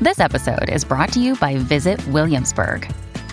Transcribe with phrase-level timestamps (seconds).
[0.00, 2.92] This episode is brought to you by Visit Williamsburg.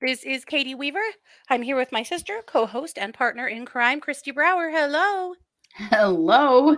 [0.00, 1.02] This is Katie Weaver.
[1.50, 4.70] I'm here with my sister, co host, and partner in crime, Christy Brower.
[4.70, 5.34] Hello.
[5.74, 6.76] Hello.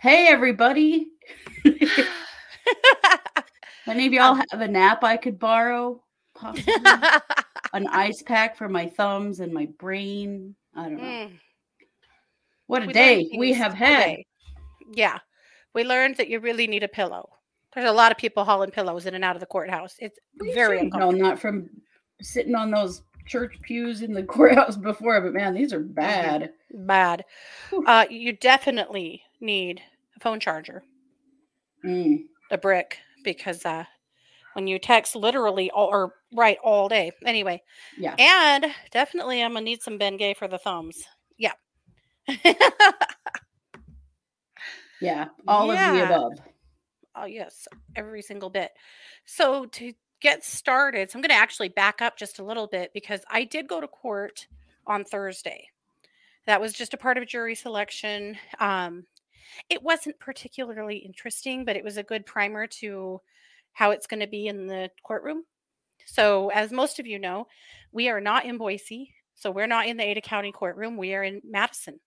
[0.00, 1.08] Hey, everybody.
[3.86, 6.02] Any of y'all have a nap I could borrow?
[6.34, 6.72] Possibly?
[7.74, 10.54] An ice pack for my thumbs and my brain.
[10.74, 11.02] I don't know.
[11.02, 11.32] Mm,
[12.66, 14.04] What a we day we have had.
[14.04, 14.26] today.
[14.94, 15.18] Yeah,
[15.74, 17.28] we learned that you really need a pillow.
[17.74, 19.96] There's a lot of people hauling pillows in and out of the courthouse.
[19.98, 20.18] It's
[20.54, 21.22] very no, uncomfortable.
[21.22, 21.68] not from
[22.20, 26.52] sitting on those church pews in the courthouse before, but man, these are bad.
[26.72, 27.24] Bad.
[27.70, 27.84] Whew.
[27.86, 29.82] Uh, you definitely need
[30.16, 30.82] a phone charger,
[31.84, 33.84] Mm, a brick, because uh,
[34.54, 37.12] when you text literally all, or write all day.
[37.24, 37.62] Anyway,
[37.96, 38.16] yeah.
[38.18, 41.04] and definitely I'm gonna need some Ben Gay for the thumbs.
[41.36, 41.52] Yeah.
[45.00, 45.28] Yeah.
[45.46, 46.32] All of the above.
[47.14, 47.66] Oh, yes,
[47.96, 48.70] every single bit.
[49.24, 52.92] So to get started, so I'm going to actually back up just a little bit
[52.92, 54.46] because I did go to court
[54.86, 55.68] on Thursday.
[56.46, 58.36] That was just a part of jury selection.
[58.58, 59.04] Um,
[59.68, 63.20] it wasn't particularly interesting, but it was a good primer to
[63.72, 65.44] how it's going to be in the courtroom.
[66.06, 67.46] So, as most of you know,
[67.92, 69.14] we are not in Boise.
[69.34, 70.96] So, we're not in the Ada County courtroom.
[70.96, 72.00] We are in Madison.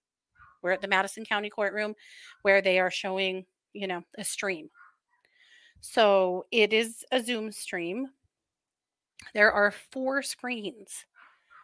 [0.62, 1.96] We're at the Madison County courtroom
[2.42, 4.70] where they are showing, you know, a stream.
[5.82, 8.08] So it is a Zoom stream.
[9.34, 11.06] There are four screens.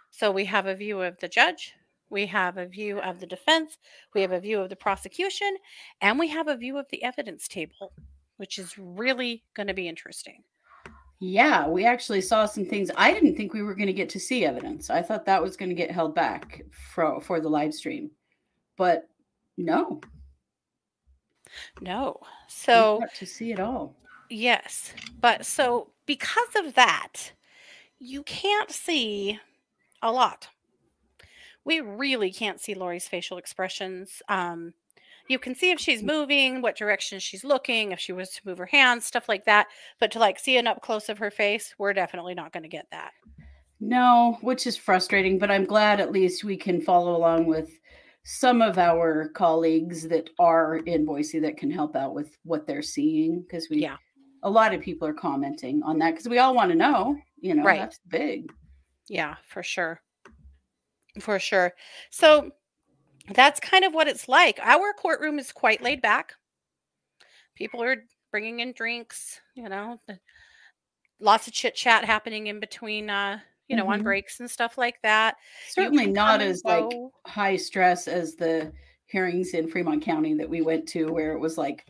[0.10, 1.76] So we have a view of the judge,
[2.10, 3.78] we have a view of the defense,
[4.16, 5.56] we have a view of the prosecution,
[6.02, 7.94] and we have a view of the evidence table,
[8.38, 10.44] which is really going to be interesting.
[11.20, 12.90] Yeah, we actually saw some things.
[12.96, 14.90] I didn't think we were going to get to see evidence.
[14.90, 16.64] I thought that was going to get held back
[16.94, 18.12] for for the live stream.
[18.78, 19.10] But
[19.58, 20.00] no,
[21.82, 22.20] No.
[22.48, 23.96] So, to see it all.
[24.30, 24.94] Yes.
[25.20, 27.32] But so because of that,
[28.00, 29.40] you can't see
[30.02, 30.48] a lot.
[31.66, 34.22] We really can't see Lori's facial expressions.
[34.30, 34.74] Um,
[35.28, 38.58] you can see if she's moving, what direction she's looking, if she was to move
[38.58, 39.68] her hands, stuff like that.
[40.00, 42.70] But to like see an up close of her face, we're definitely not going to
[42.70, 43.12] get that.
[43.80, 47.70] No, which is frustrating, but I'm glad at least we can follow along with
[48.24, 52.82] some of our colleagues that are in Boise that can help out with what they're
[52.82, 53.98] seeing because we Yeah.
[54.44, 57.54] A lot of people are commenting on that because we all want to know, you
[57.56, 57.80] know, Right.
[57.80, 58.52] that's big.
[59.08, 60.02] Yeah, for sure.
[61.20, 61.74] For sure.
[62.12, 62.52] So
[63.34, 64.60] that's kind of what it's like.
[64.62, 66.34] Our courtroom is quite laid back.
[67.56, 70.00] People are bringing in drinks, you know,
[71.20, 74.04] lots of chit chat happening in between, uh, you know, on Mhm.
[74.04, 75.38] breaks and stuff like that.
[75.70, 76.86] Certainly not as like
[77.26, 78.72] high stress as the
[79.08, 81.86] hearings in Fremont County that we went to where it was like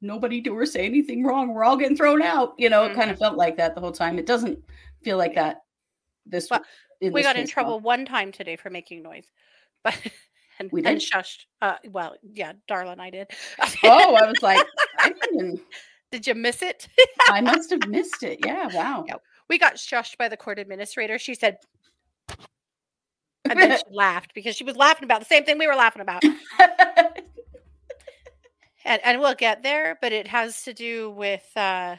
[0.00, 1.52] nobody do or say anything wrong.
[1.52, 2.54] We're all getting thrown out.
[2.58, 4.18] You know, it kind of felt like that the whole time.
[4.18, 4.58] It doesn't
[5.02, 5.58] feel like that
[6.26, 6.62] this Well,
[7.00, 9.26] we this got in trouble one time today for making noise,
[9.84, 9.96] but
[10.58, 11.10] and, We and did?
[11.10, 11.46] shushed.
[11.62, 13.28] Uh, well, yeah, Darla and I did.
[13.84, 14.64] Oh, I was like,
[14.98, 15.60] I didn't
[16.10, 16.88] did you miss it?
[17.30, 18.40] I must have missed it.
[18.44, 19.04] Yeah, wow.
[19.06, 19.14] Yeah.
[19.48, 21.18] we got shushed by the court administrator.
[21.18, 21.58] She said,
[23.48, 26.02] and then she laughed because she was laughing about the same thing we were laughing
[26.02, 26.24] about.
[28.84, 31.96] And and we'll get there, but it has to do with uh,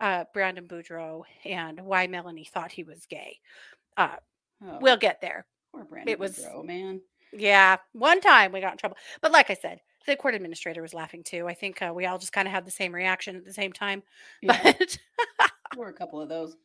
[0.00, 3.38] uh, Brandon Boudreaux and why Melanie thought he was gay.
[3.96, 4.16] Uh,
[4.60, 5.46] Oh, we'll get there.
[5.72, 7.00] poor Brandon it was- Boudreaux, man.
[7.32, 10.94] Yeah, one time we got in trouble, but like I said, the court administrator was
[10.94, 11.46] laughing too.
[11.46, 13.72] I think uh, we all just kind of had the same reaction at the same
[13.72, 14.02] time.
[14.42, 14.60] Yeah.
[14.62, 14.98] But
[15.38, 16.56] there were a couple of those.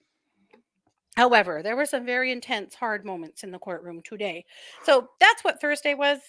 [1.16, 4.46] However, there were some very intense, hard moments in the courtroom today.
[4.84, 6.20] So that's what Thursday was.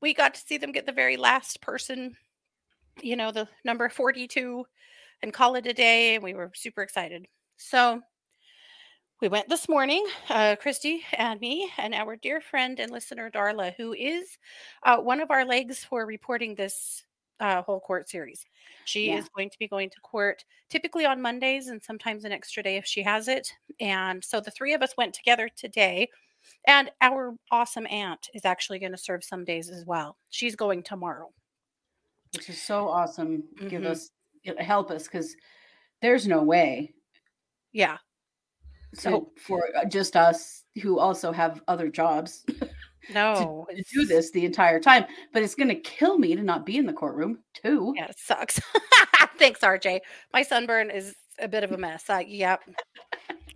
[0.00, 2.16] We got to see them get the very last person,
[3.02, 4.64] you know, the number 42,
[5.22, 6.14] and call it a day.
[6.14, 7.26] And we were super excited.
[7.56, 8.00] So
[9.20, 13.74] we went this morning, uh, Christy and me, and our dear friend and listener, Darla,
[13.76, 14.38] who is
[14.82, 17.04] uh, one of our legs for reporting this
[17.38, 18.46] uh, whole court series.
[18.84, 19.18] She Yeah.
[19.18, 22.76] is going to be going to court typically on Mondays and sometimes an extra day
[22.78, 23.52] if she has it.
[23.78, 26.08] And so the three of us went together today.
[26.66, 30.16] And our awesome aunt is actually going to serve some days as well.
[30.30, 31.30] She's going tomorrow.
[32.34, 33.42] which is so awesome.
[33.68, 33.86] Give Mhm.
[33.86, 34.10] us
[34.58, 35.34] help us because
[36.00, 36.94] there's no way
[37.72, 37.98] Yeah.
[38.94, 42.44] So- for uh, just us who also have other jobs
[43.12, 43.66] No.
[43.68, 45.06] to do this the entire time.
[45.32, 47.94] But it's going to kill me to not be in the courtroom too.
[47.96, 48.60] Yeah, it sucks.
[49.38, 50.00] Thanks, RJ.
[50.32, 52.08] My sunburn is a bit of a mess.
[52.08, 52.60] Uh, yep.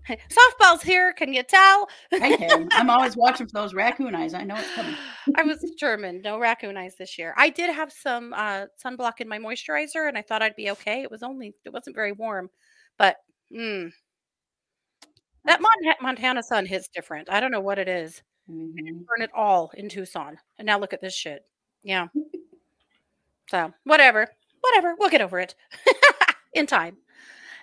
[0.31, 1.12] Softball's here.
[1.12, 1.89] Can you tell?
[2.12, 2.69] I can.
[2.73, 4.35] I'm always watching for those raccoon eyes.
[4.35, 4.95] I know it's coming.
[5.37, 6.21] I was German.
[6.23, 7.35] No raccoon eyes this year.
[7.37, 11.03] I did have some uh, sunblock in my moisturizer, and I thought I'd be okay.
[11.03, 12.51] It was only it wasn't very warm,
[12.99, 13.17] but
[13.55, 13.91] mm,
[15.45, 17.31] that Mon- Montana sun hits different.
[17.31, 18.23] I don't know what it is.
[18.50, 18.75] Mhm.
[19.07, 21.47] Burn it all in Tucson, and now look at this shit.
[21.83, 22.09] Yeah.
[23.49, 24.27] So whatever,
[24.61, 24.95] whatever.
[24.99, 25.55] We'll get over it
[26.55, 26.97] in time.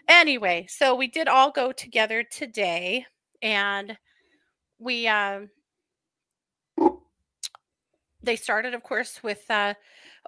[0.07, 3.05] Anyway, so we did all go together today,
[3.41, 3.97] and
[4.79, 5.49] we um
[8.23, 9.73] they started, of course, with uh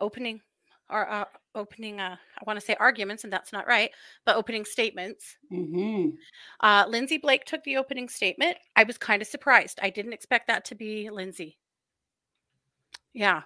[0.02, 0.42] opening
[0.90, 1.26] or uh,
[1.56, 3.92] opening uh I want to say arguments, and that's not right,
[4.26, 5.38] but opening statements.
[5.52, 6.18] Mhm.
[6.60, 8.58] Uh, Lindsey Blake took the opening statement.
[8.76, 9.80] I was kind of surprised.
[9.82, 11.58] I didn't expect that to be Lindsey.
[13.14, 13.44] Yeah,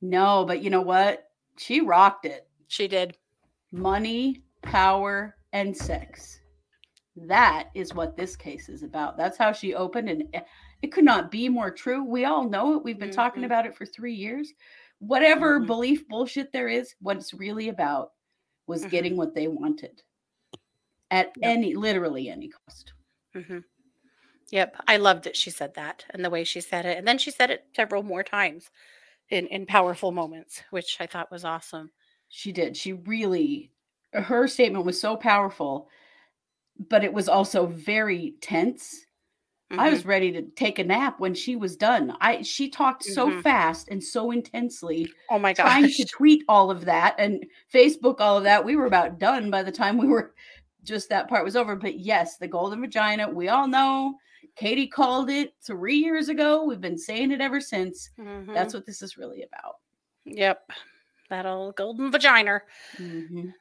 [0.00, 1.30] No, but you know what?
[1.56, 2.48] She rocked it.
[2.66, 3.16] she did.
[3.70, 6.40] Money, power, and sex.
[7.16, 9.16] That is what this case is about.
[9.16, 10.24] That's how she opened, and
[10.82, 12.02] it could not be more true.
[12.04, 12.82] We all know it.
[12.84, 13.46] We've been talking Mhm.
[13.46, 14.52] about it for three years.
[14.98, 15.66] Whatever Mhm.
[15.66, 18.12] belief bullshit there is, what it's really about
[18.66, 18.90] was Mhm.
[18.90, 20.02] getting what they wanted
[21.10, 21.36] at Yep.
[21.42, 22.92] any, literally any cost.
[23.32, 23.58] hmm
[24.50, 27.18] Yep, I loved that she said that and the way she said it, and then
[27.18, 28.70] she said it several more times
[29.30, 31.92] in in powerful moments, which I thought was awesome.
[32.28, 32.76] She did.
[32.76, 33.70] She really,
[34.14, 35.88] her statement was so powerful,
[36.88, 39.06] but it was also very tense.
[39.70, 39.92] I Mhm.
[39.92, 42.16] was ready to take a nap when she was done.
[42.20, 43.42] I she talked so Mhm.
[43.42, 45.66] fast and so intensely, oh my gosh.
[45.66, 48.64] trying to tweet all of that and Facebook all of that.
[48.64, 50.34] We were about done by the time we were
[50.84, 51.74] just that part was over.
[51.76, 54.18] But yes, the golden vagina, we all know.
[54.54, 56.62] Katie called it three years ago.
[56.64, 58.10] We've been saying it ever since.
[58.18, 58.52] Mhm.
[58.54, 59.76] That's what this is really about.
[60.26, 60.70] yep,
[61.30, 62.60] that old golden vagina.
[62.96, 63.52] Mhm.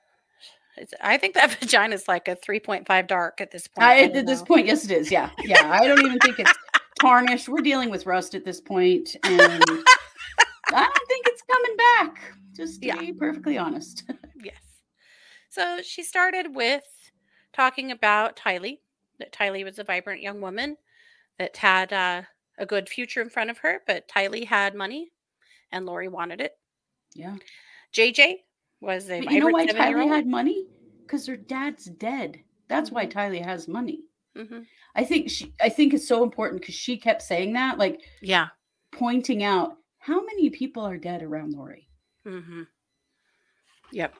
[0.77, 3.85] It's, I think that vagina is like a three point five dark at this point.
[3.87, 4.45] I, at this know.
[4.45, 5.11] point, yes, it is.
[5.11, 5.69] Yeah, yeah.
[5.71, 6.53] I don't even think it's
[6.99, 7.47] tarnished.
[7.49, 12.33] We're dealing with rust at this point, and I don't think it's coming back.
[12.55, 12.97] Just to Yeah.
[12.97, 14.03] be perfectly honest.
[14.43, 14.55] Yes.
[15.49, 16.83] So she started with
[17.53, 18.79] talking about Tylee,
[19.19, 20.75] that Tylee was a vibrant young woman
[21.39, 22.23] that had uh,
[22.57, 25.11] a good future in front of her, but Tylee had money
[25.71, 26.57] and Lori wanted it.
[27.15, 27.35] Yeah.
[27.95, 28.39] JJ
[28.83, 30.67] was But you know why Tylee had money?
[31.05, 32.43] Because her dad's dead.
[32.67, 33.13] That's why Mhm.
[33.13, 34.03] Tylee has money.
[34.35, 34.61] hmm
[34.95, 35.53] I think she.
[35.59, 38.49] I think it's so important because she kept saying that, like Yeah.
[38.91, 41.87] pointing out how many people are dead around Lori.
[42.23, 42.63] hmm
[43.91, 44.13] Yep.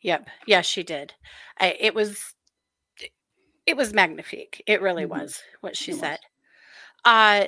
[0.00, 0.28] Yep.
[0.46, 1.14] Yes, she did.
[1.60, 2.34] I, it was.
[3.64, 4.62] It was magnifique.
[4.66, 5.10] It really Mhm.
[5.10, 6.00] was what she It was.
[6.00, 6.18] said.
[7.04, 7.46] Uh,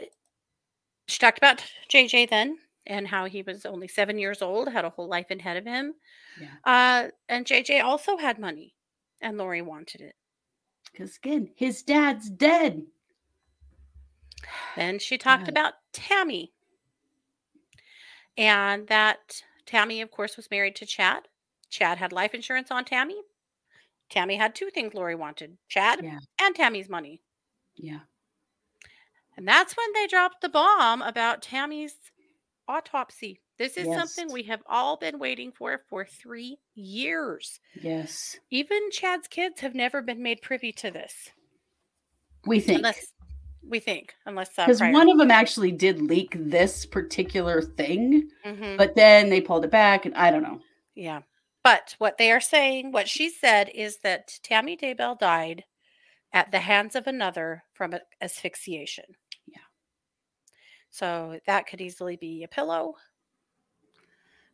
[1.09, 4.91] she talked about JJ then and how he was only seven years old, had a
[4.91, 5.95] whole life ahead of him.
[6.41, 6.49] Yeah.
[6.65, 8.75] Uh, and JJ also had money,
[9.21, 10.15] and Lori wanted it.
[10.93, 12.83] Because again, his dad's dead.
[14.77, 15.51] Then she talked God.
[15.51, 16.53] about Tammy.
[18.37, 21.29] And that Tammy, of course, was married to Chad.
[21.71, 23.21] Chad had life insurance on Tammy.
[24.11, 26.19] Tammy had two things Lori wanted Chad Yeah.
[26.41, 27.23] and Tammy's money.
[27.77, 28.01] Yeah.
[29.37, 31.97] And that's when they dropped the bomb about Tammy's
[32.69, 33.41] autopsy.
[33.59, 37.61] This is something we have all been waiting for for three years.
[37.81, 38.37] Yes.
[38.51, 41.31] Even Chad's kids have never been made privy to this.
[42.47, 42.79] We think.
[42.79, 43.07] Unless
[43.67, 48.29] we think, unless uh, Because prior- one of them actually did leak this particular thing,
[48.45, 48.77] Mhm.
[48.77, 50.61] but then they pulled it back, and I don't know.
[50.95, 51.23] Yeah.
[51.63, 55.65] But what they are saying, what she said is that Tammy Daybell died
[56.33, 59.17] at the hands of another from asphyxiation.
[60.95, 62.95] So that could easily be a pillow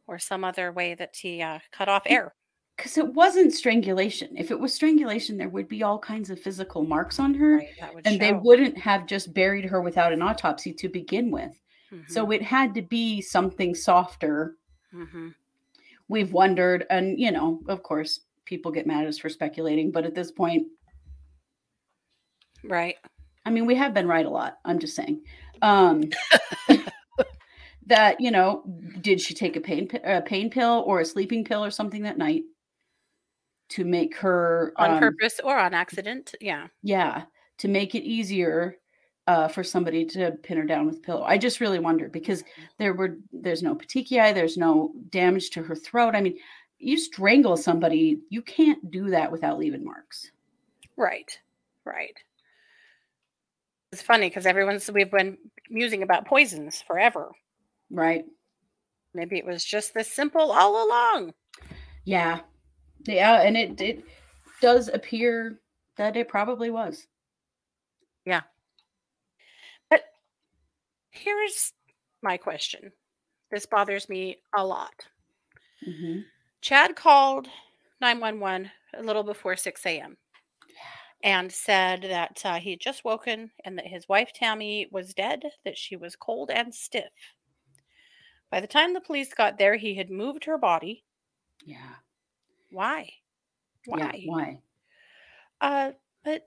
[0.07, 2.35] or some other way that he uh, cut off air.
[2.75, 4.35] Because it wasn't strangulation.
[4.39, 8.07] If it was strangulation, there would be all kinds of physical marks on her, Right,
[8.07, 11.61] and they wouldn't have just buried her without an autopsy to begin with.
[12.09, 14.57] So Mhm, it had to be something softer.
[14.95, 15.35] mhm.
[16.09, 20.07] We've wondered, and you know, of course, people get mad at us for speculating, but
[20.07, 20.69] at this point,
[22.65, 22.97] right.
[23.45, 24.59] I mean, we have been right a lot.
[24.65, 25.23] I'm just saying.
[25.63, 26.11] Um,
[27.87, 28.63] that you know,
[29.01, 32.19] did she take a pain a pain pill or a sleeping pill or something that
[32.19, 32.43] night
[33.71, 36.35] to make her On um, purpose or on accident.
[36.41, 36.67] Yeah.
[36.83, 37.23] Yeah,
[37.59, 38.77] to make it easier
[39.27, 41.23] uh, for somebody to pin her down with a pillow.
[41.23, 42.43] I just really wonder because
[42.79, 46.17] there were there's no petechiae, there's no damage to her throat.
[46.17, 46.37] I mean,
[46.79, 50.31] you strangle somebody, you can't do that without leaving marks.
[50.97, 51.39] Right.
[51.85, 52.19] Right.
[53.93, 55.37] It's funny because everyone's we've been
[55.69, 57.31] musing about poisons forever.
[57.91, 58.25] Right?
[59.15, 61.35] Maybe it was just this simple all along.
[62.05, 62.41] Yeah.
[63.07, 64.05] Yeah, and it it
[64.61, 65.59] does appear
[65.97, 67.07] that it probably was.
[68.25, 68.43] Yeah.
[69.89, 70.05] But
[71.11, 71.73] here's
[72.23, 72.93] my question.
[73.51, 75.09] This bothers me a lot.
[75.85, 76.25] Mhm.
[76.61, 77.49] Chad called
[78.01, 80.17] 911 a little before 6 a.m.
[81.23, 85.43] and said that uh, he had just woken and that his wife Tammy was dead,
[85.65, 87.13] that she was cold and stiff.
[88.51, 91.05] By the time the police got there, he had moved her body.
[91.65, 91.95] Yeah.
[92.71, 93.11] Why?
[93.87, 93.99] Why?
[93.99, 94.59] Yeah, why?
[95.61, 95.93] Uh,
[96.25, 96.47] but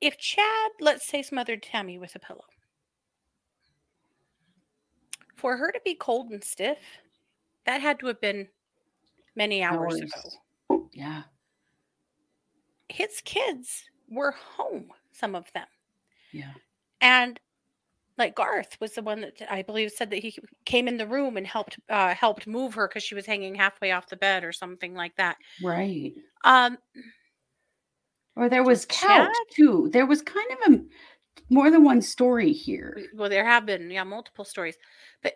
[0.00, 2.44] if Chad, let's say, smothered Tammy with a pillow,
[5.36, 6.78] for her to be cold and stiff,
[7.64, 8.48] that had to have been
[9.36, 10.38] many hours, Hours.
[10.68, 10.88] ago.
[10.92, 11.22] Yeah.
[12.90, 15.66] His kids were home, some of them.
[16.32, 16.52] Yeah.
[17.00, 17.38] And
[18.18, 21.36] like Garth was the one that I believe said that he came in the room
[21.36, 24.52] and helped uh, helped move her because she was hanging halfway off the bed or
[24.52, 25.36] something like that.
[25.62, 26.12] Right.
[26.44, 26.76] Um,
[28.36, 29.88] Or there was couch Chad- too.
[29.92, 30.80] There was kind of a
[31.48, 32.96] more than one story here.
[33.14, 34.76] well, there have been yeah multiple stories,
[35.22, 35.34] but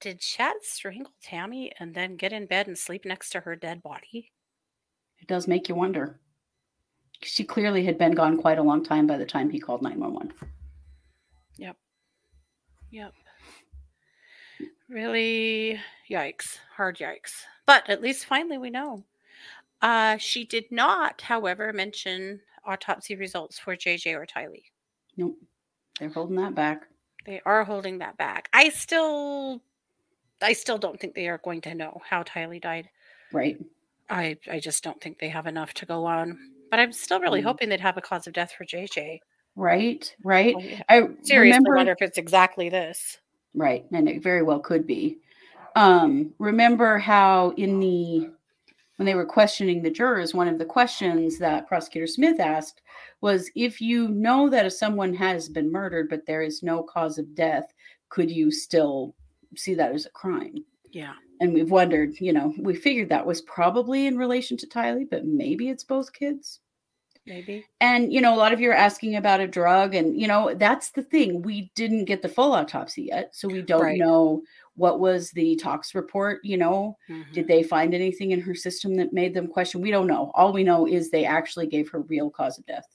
[0.00, 3.82] did Chad strangle Tammy and then get in bed and sleep next to her dead
[3.82, 4.32] body?
[5.18, 6.20] It does make you wonder.
[7.20, 10.32] She clearly had been gone quite a long time by the time he called 911.
[11.56, 11.76] Yep.
[12.90, 13.12] Yep.
[14.88, 16.58] Really yikes.
[16.76, 17.42] Hard yikes.
[17.66, 19.04] But at least finally we know.
[19.82, 24.64] Uh she did not, however, mention autopsy results for JJ or Tylee.
[25.16, 25.36] Nope.
[25.98, 26.86] They're holding that back.
[27.26, 28.48] They are holding that back.
[28.52, 29.60] I still
[30.40, 32.88] I still don't think they are going to know how Tylee died.
[33.32, 33.58] Right.
[34.08, 36.38] I I just don't think they have enough to go on.
[36.70, 37.44] But I'm still really Mm.
[37.44, 39.20] hoping they'd have a cause of death for JJ.
[39.56, 40.14] Right.
[40.22, 40.54] Right.
[40.56, 40.82] Oh, yeah.
[40.88, 43.18] I Seriously remember wonder if it's exactly this.
[43.54, 43.84] Right.
[43.92, 45.18] And it very well could be.
[45.74, 48.30] Um, remember how in the
[48.96, 52.82] when they were questioning the jurors, one of the questions that prosecutor Smith asked
[53.20, 57.16] was if you know that if someone has been murdered but there is no cause
[57.16, 57.72] of death,
[58.08, 59.14] could you still
[59.54, 60.64] see that as a crime?
[60.92, 61.14] Yeah.
[61.40, 65.24] And we've wondered, you know, we figured that was probably in relation to Tylee, but
[65.24, 66.60] maybe it's both kids.
[67.26, 67.66] Maybe.
[67.82, 70.54] And you know, a lot of you are asking about a drug, and you know,
[70.54, 71.42] that's the thing.
[71.42, 73.98] We didn't get the full autopsy yet, so we don't Right.
[73.98, 74.42] know
[74.76, 76.40] what was the tox report.
[76.42, 77.30] You know, Mhm.
[77.34, 79.82] did they find anything in her system that made them question?
[79.82, 80.30] We don't know.
[80.34, 82.86] All we know is they actually gave her real cause of death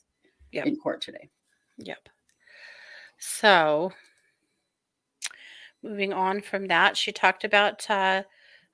[0.51, 0.65] Yep.
[0.65, 1.29] in court today.
[1.77, 2.09] Yep.
[3.19, 3.91] So,
[5.83, 8.23] moving on from that, she talked about, uh,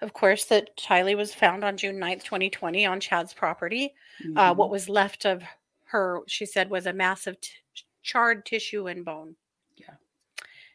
[0.02, 3.94] of course, that Tylee was found on June 9th, 2020, on Chad's property.
[4.36, 4.58] Uh, Mhm.
[4.58, 5.44] what was left of
[5.86, 7.52] her, she said, was a massive t-
[8.04, 9.36] charred tissue and bone.
[9.76, 9.96] Yeah.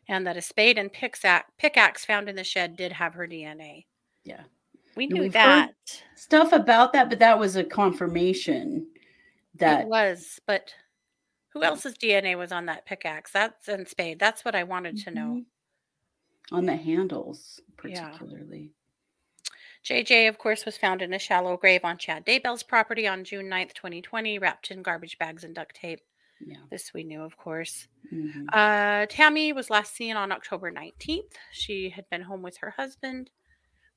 [0.09, 3.87] And that a spade and pickaxe, pickaxe found in the shed did have her DNA.
[4.25, 4.45] Yeah.
[4.97, 5.73] We knew that.
[6.15, 8.87] Stuff about that, but that was a confirmation
[9.55, 10.75] that it was, but
[11.49, 13.31] who else's DNA was on that pickaxe?
[13.33, 14.19] That's and spade.
[14.19, 15.45] That's what I wanted to know.
[16.53, 18.09] On the handles, Yeah.
[18.11, 18.71] particularly.
[19.85, 23.49] JJ, of course, was found in a shallow grave on Chad Daybell's property on June
[23.49, 26.01] 9th, 2020, wrapped in garbage bags and duct tape.
[26.41, 26.57] Yeah.
[26.71, 27.87] This we knew, of course.
[28.13, 28.47] Mhm.
[28.53, 31.37] Uh, Tammy was last seen on October 19th.
[31.53, 33.31] She had been home with her husband.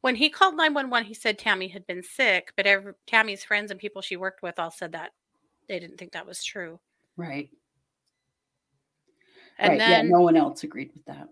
[0.01, 3.79] When he called 911, he said Tammy had been sick, but every, Tammy's friends and
[3.79, 5.13] people she worked with all said that
[5.67, 6.79] they didn't think that was true.
[7.15, 7.49] Right.
[9.57, 9.79] And right.
[9.79, 11.27] then, yeah, no one else agreed with that.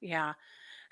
[0.00, 0.34] yeah.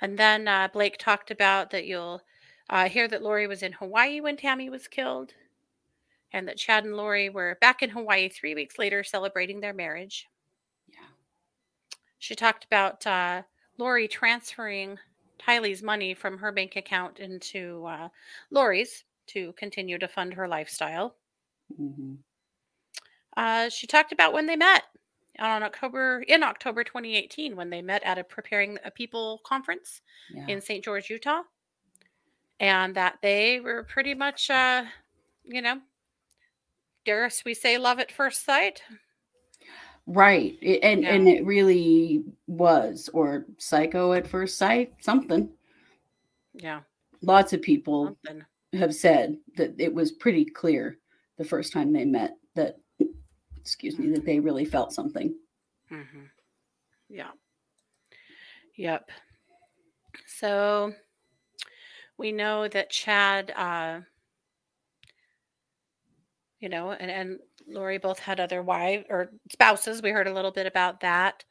[0.00, 2.22] And then uh, Blake talked about that you'll
[2.68, 5.32] uh, hear that Lori was in Hawaii when Tammy was killed,
[6.32, 10.26] and that Chad and Lori were back in Hawaii three weeks later celebrating their marriage.
[10.88, 11.08] Yeah.
[12.18, 13.42] She talked about uh,
[13.78, 14.98] Lori transferring
[15.38, 18.08] Tylee's money from her bank account into uh,
[18.50, 21.14] Lori's to continue to fund her lifestyle.
[21.80, 22.14] Mm-hmm.
[23.36, 24.84] Uh, she talked about when they met
[25.38, 30.00] on October in October 2018 when they met at a preparing a people conference
[30.34, 30.46] Yeah.
[30.48, 30.82] in St.
[30.84, 31.42] George, Utah,
[32.60, 34.84] and that they were pretty much, uh,
[35.44, 35.80] you know,
[37.04, 38.82] dare we say, love at first sight.
[40.06, 40.56] Right.
[40.62, 41.14] I- And Yeah.
[41.14, 45.52] and it really was or psycho at first sight, something.
[46.54, 46.82] Yeah,
[47.22, 48.44] Lots of people something.
[48.72, 50.98] have said that it was pretty clear
[51.36, 52.78] the first time they met that
[53.66, 55.34] excuse me that they really felt something.
[55.88, 56.26] hmm
[57.08, 57.32] Yeah.
[58.76, 59.10] Yep.
[60.28, 60.92] So
[62.16, 64.02] we know that Chad, uh,
[66.60, 70.00] you know, and, and Lori both had other wives or spouses.
[70.00, 71.44] We heard a little bit about that.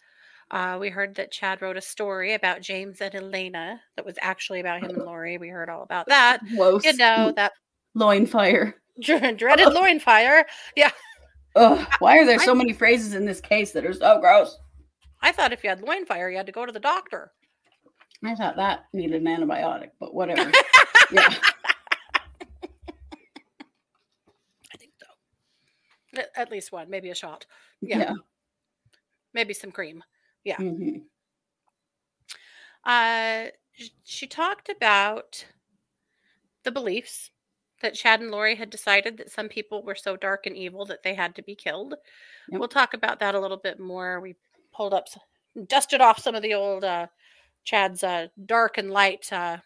[0.51, 4.61] Uh, we heard that Chad wrote a story about James and Elena that was actually
[4.61, 5.37] about him and Lori.
[5.37, 6.39] We heard all about that.
[6.55, 6.85] Close.
[6.85, 7.51] You know, that
[7.93, 8.75] loin fire.
[9.01, 10.45] dreaded loin fire.
[10.77, 10.91] Yeah.
[11.55, 14.57] Ugh, why are there so many phrases in this case that are so gross?
[15.21, 17.31] I thought if you had loin fire, you had to go to the doctor.
[18.23, 20.51] I thought that needed an antibiotic, but whatever.
[21.11, 21.33] yeah.
[24.73, 26.21] I think so.
[26.35, 27.45] At, least one, maybe a shot.
[27.81, 27.99] Yeah.
[27.99, 28.13] Yeah.
[29.33, 30.03] Maybe some cream.
[30.43, 30.57] Yeah.
[30.57, 31.03] Mhm.
[32.83, 33.47] Uh,
[34.03, 35.45] she talked about
[36.63, 37.31] the beliefs
[37.81, 41.03] that Chad and Lori had decided that some people were so dark and evil that
[41.03, 41.95] they had to be killed.
[42.49, 42.59] Yep.
[42.59, 44.19] We'll talk about that a little bit more.
[44.19, 44.35] We
[44.73, 45.07] pulled up,
[45.67, 47.07] dusted off some of the old uh,
[47.63, 49.31] Chad's uh, dark and light.
[49.31, 49.57] Uh,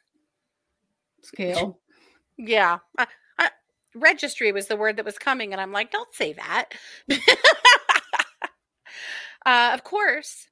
[1.21, 1.79] Scale.
[2.37, 2.79] yeah.
[2.97, 3.05] Uh,
[3.37, 3.49] uh,
[3.93, 6.69] registry was the word that was coming, and I'm like, don't say that.
[9.45, 10.47] uh, of course,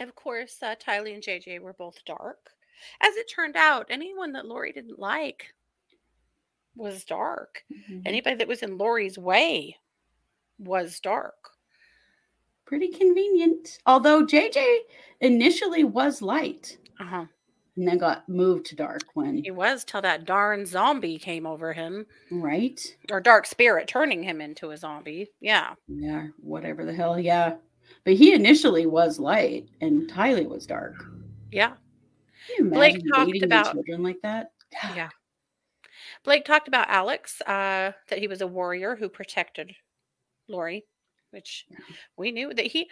[0.00, 2.50] of course, uh, Tylee and JJ were both dark.
[3.00, 5.54] As it turned out, anyone that Lori didn't like
[6.76, 7.64] was dark.
[7.72, 8.02] Mhm.
[8.06, 9.76] Anybody that was in Lori's way
[10.58, 11.34] was dark.
[12.64, 13.78] Pretty convenient.
[13.86, 14.80] Although JJ
[15.20, 17.26] initially was light Uh huh.
[17.76, 21.72] and then got moved to dark when He was till that darn zombie came over
[21.72, 22.80] him, right?
[23.10, 25.30] or dark spirit turning him into a zombie.
[25.40, 25.74] Yeah.
[25.88, 27.18] Yeah, whatever the hell.
[27.20, 27.56] Yeah.
[28.04, 30.96] But he initially was light and Tylee was dark.
[31.52, 31.74] Yeah.
[32.56, 34.50] Can you Blake talked about- children like that?
[34.94, 35.10] Yeah.
[36.26, 39.74] Blake talked about Alex, uh, that he was a warrior who protected
[40.48, 40.84] Lori,
[41.30, 41.64] which
[42.16, 42.90] we knew that he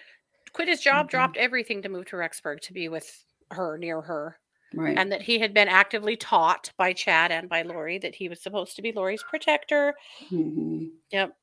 [0.53, 1.11] quit his job, Mhm.
[1.11, 4.39] dropped everything to move to Rexburg to be with her, near her,
[4.73, 4.97] Right.
[4.97, 8.41] and that he had been actively taught by Chad and by Lori that he was
[8.41, 9.95] supposed to be Lori's protector.
[10.31, 10.93] Mhm.
[11.11, 11.37] Yep.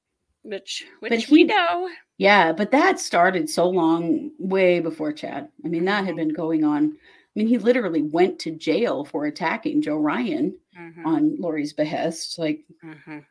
[0.44, 1.90] Which, which we know.
[2.18, 5.52] Yeah, but that started so long, way before Chad.
[5.64, 6.18] I mean, that had Mhm.
[6.18, 6.98] been going on.
[7.36, 12.38] I mean, he literally went to jail for attacking Joe Ryan Mhm, on Lori's behest.
[12.38, 13.26] Like, mhm.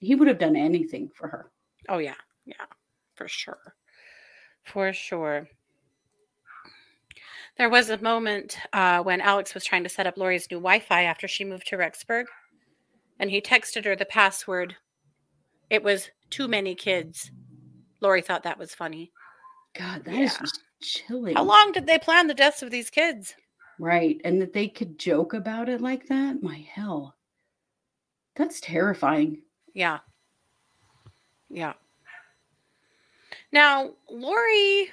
[0.00, 1.50] he would have done anything for her.
[1.88, 2.66] Oh yeah, yeah,
[3.14, 3.74] for sure,
[4.64, 5.48] for sure.
[7.56, 11.02] There was a moment uh, when Alex was trying to set up Lori's new Wi-Fi
[11.04, 12.26] after she moved to Rexburg,
[13.18, 14.76] and he texted her the password.
[15.70, 17.30] It was too many kids.
[18.00, 19.12] Lori thought that was funny.
[19.74, 20.38] God, that is Yeah.
[20.38, 21.34] just chilling.
[21.36, 23.34] How long did they plan the deaths of these kids?
[23.78, 24.20] Right.
[24.24, 26.42] And that they could joke about it like that.
[26.42, 27.16] My hell.
[28.36, 29.42] That's terrifying.
[29.74, 29.98] Yeah.
[31.48, 31.72] Yeah.
[33.52, 34.90] Now, Lori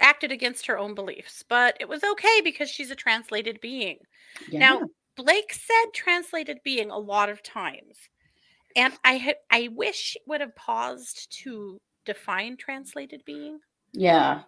[0.00, 3.98] acted against her own beliefs, but it was okay because she's a translated being.
[4.50, 4.58] Yeah.
[4.58, 4.82] Now,
[5.16, 7.96] Blake said translated being a lot of times.
[8.76, 13.60] And I had I wish would have paused to define translated being.
[13.92, 14.42] yeah.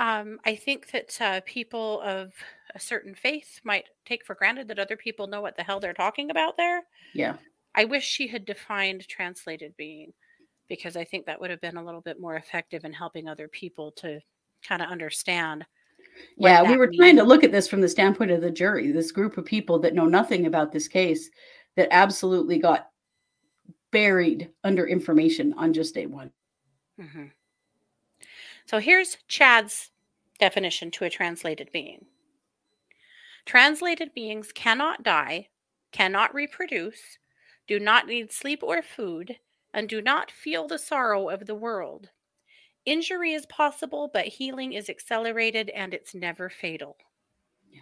[0.00, 2.32] Um, I think that uh, people of
[2.74, 5.92] a certain faith might take for granted that other people know what the hell they're
[5.92, 6.84] talking about there.
[7.12, 7.36] Yeah.
[7.74, 10.14] I wish she had defined translated being
[10.70, 13.46] because I think that would have been a little bit more effective in helping other
[13.46, 14.20] people to
[14.66, 15.66] kind of understand.
[16.38, 16.62] Yeah.
[16.62, 19.36] We were trying to look at this from the standpoint of the jury, this group
[19.36, 21.28] of people that know nothing about this case
[21.76, 22.88] that absolutely got
[23.92, 26.30] buried under information on just day one.
[26.98, 27.32] Mhm.
[28.70, 29.90] So here's Chad's
[30.38, 32.06] definition to a translated being
[33.44, 35.48] Translated beings cannot die,
[35.90, 37.18] cannot reproduce,
[37.66, 39.40] do not need sleep or food,
[39.74, 42.10] and do not feel the sorrow of the world.
[42.86, 46.96] Injury is possible, but healing is accelerated and it's never fatal.
[47.68, 47.80] Yeah.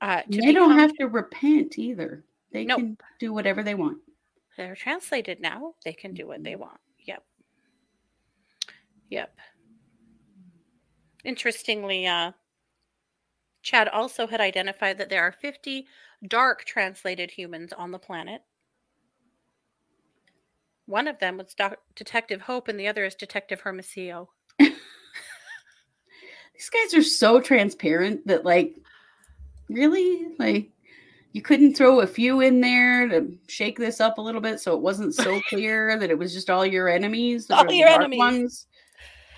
[0.00, 2.22] Uh, they don't have to repent either.
[2.52, 2.78] They Nope.
[2.78, 3.98] can do whatever they want.
[4.56, 5.74] they're translated now.
[5.84, 6.60] They can do what they Mhm.
[6.60, 6.80] want.
[9.10, 9.36] Yep.
[11.24, 12.32] Interestingly, uh,
[13.62, 15.86] Chad also had identified that there are 50
[16.28, 18.42] dark translated humans on the planet.
[20.86, 24.30] One of them was Doc- Detective Hope, and the other is Detective Hermosillo.
[24.58, 24.70] These
[26.70, 28.76] guys are so transparent that, like,
[29.68, 30.70] really, like,
[31.32, 34.72] you couldn't throw a few in there to shake this up a little bit so
[34.74, 38.18] it wasn't so clear that it was just all your enemies, All your enemies.
[38.18, 38.66] ones.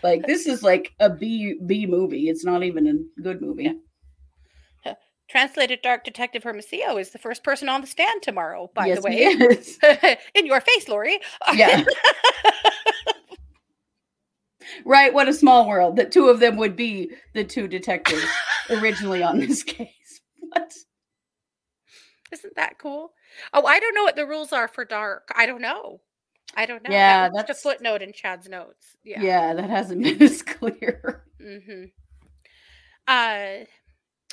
[0.02, 2.28] Like this is like a B B movie.
[2.28, 3.72] It's not even a good movie.
[5.28, 9.02] Translated Dark Detective Hermosillo is the first person on the stand tomorrow, by Yes, the
[9.10, 9.16] way.
[9.16, 9.78] is.
[10.34, 11.18] In your face, Lori.
[11.54, 11.84] Yeah.
[14.84, 18.24] Right, what a small world that two of them would be the two detectives
[18.70, 20.20] originally on this case.
[20.40, 20.72] What?
[22.32, 23.12] Isn't that cool?
[23.52, 25.30] Oh, I don't know what the rules are for dark.
[25.34, 26.00] I don't know.
[26.58, 26.90] I don't know.
[26.90, 28.96] Yeah, that that's- a footnote in Chad's notes.
[29.04, 29.22] Yeah.
[29.22, 29.54] Yeah.
[29.54, 31.24] that hasn't been as clear.
[31.40, 31.84] hmm
[33.06, 33.64] Uh,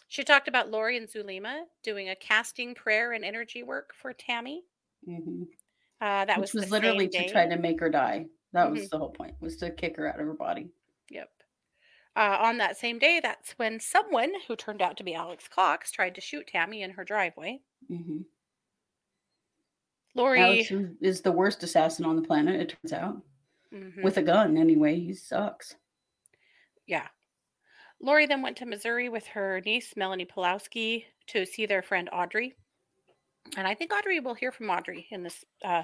[0.08, 4.64] she talked about Lori and Zulema doing a casting prayer and energy work for Tammy.
[5.08, 5.44] Mhm.
[6.02, 7.28] Uh, that Which was, was, literally to day.
[7.30, 8.26] try to make her die.
[8.54, 8.72] That Mhm.
[8.72, 10.70] was the whole point, was to kick her out of her body.
[11.10, 11.30] Yep.
[12.16, 15.92] Uh, on that same day, that's when someone who turned out to be Alex Cox
[15.92, 17.62] tried to shoot Tammy in her driveway.
[17.88, 18.22] hmm
[20.16, 23.22] Lori, Alex is- the worst assassin on the planet, it turns out.
[23.72, 24.02] Mhm.
[24.04, 25.00] With a gun, anyway.
[25.00, 25.76] He sucks.
[26.88, 27.08] yeah.
[28.02, 32.56] Lori then went to Missouri with her niece Melanie Pawlowski to see their friend Audrey.
[33.58, 35.84] And I think Audrey will hear from Audrey in this uh,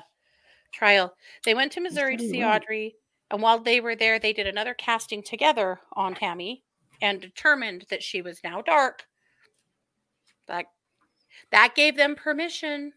[0.72, 1.15] trial.
[1.46, 2.44] They went to Missouri to see.
[2.44, 2.96] Audrey,
[3.32, 6.63] and while they were there, they did another casting together on Tammy
[7.02, 9.08] and determined that she was now dark.
[10.48, 10.65] That
[11.52, 12.94] that gave them permission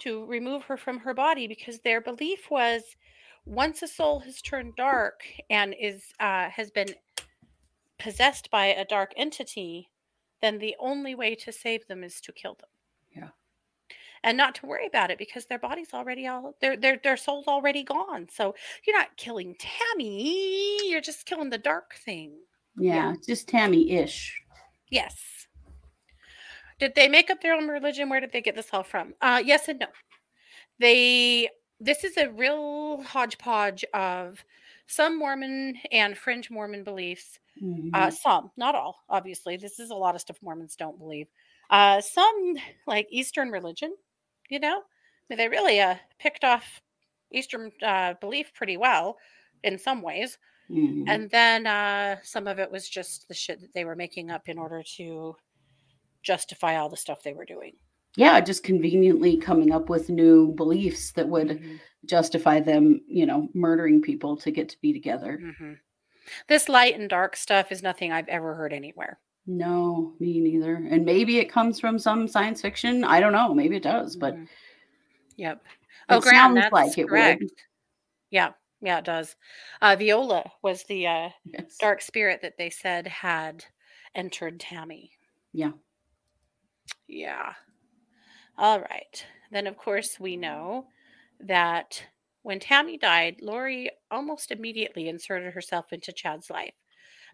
[0.00, 2.96] to remove her from her body because their belief was
[3.46, 6.94] once a soul has turned dark and is uh, has been
[7.98, 9.90] possessed by a dark entity,
[10.40, 12.68] then the only way to save them is to kill them.
[13.14, 13.28] Yeah.
[14.22, 17.46] And not to worry about it because their body's already all their their their soul's
[17.46, 18.28] already gone.
[18.30, 18.54] So
[18.86, 22.32] you're not killing Tammy, you're just killing the dark thing.
[22.76, 24.40] Yeah, just Tammy ish.
[24.88, 25.43] Yes.
[26.78, 28.08] Did they make up their own religion?
[28.08, 29.14] Where did they get this all from?
[29.20, 29.86] Uh yes and no.
[30.78, 31.48] They
[31.80, 34.44] this is a real hodgepodge of
[34.86, 37.38] some Mormon and fringe Mormon beliefs
[37.94, 39.56] uh, some, not all, obviously.
[39.56, 41.28] This is a lot of stuff Mormons don't believe.
[41.70, 42.56] Uh, some
[42.86, 43.94] like Eastern religion,
[44.50, 44.82] you know, I
[45.28, 46.82] mean, they really uh, picked off
[47.32, 49.16] Eastern uh, belief pretty well
[49.62, 50.38] in some ways.
[50.70, 51.04] Mhm.
[51.08, 54.48] And then uh, some of it was just the shit that they were making up
[54.48, 55.36] in order to
[56.24, 57.76] justify all the stuff they were doing.
[58.16, 63.48] yeah, just conveniently coming up with new beliefs that would Mhm, justify them, you know,
[63.54, 65.38] murdering people to get to be together.
[65.42, 65.78] mhm.
[66.48, 69.18] This light and dark stuff is nothing I've ever heard anywhere.
[69.46, 70.76] No, me neither.
[70.76, 73.04] And maybe it comes from some science fiction.
[73.04, 73.52] I don't know.
[73.52, 74.48] Maybe it does, but Mhm.
[75.36, 75.66] Yep.
[76.08, 77.40] Oh, it Graham, sounds like it correct.
[77.42, 77.50] would.
[78.30, 79.36] Yeah, yeah, it does.
[79.82, 81.76] Uh, Viola was the uh, Yes.
[81.78, 83.64] dark spirit that they said had
[84.14, 85.12] entered Tammy.
[85.52, 85.72] Yeah.
[87.06, 87.54] Yeah.
[88.56, 89.26] All right.
[89.50, 90.86] Then, of course, we know
[91.40, 92.04] that
[92.42, 96.74] when Tammy died, Lori almost immediately inserted herself into Chad's life.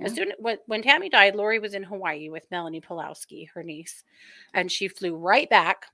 [0.02, 4.02] As soon when, when Tammy died, Lori was in Hawaii with Melanie Pawlowski, her niece,
[4.54, 5.86] and she flew right back.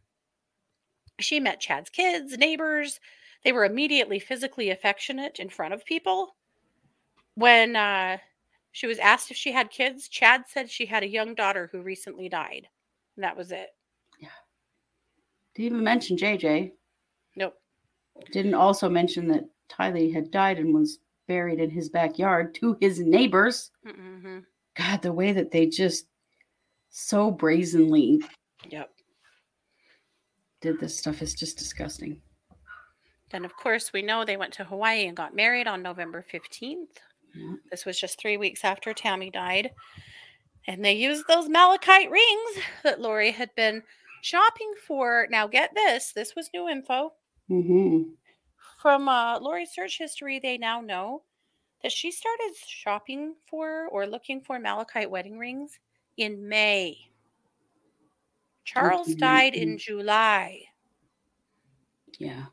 [1.19, 3.01] She met Chad's kids, neighbors.
[3.43, 6.37] They were immediately physically affectionate in front of people.
[7.35, 8.19] When uh,
[8.71, 11.83] she was asked if she had kids, Chad said she had a young daughter who
[11.83, 12.69] recently died.
[13.17, 13.69] And that was it.
[14.21, 14.29] Yeah.
[15.55, 16.73] Didn't even mention JJ.
[17.37, 17.55] Nope.
[18.33, 20.99] Didn't also mention that Tylee had died and was
[21.29, 23.71] buried in his backyard to his neighbors.
[23.87, 24.39] Mm-hmm.
[24.77, 26.07] God, the way that they just
[26.91, 28.21] so brazenly
[28.71, 28.91] Yep.
[30.61, 32.21] did this stuff is just disgusting.
[33.31, 36.87] Then, of course, we know they went to Hawaii and got married on November 15th.
[37.35, 37.55] Yeah.
[37.71, 39.73] This was just three weeks after Tammy died.
[40.67, 43.85] And they used those malachite rings that Lori had been
[44.21, 45.27] shopping for.
[45.31, 47.15] Now, get this this was new info.
[47.49, 48.17] hmm
[48.81, 51.25] From uh, Lori's search history, they now know
[51.83, 55.81] that she started shopping for or looking for malachite wedding rings
[56.17, 57.11] in May.
[58.65, 60.65] Charles died in July.
[62.19, 62.47] Yeah.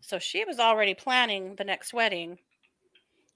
[0.00, 2.40] So she was already planning the next wedding.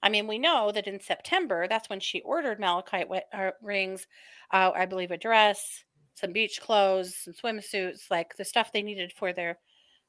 [0.03, 4.05] I mean, we know that in September, that's when she ordered malachite uh, rings,
[4.51, 5.85] uh, I believe a dress,
[6.15, 9.57] some beach clothes, some swimsuits, like the stuff they needed for their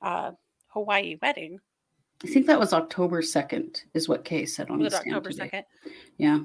[0.02, 0.32] uh,
[0.66, 1.60] Hawaii wedding.
[2.24, 5.16] I think that was October 2nd, is what Kay said on Was the it stand
[5.16, 5.50] October today.
[5.52, 5.92] 2nd?
[6.18, 6.38] Yeah.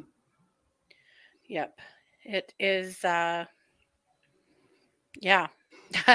[1.47, 1.79] Yep.
[2.25, 3.45] It is uh,
[5.19, 5.47] Yeah.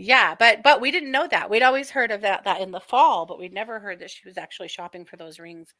[0.00, 1.50] yeah, but but we didn't know that.
[1.50, 4.26] We'd always heard of that that in the fall, but we'd never heard that she
[4.26, 5.74] was actually shopping for those rings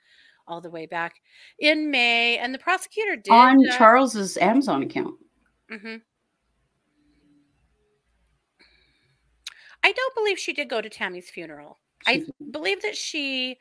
[0.47, 1.15] all the way back
[1.59, 2.37] in May.
[2.37, 5.15] And the prosecutor did on uh, Charles's Amazon account.
[5.73, 5.97] Mm-hmm.
[9.83, 11.79] I don't believe she did go to Tammy's funeral.
[12.07, 13.59] I believe that she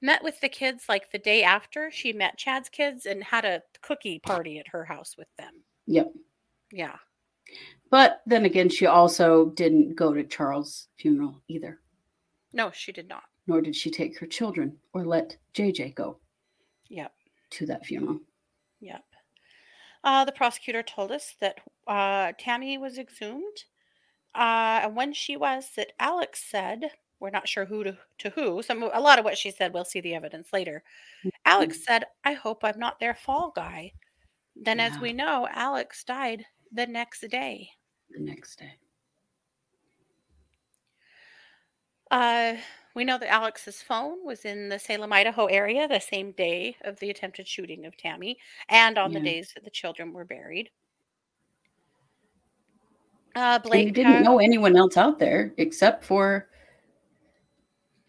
[0.00, 3.62] met with the kids like the day after she met Chad's kids and had a
[3.82, 5.64] cookie party at her house with them.
[5.86, 6.12] Yep.
[6.70, 6.96] Yeah.
[7.90, 11.80] But then again, she also didn't go to Charles' funeral either,
[12.52, 13.24] No, she did not.
[13.46, 16.18] nor did she take her children or let JJ go
[16.88, 17.12] Yep.
[17.50, 18.20] to that funeral.
[18.80, 19.04] Yep.
[20.04, 23.64] Uh, the prosecutor told us that uh, Tammy was exhumed.
[24.34, 28.62] Uh, and when she was, that Alex said, we're not sure who to, to who.
[28.62, 30.84] Some a lot of what she said, we'll see the evidence later.
[31.44, 33.92] Alex said, "I hope I'm not their fall guy."
[34.54, 37.70] Then, as we know, Alex died the next day.
[38.10, 38.72] The next day.
[42.10, 42.54] Uh,
[42.94, 46.98] we know that Alex's phone was in the Salem, Idaho area the same day of
[47.00, 50.70] the attempted shooting of Tammy and on the days that the children were buried.
[53.36, 56.48] Uh, And Blake didn't had- know anyone else out there except for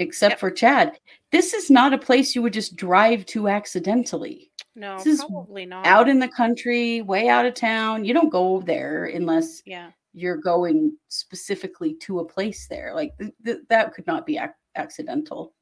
[0.01, 0.39] except Yep.
[0.39, 0.97] for Chad.
[1.29, 4.49] This is not a place you would just drive to accidentally.
[4.75, 5.85] No, this is probably not.
[5.85, 8.05] Out in the country, way out of town.
[8.05, 12.93] You don't go there unless yeah, you're going specifically to a place there.
[12.93, 15.53] Like th- th- that could not be ac- accidental.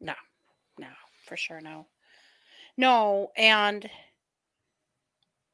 [0.00, 0.14] no,
[0.78, 0.88] no,
[1.26, 1.86] for sure, no,
[2.76, 3.88] no, and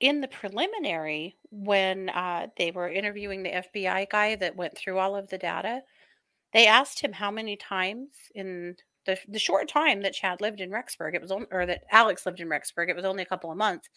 [0.01, 5.15] in the preliminary, when uh, they were interviewing the FBI guy that went through all
[5.15, 5.83] of the data,
[6.53, 10.71] they asked him how many times in the, the short time that Chad lived in
[10.71, 13.51] Rexburg, it was only, or that Alex lived in Rexburg, it was only a couple
[13.51, 13.89] of months,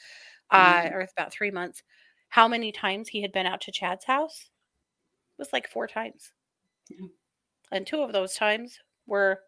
[0.51, 0.91] uh, Mhm.
[0.93, 1.83] or about three months.
[2.29, 4.49] How many times he had been out to Chad's house?
[5.37, 6.31] It was like four times.
[6.89, 7.07] Yeah.
[7.71, 9.41] And two of those times were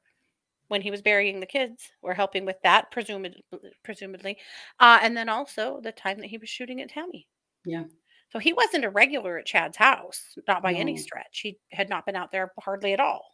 [0.68, 3.46] when he was burying the kids, or helping with that, presumably,
[3.84, 4.40] presumably,
[4.80, 7.28] uh, and then also the time that he was shooting at Tammy.
[7.66, 7.84] Yeah.
[8.32, 11.40] So he wasn't a regular at Chad's house, not by any stretch.
[11.42, 13.30] He had not been out there hardly at all.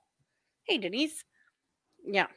[0.63, 1.23] Hey, Denise.
[2.05, 2.27] Yeah.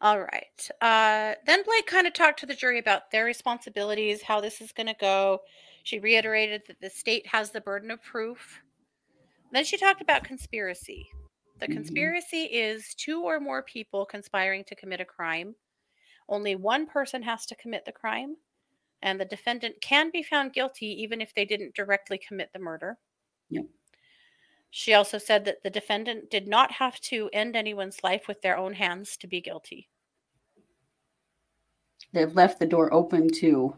[0.00, 0.70] All right.
[0.80, 4.70] Uh, then Blake kind of talked to the jury about their responsibilities, how this is
[4.72, 5.40] going to go.
[5.82, 8.62] She reiterated that the state has the burden of proof.
[9.50, 11.10] Then she talked about conspiracy.
[11.58, 11.72] The Mhm.
[11.72, 15.56] conspiracy is two or more people conspiring to commit a crime.
[16.28, 18.36] Only one person has to commit the crime,
[19.02, 22.98] and the defendant can be found guilty even if they didn't directly commit the murder.
[23.50, 23.66] Yep.
[24.70, 28.56] She also said that the defendant did not have to end anyone's life with their
[28.56, 29.88] own hands to be guilty.
[32.12, 33.76] They've left the door open to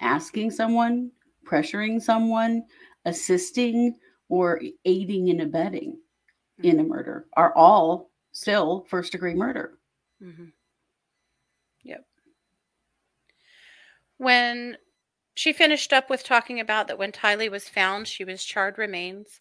[0.00, 1.10] asking someone,
[1.44, 2.64] pressuring someone,
[3.04, 5.98] assisting, or aiding and abetting
[6.62, 9.78] in a murder are all still first degree murder.
[10.20, 10.46] hmm
[11.84, 12.04] Yep.
[14.16, 14.76] When
[15.34, 19.40] she finished up with talking about that when Tylee was found, she was charred remains,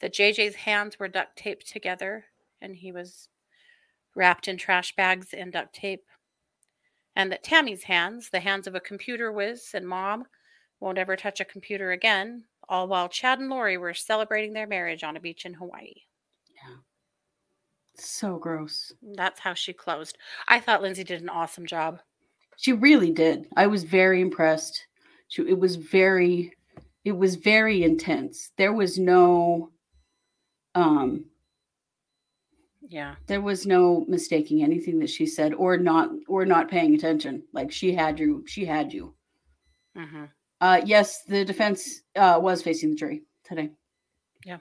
[0.00, 2.24] that JJ's hands were duct taped together
[2.60, 3.28] and he was
[4.14, 6.04] wrapped in trash bags and duct tape,
[7.14, 10.24] and that Tammy's hands, the hands of a computer whiz and mom,
[10.80, 15.02] won't ever touch a computer again, all while Chad and Lori were celebrating their marriage
[15.02, 15.94] on a beach in Hawaii.
[16.54, 16.76] Yeah.
[17.94, 18.92] So gross.
[19.02, 20.18] That's how she closed.
[20.46, 22.00] I thought Lindsey did an awesome job.
[22.56, 23.46] She really did.
[23.56, 24.86] I was very impressed.
[25.28, 26.54] She, it was very
[27.04, 28.50] it was very intense.
[28.58, 29.70] There was no
[30.78, 31.24] um
[32.88, 33.16] Yeah.
[33.26, 37.42] there was no mistaking anything that she said or not or not paying attention.
[37.52, 39.14] Like she had you she had you.
[39.96, 40.24] hmm
[40.60, 43.70] Uh yes, the defense uh was facing the jury today.
[44.44, 44.58] Yeah.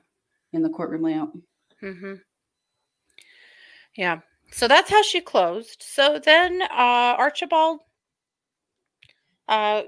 [0.54, 1.32] In the courtroom layout.
[1.84, 2.16] Mm-hmm.
[3.96, 4.20] Yeah.
[4.52, 5.84] So that's how she closed.
[5.84, 7.80] So then uh, Archibald
[9.48, 9.84] uh,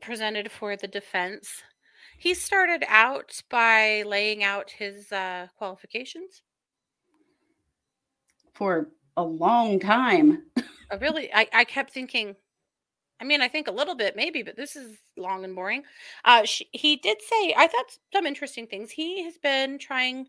[0.00, 1.62] presented for the defense.
[2.20, 6.42] He started out by laying out his uh, qualifications.
[8.52, 10.42] For a long time.
[10.90, 12.36] I really, I, I kept thinking,
[13.22, 15.82] I mean, I think a little bit maybe, but this is long and boring.
[16.22, 18.90] Uh, she, he did say, I thought some interesting things.
[18.90, 20.26] He has been trying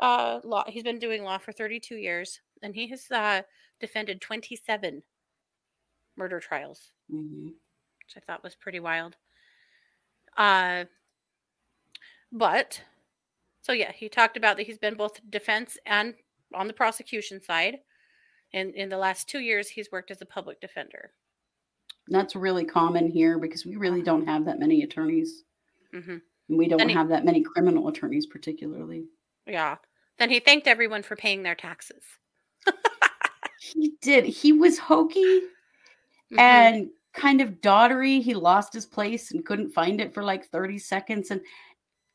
[0.00, 0.64] uh, law.
[0.66, 3.42] He's been doing law for 32 years, and he has uh,
[3.78, 5.02] defended 27
[6.16, 7.48] murder trials, Mhm.
[7.48, 9.16] which I thought was pretty wild.
[10.34, 10.86] Uh,
[12.32, 12.80] but
[13.62, 16.14] so yeah, he talked about that he's been both defense and
[16.54, 17.78] on the prosecution side.
[18.52, 21.10] And in the last two years, he's worked as a public defender.
[22.08, 25.42] That's really common here because we really don't have that many attorneys.
[25.92, 26.22] Mhm.
[26.48, 29.08] And we don't he- have that many criminal attorneys, particularly.
[29.46, 29.76] Yeah.
[30.18, 32.04] Then he thanked everyone for paying their taxes.
[33.60, 34.24] He did.
[34.26, 35.40] He was hokey
[36.30, 36.38] Mhm.
[36.38, 38.22] and kind of doddery.
[38.22, 41.30] He lost his place and couldn't find it for like 30 seconds.
[41.32, 41.40] And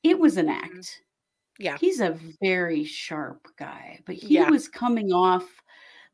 [0.03, 0.71] it was an act.
[0.71, 1.63] Mm-hmm.
[1.63, 1.77] Yeah.
[1.79, 4.49] He's a very sharp guy, but he Yeah.
[4.49, 5.45] was coming off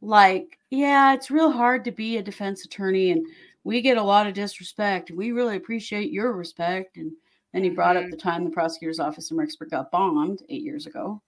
[0.02, 3.26] like, yeah, it's real hard to be a defense attorney and
[3.64, 5.12] we get a lot of disrespect.
[5.12, 6.98] We really appreciate your respect.
[6.98, 7.12] And
[7.54, 8.12] then he brought up Mhm.
[8.12, 11.22] the time the prosecutor's office in Rexburg got bombed eight years ago.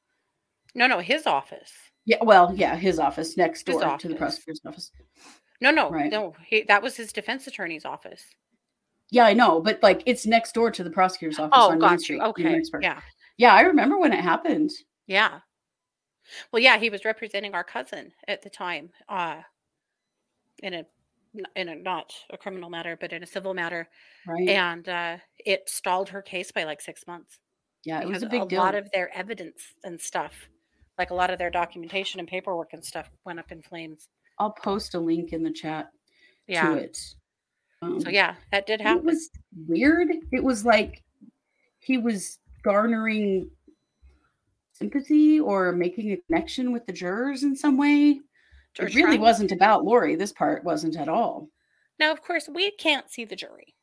[0.75, 1.73] No, no, his office.
[2.05, 4.91] Yeah, well, yeah, his office next door to the prosecutor's office.
[5.61, 6.11] No, no, Right.
[6.11, 6.35] no.
[6.45, 8.23] He, that was his defense attorney's office.
[9.11, 11.79] Yeah, I know, but like it's next door to the prosecutor's office Oh, on Main
[11.79, 12.23] got Street you.
[12.23, 12.61] in Okay.
[12.81, 13.01] Yeah.
[13.37, 14.69] Yeah, I remember when it happened.
[15.07, 15.39] Yeah.
[16.51, 19.37] Well, yeah, he was representing our cousin at the time, uh,
[20.61, 20.83] in a
[21.55, 23.87] in a not a criminal matter, but in a civil matter,
[24.27, 24.49] Right.
[24.49, 27.39] and uh, it stalled her case by like six months.
[27.85, 28.59] yeah, it was a big a deal.
[28.59, 30.33] lot of their evidence and stuff,
[30.97, 34.09] like a lot of their documentation and paperwork and stuff, went up in flames.
[34.39, 35.89] I'll post a link in the chat
[36.47, 36.69] Yeah.
[36.69, 36.97] to it.
[37.81, 38.99] Um, So yeah, that did happen.
[38.99, 39.29] it was
[39.67, 40.09] weird.
[40.31, 41.03] It was like
[41.79, 43.49] he was garnering
[44.73, 48.19] sympathy or making a connection with the jurors in some way.
[48.73, 50.15] George it really Trump- wasn't about Lori.
[50.15, 51.49] This part wasn't at all.
[51.99, 53.73] Now, of course, we can't see the jury,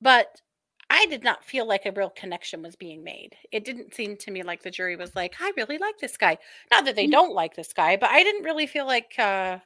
[0.00, 0.40] but
[0.88, 3.34] I did not feel like a real connection was being made.
[3.50, 6.38] It didn't seem to me like the jury was like, "I really like this guy."
[6.70, 7.12] Not that they Mm.
[7.12, 9.58] don't like this guy, but I didn't really feel like uh,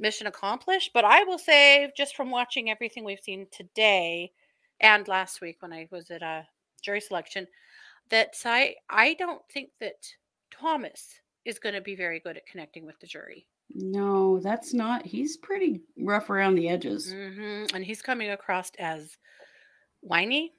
[0.00, 0.90] mission accomplished.
[0.92, 4.32] But I will say, just from watching everything we've seen today
[4.80, 6.46] and last week when I was at a
[6.82, 7.46] jury selection,
[8.08, 10.14] that I I don't think that
[10.50, 13.46] Thomas is going to be very good at connecting with the jury.
[13.74, 15.06] No, that's not.
[15.06, 17.12] He's pretty rough around the edges.
[17.12, 19.16] hmm And he's coming across as
[20.00, 20.52] whiny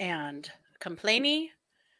[0.00, 1.48] and complainy.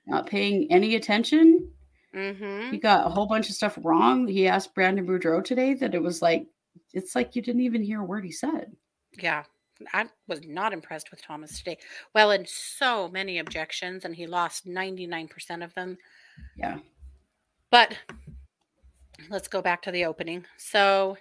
[0.07, 1.71] Not paying any attention.
[2.15, 4.27] Hmm He got a whole bunch of stuff wrong.
[4.27, 6.47] He asked Brandon Boudreaux today that it was like,
[6.93, 8.73] it's like you didn't even hear a word he said.
[9.21, 9.45] Yeah,
[9.93, 11.79] I was not impressed with Thomas today.
[12.15, 15.99] Well, in so many objections, and he lost 99% of them.
[16.57, 16.79] Yeah.
[17.71, 17.97] But
[19.29, 20.47] let's go back to the opening.
[20.57, 21.17] So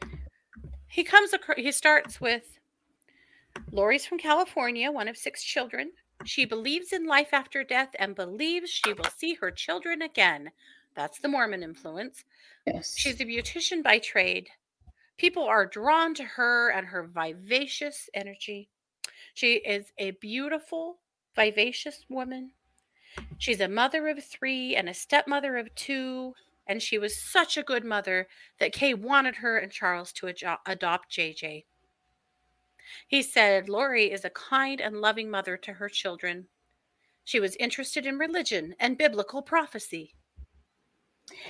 [0.88, 2.60] he comes across, he starts with
[3.71, 5.91] Lori's from California, one of six children.
[6.24, 10.52] She believes in life after death and believes she will see her children again.
[10.95, 12.23] That's the Mormon influence.
[12.65, 12.95] Yes.
[12.97, 14.49] She's a beautician by trade.
[15.17, 18.69] People are drawn to her and her vivacious energy.
[19.34, 20.99] She is a beautiful,
[21.36, 22.51] vivacious woman.
[23.38, 26.34] She's a mother of three and a stepmother of two.
[26.67, 28.27] And she was such a good mother
[28.60, 31.65] that Kay wanted her and Charles to ado- adopt JJ.
[33.08, 36.47] He said Lori is a kind and loving mother to her children.
[37.23, 40.15] She was interested in religion and biblical prophecy.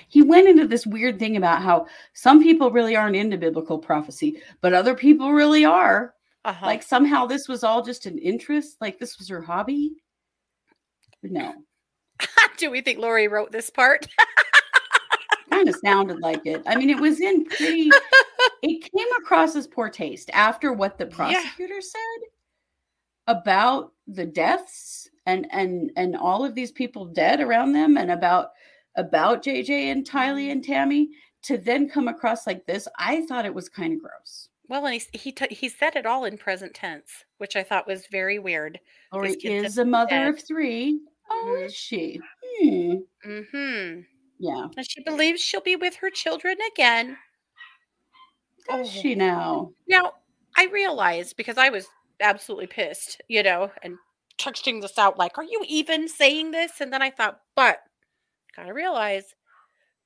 [0.08, 4.42] He went into this weird thing about how some people really aren't into biblical prophecy,
[4.62, 6.14] but other people really are.
[6.46, 6.66] Uh-huh.
[6.66, 9.96] Like somehow this was all just an interest, like this was her hobby.
[11.24, 11.54] No,
[12.58, 14.08] Do we think Lori wrote this part?
[15.50, 16.62] kind of sounded like it.
[16.66, 17.90] I mean, it was in pretty,
[18.62, 21.16] it came across as poor taste after what the Yeah.
[21.16, 22.28] prosecutor said
[23.28, 28.50] about the deaths and and and all of these people dead around them and about
[28.98, 31.10] about JJ and Tylee and Tammy
[31.44, 32.88] to then come across like this.
[32.98, 34.50] I thought it was kind of gross.
[34.68, 37.86] Well, and he he t- he said it all in present tense, which I thought
[37.88, 38.80] was very weird.
[39.14, 40.28] Lori These is a mother dead.
[40.30, 41.00] of three.
[41.30, 41.66] Oh, Mhm.
[41.66, 42.20] is she?
[42.62, 42.96] Hmm.
[43.26, 44.00] Mm-hmm.
[44.40, 44.68] Yeah.
[44.76, 47.18] And she believes she'll be with her children again.
[48.70, 49.00] Does Oh.
[49.02, 49.72] she now?
[49.88, 50.14] Now,
[50.58, 51.88] I realized because I was
[52.20, 53.98] absolutely pissed, you know, and
[54.38, 57.84] texting this out like, "Are you even saying this?" And then I thought, but
[58.56, 59.36] gotta realize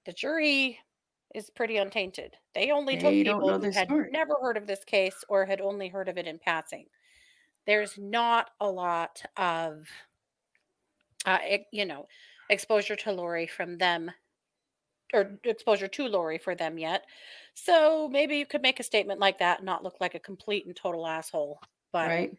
[0.06, 0.80] the jury
[1.36, 2.38] is pretty untainted.
[2.56, 4.12] They only took They don't people who had story.
[4.12, 6.90] never heard of this case or had only heard of it in passing.
[7.66, 9.88] There's not a lot of,
[11.26, 11.40] uh,
[11.72, 12.08] you know,
[12.50, 14.12] exposure to Lori from them,
[15.14, 17.06] or exposure to Lori for them yet.
[17.56, 20.66] So maybe you could make a statement like that and not look like a complete
[20.66, 21.60] and total asshole.
[21.92, 22.38] But Right.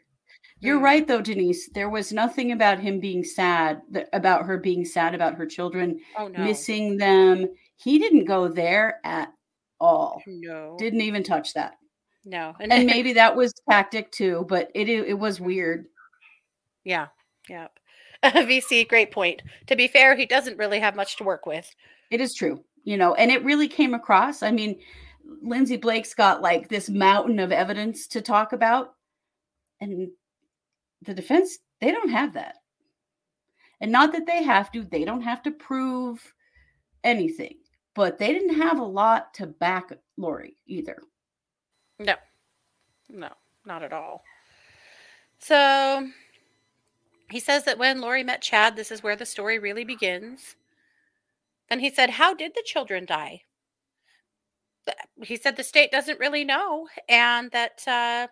[0.60, 0.82] You're Mm.
[0.82, 1.68] right, though, Denise.
[1.70, 3.80] There was nothing about him being sad,
[4.12, 7.48] about her being sad about her children, oh no, missing them.
[7.76, 9.32] He didn't go there at
[9.80, 10.22] all.
[10.26, 11.78] no, Didn't even touch that.
[12.26, 15.86] no, And maybe that was tactic too, but it it, it was weird.
[16.84, 17.06] Yeah.
[17.48, 17.72] Yep.
[18.24, 19.40] VC, great point.
[19.68, 21.66] To be fair, he doesn't really have much to work with.
[22.10, 24.42] It is true, you know, and it really came across.
[24.42, 24.78] I mean,
[25.42, 28.94] Lindsey Blake's got like this mountain of evidence to talk about.
[29.80, 30.10] And
[31.02, 32.56] the defense, they don't have that.
[33.80, 36.34] And not that they have to, they don't have to prove
[37.02, 37.56] anything,
[37.94, 41.02] but they didn't have a lot to back Lori either.
[41.98, 42.14] No,
[43.08, 43.30] no,
[43.64, 44.22] not at all.
[45.38, 46.08] So
[47.30, 50.56] he says that when Lori met Chad, this is where the story really begins.
[51.68, 53.42] Then he said, How did the children die?
[55.22, 58.26] He said the state doesn't really know, and that uh,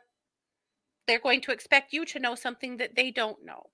[1.08, 3.64] they're going to expect you to know something that they don't know.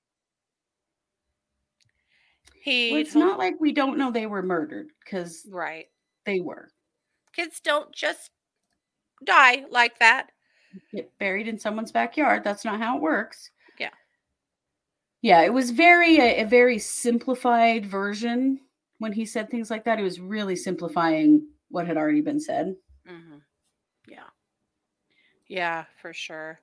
[2.62, 5.86] He Well, it's told- not like we don't know they were murdered because right.
[6.24, 6.70] they were.
[7.34, 8.30] Kids don't just
[9.24, 10.30] die like that.
[10.92, 12.42] Get buried in someone's backyard.
[12.44, 13.50] That's not how it works.
[13.78, 13.90] Yeah.
[15.20, 18.60] Yeah, it was very a, a very simplified version
[18.98, 19.98] when he said things like that.
[19.98, 22.76] It was really simplifying what had already been said.
[23.06, 23.38] hmm
[24.08, 24.28] Yeah.
[25.48, 26.60] Yeah, for sure.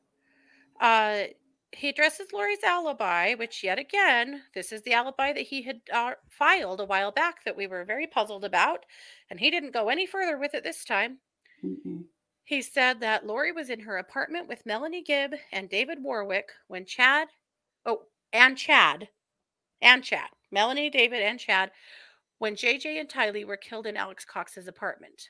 [0.81, 1.25] Uh,
[1.71, 6.11] he addresses Lori's alibi, which, yet again, this is the alibi that he had uh,
[6.29, 8.85] filed a while back that we were very puzzled about,
[9.29, 11.19] and he didn't go any further with it this time.
[11.63, 12.03] Mm-mm.
[12.43, 16.85] He said that Lori was in her apartment with Melanie Gibb and David Warwick when
[16.85, 17.29] Chad,
[17.85, 18.03] oh,
[18.33, 19.07] and Chad,
[19.81, 21.71] and Chad, Melanie, David, and Chad,
[22.39, 25.29] when JJ and Tylee were killed in Alex Cox's apartment.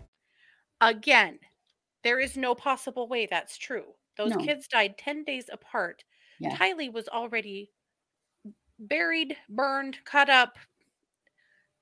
[0.81, 1.39] Again,
[2.03, 3.93] there is no possible way that's true.
[4.17, 4.43] Those No.
[4.43, 6.03] kids died 10 days apart.
[6.39, 6.55] Yeah.
[6.57, 7.71] Tylee was already
[8.79, 10.57] buried, burned, cut up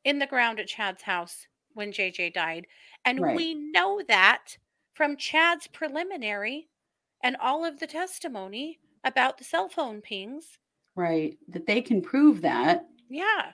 [0.04, 2.68] in the ground at Chad's house when JJ died.
[3.06, 3.36] And Right.
[3.36, 4.58] we know that
[4.94, 6.70] from Chad's preliminary
[7.24, 10.60] and all of the testimony about the cell phone pings.
[10.96, 11.38] Right.
[11.48, 12.86] That they can prove that.
[13.08, 13.54] Yeah.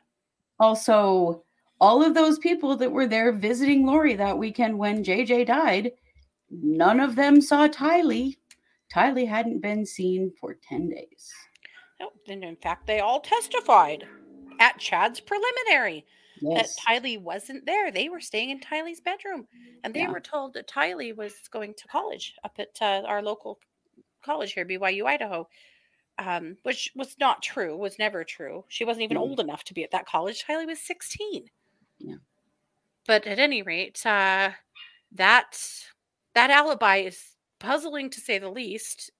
[0.60, 1.46] Also,
[1.82, 5.92] all of those people that were there visiting Lori that weekend when JJ died,
[6.50, 8.38] none of them saw Tylee.
[8.94, 11.34] Tylee hadn't been seen for 10 days.
[12.00, 14.06] No, and in fact, they all testified
[14.60, 16.06] at Chad's preliminary.
[16.42, 16.76] Yes.
[16.76, 17.92] that Tylee wasn't there.
[17.92, 19.48] They were staying in Tylee's bedroom,
[19.86, 20.12] and they Yeah.
[20.12, 23.58] were told that Tylee was going to college up at uh, our local
[24.22, 25.48] college here, BYU Idaho,
[26.18, 27.78] um, which was not true.
[27.78, 28.66] Was never true.
[28.68, 29.22] She wasn't even No.
[29.22, 30.44] old enough to be at that college.
[30.44, 31.46] Tylee was sixteen.
[32.06, 32.16] Yeah.
[33.08, 34.52] But at any rate, uh,
[35.14, 35.60] that
[36.34, 37.22] that alibi is
[37.60, 39.12] puzzling to say the least.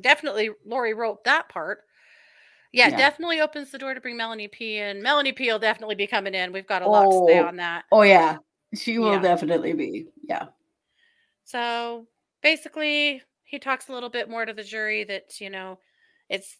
[0.00, 1.80] Definitely, Lori wrote that part.
[2.72, 2.96] Yeah, Yeah.
[2.96, 5.02] definitely opens the door to bring Melanie P in.
[5.02, 6.52] Melanie P will definitely be coming in.
[6.52, 7.46] We've got a lot to say Oh.
[7.46, 7.84] on that.
[7.92, 8.38] Oh, yeah.
[8.74, 9.20] She will Yeah.
[9.20, 10.06] definitely be.
[10.22, 10.46] Yeah.
[11.44, 12.06] So
[12.42, 15.78] basically, he talks a little bit more to the jury that, you know,
[16.30, 16.56] it's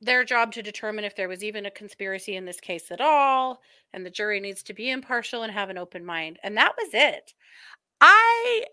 [0.00, 3.62] their job to determine if there was even a conspiracy in this case at all.
[3.92, 6.38] And the jury needs to be impartial and have an open mind.
[6.42, 7.34] And that was it.
[8.00, 8.66] I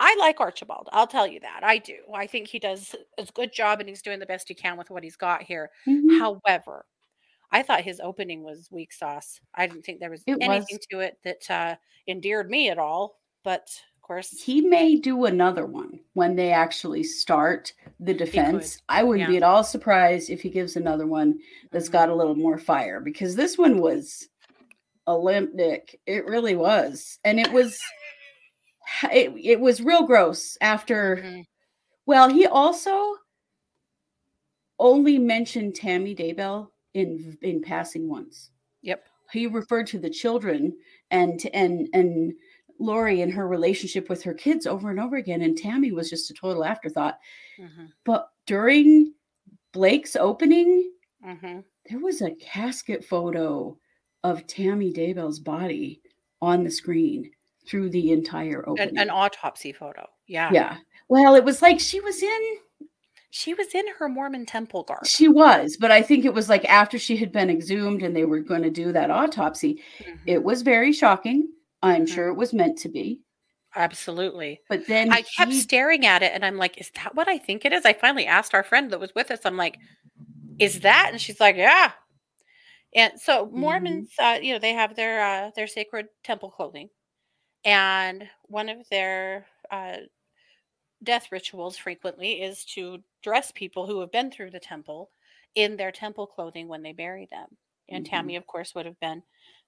[0.00, 0.88] I like Archibald.
[0.92, 1.60] I'll tell you that.
[1.64, 1.98] I do.
[2.14, 4.90] I think he does a good job and he's doing the best he can with
[4.90, 5.70] what he's got here.
[5.86, 6.32] Mhm.
[6.46, 6.86] However,
[7.52, 9.40] I thought his opening was weak sauce.
[9.54, 10.80] I didn't think there was It anything was.
[10.90, 11.76] to it that uh,
[12.08, 13.20] endeared me at all.
[13.44, 13.68] But
[14.02, 18.78] course, He may do another one when they actually start the defense.
[18.88, 21.38] I wouldn't be at all surprised if he gives another one
[21.70, 21.92] that's Mhm.
[21.92, 24.28] got a little more fire because this one was
[25.08, 26.00] Olympic.
[26.06, 27.18] It really was.
[27.24, 27.78] And it was
[29.12, 31.44] it, it was real gross after Mhm.
[32.06, 33.16] well, he also
[34.78, 38.50] only mentioned Tammy Daybell in in passing once.
[38.82, 39.04] Yep.
[39.32, 40.76] He referred to the children
[41.10, 42.34] and and and
[42.78, 46.30] Lori and her relationship with her kids over and over again, and Tammy was just
[46.30, 47.18] a total afterthought.
[47.58, 47.88] Mhm.
[48.04, 49.14] But during
[49.72, 50.90] Blake's opening,
[51.24, 51.64] Mhm.
[51.88, 53.78] there was a casket photo
[54.24, 56.00] of Tammy Daybell's body
[56.40, 57.30] on the screen
[57.66, 58.90] through the entire opening.
[58.96, 60.08] An, an autopsy photo.
[60.26, 60.50] Yeah.
[60.52, 60.78] yeah.
[61.08, 62.58] Well, it was like she was in
[63.34, 65.06] She was in her Mormon temple garb.
[65.06, 68.26] She was, but I think it was like after she had been exhumed and they
[68.26, 69.82] were going to do that autopsy.
[70.00, 70.18] Mhm.
[70.26, 71.48] It was very shocking.
[71.82, 72.06] I'm Mhm.
[72.06, 73.22] sure it was meant to be.
[73.74, 74.60] Absolutely.
[74.68, 77.38] But then I kept he- staring at it and I'm like, is that what I
[77.38, 77.84] think it is?
[77.84, 79.78] I finally asked our friend that was with us, I'm like,
[80.58, 81.10] is that?
[81.12, 81.92] And she's like, yeah.
[82.94, 83.58] And so Mm-hmm.
[83.60, 86.90] Mormons, uh, you know, they have their uh, their sacred temple clothing,
[87.64, 89.98] and one of their uh,
[91.02, 95.10] death rituals frequently is to dress people who have been through the temple
[95.54, 97.56] in their temple clothing when they bury them.
[97.88, 98.08] And Mhm.
[98.08, 99.22] Tammy, of course, would have been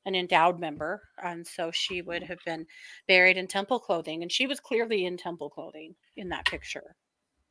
[0.07, 2.67] an endowed member, and so she would have been
[3.09, 6.95] buried in temple clothing, and she was clearly in temple clothing in that picture.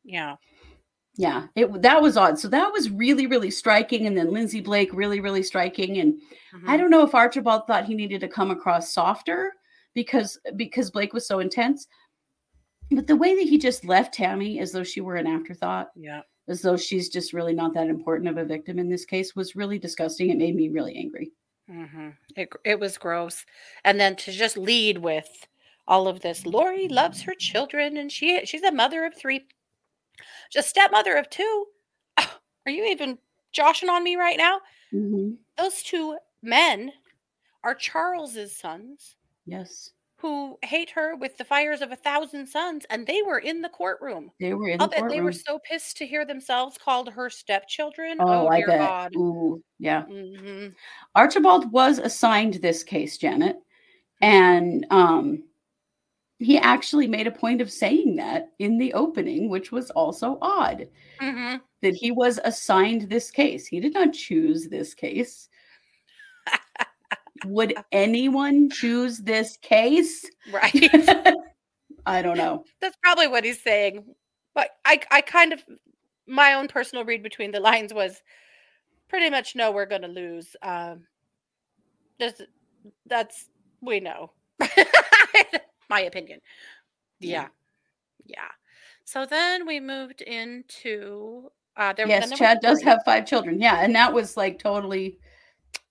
[0.03, 0.35] Yeah.
[1.15, 2.39] yeah, it that was odd.
[2.39, 4.07] So that was really, really striking.
[4.07, 5.99] And then Lindsey Blake, really, really striking.
[5.99, 6.19] And
[6.67, 6.79] I Mhm.
[6.79, 9.53] don't know if Archibald thought he needed to come across softer
[9.93, 11.87] because because Blake was so intense.
[12.91, 16.21] But the way that he just left Tammy as though she were an afterthought, Yeah.
[16.47, 19.55] as though she's just really not that important of a victim in this case, was
[19.55, 20.29] really disgusting.
[20.29, 21.31] It made me really angry.
[21.67, 23.45] Hmm It it was gross,
[23.83, 25.47] and then to just lead with
[25.87, 26.45] all of this.
[26.45, 29.45] Lori loves her children, and she she's a mother of three,
[30.51, 31.67] just stepmother of two.
[32.17, 33.17] Are you even
[33.51, 34.59] joshing on me right now?
[34.93, 35.37] Mhm.
[35.57, 36.91] Those two men
[37.63, 39.91] are Charles's sons, Yes,
[40.23, 43.67] who hate her with the fires of a thousand suns, and they were in the
[43.67, 44.31] courtroom.
[44.39, 47.29] they were in I'll the bet they were so pissed to hear themselves called her
[47.29, 48.17] stepchildren.
[48.21, 48.79] Oh, Oh, I dear bet.
[48.79, 49.15] God.
[49.17, 50.03] Ooh, yeah.
[50.03, 50.69] hmm
[51.13, 53.57] Archibald was assigned this case, Janet,
[54.21, 55.43] and um,
[56.39, 60.87] he actually made a point of saying that in the opening, which was also odd
[61.19, 63.67] hmm that he was assigned this case.
[63.67, 65.49] He did not choose this case.
[67.45, 70.25] Would anyone choose this case?
[70.51, 70.89] Right.
[72.05, 72.63] I don't know.
[72.81, 74.03] That's probably what he's saying.
[74.53, 75.63] But I I kind of
[76.27, 78.21] my own personal read between the lines was
[79.09, 80.55] pretty much no, we're gonna lose.
[80.61, 81.05] Um
[83.05, 83.49] that's
[83.81, 84.31] we know.
[85.89, 86.39] my opinion.
[87.19, 87.47] Yeah.
[88.25, 88.49] Yeah.
[89.05, 93.25] So then we moved into uh there yes, then there was Chad does have five
[93.25, 93.59] children.
[93.59, 95.17] Yeah, and that was like totally,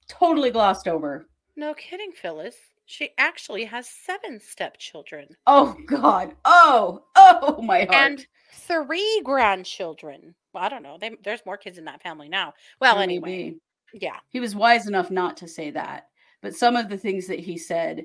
[0.08, 1.26] totally glossed over.
[1.56, 2.56] No kidding, Phyllis.
[2.86, 6.34] She actually has seven stepchildren Oh God.
[6.44, 7.94] Oh, oh my heart.
[7.94, 10.34] and three grandchildren.
[10.52, 10.98] Well, I don't know.
[11.00, 12.52] They, there's more kids in that family now.
[12.80, 13.54] Well, There may anyway,
[13.94, 14.16] yeah.
[14.28, 16.08] he was wise enough not to say that
[16.42, 18.04] but some of the things that he said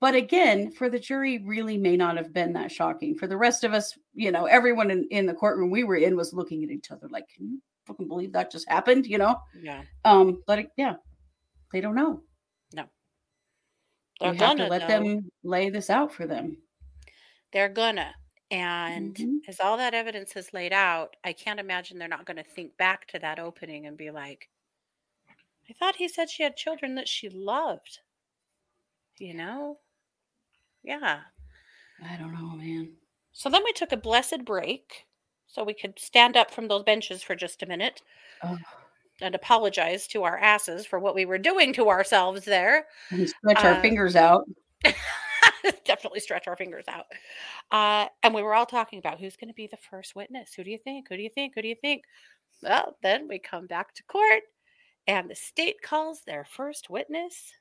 [0.00, 3.64] but again for the jury really may not have been that shocking for the rest
[3.64, 6.70] of us you know everyone in, in the courtroom we were in was looking at
[6.70, 9.82] each other like can you fucking believe that just happened you know Yeah.
[10.04, 10.94] um but it- yeah
[11.72, 12.22] they don't know
[14.20, 16.62] They're to gonna let them lay this out for them
[17.52, 18.14] They're gonna.
[18.50, 19.40] And Mhm.
[19.48, 22.76] as all that evidence is laid out, I can't imagine they're not going to think
[22.76, 24.48] back to that opening and be like,
[25.68, 28.00] I thought he said she had children that she loved.
[29.18, 29.80] You know?
[30.82, 31.22] Yeah.
[32.02, 32.96] i don't know man
[33.32, 35.06] So then we took a blessed break
[35.46, 38.02] so we could stand up from those benches for just a minute
[38.42, 38.58] oh,
[39.20, 42.86] and apologize to our asses for what we were doing to ourselves there.
[43.10, 44.44] and stretch our Uh, fingers out
[45.84, 47.06] definitely stretch our fingers out.
[47.70, 50.52] Uh, and we were all talking about who's going to be the first witness.
[50.54, 51.08] Who do you think?
[51.08, 51.54] Who do you think?
[51.54, 52.04] Who do you think?
[52.62, 54.42] Well, then we come back to court,
[55.06, 57.52] and the state calls their first witness,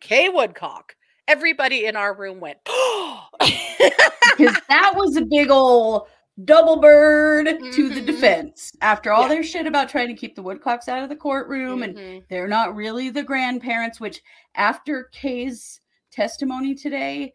[0.00, 0.94] Kay Woodcock.
[1.26, 6.06] Everybody in our room went, because that was a big old
[6.44, 8.06] double bird to the Mhm.
[8.06, 9.28] defense after all Yeah.
[9.28, 12.28] their shit about trying to keep the woodcocks out of the courtroom and Mhm.
[12.28, 14.22] they're not really the grandparents which
[14.54, 15.80] after kay's
[16.12, 17.32] testimony today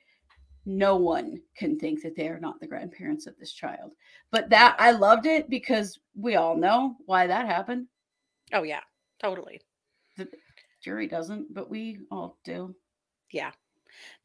[0.66, 3.94] no one can think that they are not the grandparents of this child
[4.32, 7.88] but that i loved it because we all know why that happened
[8.54, 8.84] Oh, yeah,
[9.20, 9.60] totally.
[10.16, 10.30] the
[10.80, 12.74] jury doesn't but we all do
[13.32, 13.52] Yeah.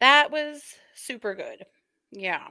[0.00, 1.64] That was super good.
[2.10, 2.48] Yeah.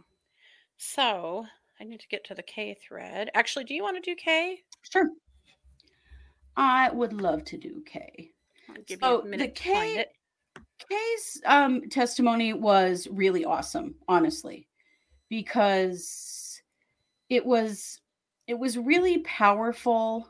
[0.78, 1.46] So
[1.80, 3.30] I need to get to the K thread.
[3.34, 4.64] Actually, do you want to do K?
[4.90, 5.10] sure
[6.56, 8.32] i would love to do kay
[8.70, 10.14] I'll give So you a the minute to find K- it.
[10.90, 14.68] Kay's um, testimony was really awesome, honestly,
[15.30, 16.62] because
[17.30, 18.00] it was
[18.48, 20.30] it was really powerful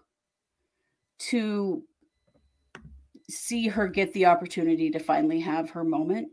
[1.20, 1.84] to
[3.30, 6.30] see her get the opportunity to finally have her moment.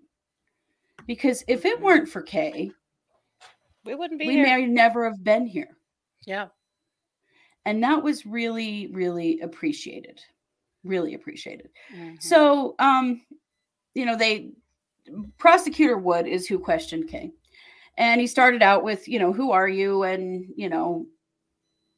[1.07, 1.83] Because if it Mhm.
[1.83, 2.73] weren't for Kay,
[3.85, 4.45] We wouldn't be we here.
[4.45, 5.77] may never have been here,
[6.27, 6.49] yeah.
[7.65, 10.21] and that was really, really appreciated.
[10.85, 11.71] Really appreciated.
[11.95, 12.23] Mhm.
[12.23, 13.23] So, um,
[13.95, 14.53] you know, they
[15.39, 17.33] prosecutor Wood is who questioned Kay.
[17.97, 21.07] And he started out with, you know, who are you and, you know,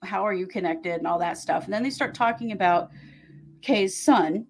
[0.02, 1.64] how are you connected and all that stuff.
[1.64, 2.90] And then they start talking about
[3.62, 4.46] Kay's son,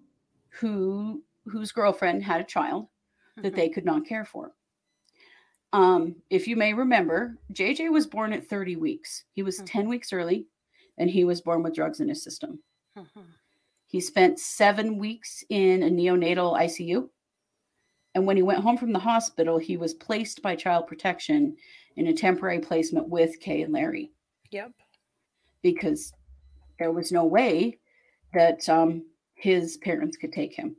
[0.49, 2.87] who whose girlfriend had a child
[3.37, 4.53] that they could not care for.
[5.77, 9.25] Um, if you may remember, JJ was born at 30 weeks.
[9.33, 10.47] He was 10 weeks early
[10.97, 12.57] and he was born with drugs in his system.
[13.85, 17.07] He spent seven weeks in a neonatal ICU.
[18.15, 21.55] And when he went home from the hospital, he was placed by child protection
[21.95, 24.11] in a temporary placement with Kay and Larry
[24.49, 24.71] Yep.
[25.61, 26.11] because
[26.79, 27.77] there was no way
[28.33, 29.05] that um,
[29.35, 30.75] his parents could take him.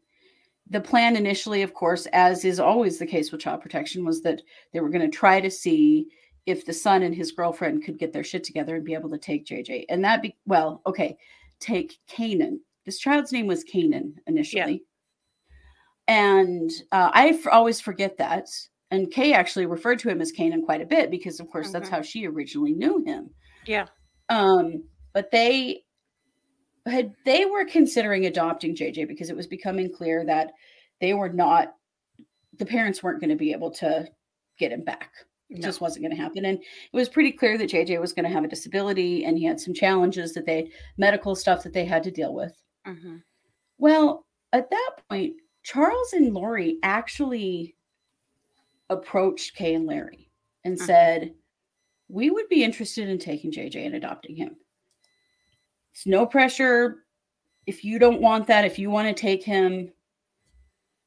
[0.70, 4.42] The plan initially, of course, as is always the case with child protection, was that
[4.72, 6.08] they were going to try to see
[6.46, 9.18] if the son and his girlfriend could get their shit together and be able to
[9.18, 9.84] take JJ.
[9.88, 11.16] And that be well, okay,
[11.60, 12.60] take Canaan.
[12.86, 14.84] This child's name was Canaan initially.
[16.06, 18.48] And uh, I f- always forget that.
[18.90, 21.90] And Kay actually referred to him as Canaan quite a bit because, of course, that's
[21.90, 23.28] how she originally knew him.
[23.66, 23.86] Yeah.
[24.30, 25.82] Um, but they
[26.89, 30.53] had they were considering adopting JJ because it was becoming clear that
[31.01, 31.74] they were not
[32.59, 34.09] the parents weren't going to be able to
[34.59, 35.12] get him back.
[35.51, 35.68] It No.
[35.68, 36.45] just wasn't going to happen.
[36.45, 39.45] And it was pretty clear that JJ was going to have a disability and he
[39.45, 42.61] had some challenges that they medical stuff that they had to deal with.
[42.86, 43.22] Mhm.
[43.78, 47.76] Well, at that point, Charles and Lori actually
[48.91, 50.30] approached Kay and Larry
[50.64, 50.82] and Mhm.
[50.86, 51.34] said,
[52.11, 54.57] We would be interested in taking JJ and adopting him.
[55.99, 57.05] It's no pressure.
[57.66, 59.90] If you don't want that, if you want to take him,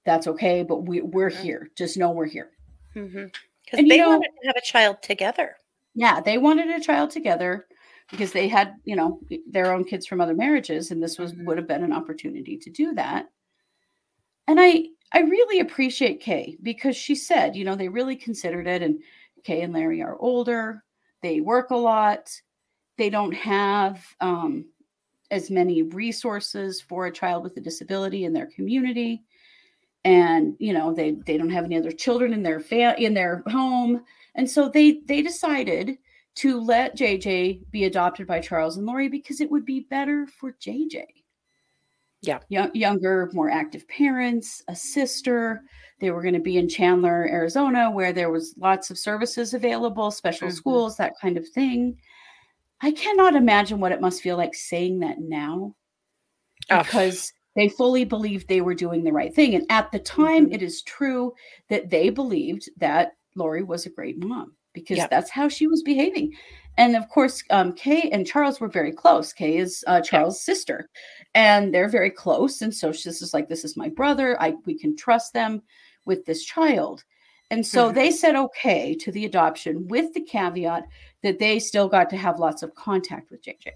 [0.05, 0.63] that's okay.
[0.63, 1.41] But we, we're Mhm.
[1.41, 1.71] here.
[1.77, 2.51] Just know we're here.
[2.93, 3.31] Because
[3.77, 5.55] you they know- wanted to have a child together.
[5.95, 7.67] Yeah, they wanted a child together
[8.09, 11.45] because they had, you know, their own kids from other marriages, and this was Mhm.
[11.45, 13.29] would have been an opportunity to do that.
[14.47, 18.81] And I I really appreciate Kay because she said, you know, they really considered it,
[18.81, 19.01] and
[19.45, 20.83] Kay and Larry are older,
[21.21, 22.41] they work a lot,
[22.97, 24.65] they don't have um,
[25.31, 29.23] as many resources for a child with a disability in their community
[30.03, 33.43] and you know they they don't have any other children in their fa- in their
[33.47, 34.03] home
[34.35, 35.97] and so they they decided
[36.35, 40.53] to let JJ be adopted by Charles and Lori because it would be better for
[40.53, 41.03] JJ.
[42.21, 42.39] Yeah.
[42.49, 45.63] Young, younger, more active parents, a sister.
[45.99, 50.09] They were going to be in Chandler, Arizona, where there was lots of services available,
[50.09, 50.53] special Mhm.
[50.53, 51.97] schools, that kind of thing.
[52.81, 55.75] I cannot imagine what it must feel like saying that now
[56.69, 56.83] Oh.
[56.83, 59.55] because they fully believed they were doing the right thing.
[59.55, 60.53] And at the time, Mhm.
[60.53, 61.33] it is true
[61.69, 65.07] that they believed that Lori was a great mom because Yeah.
[65.07, 66.33] that's how she was behaving.
[66.77, 69.33] And of course, um, Kay and Charles were very close.
[69.33, 70.89] Kay is uh, Charles' sister,
[71.35, 72.61] and they're very close.
[72.61, 74.41] And so this is like, this is my brother.
[74.41, 75.61] I we can trust them
[76.05, 77.03] with this child.
[77.49, 77.95] And so Mhm.
[77.95, 80.87] they said okay to the adoption with the caveat
[81.23, 83.69] that they still got to have lots of contact with JJ.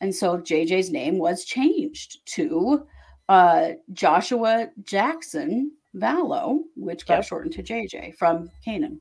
[0.00, 2.86] And so JJ's name was changed to
[3.28, 7.24] uh, Joshua Jackson Vallow, which got Yep.
[7.24, 9.00] shortened to JJ from Canaan.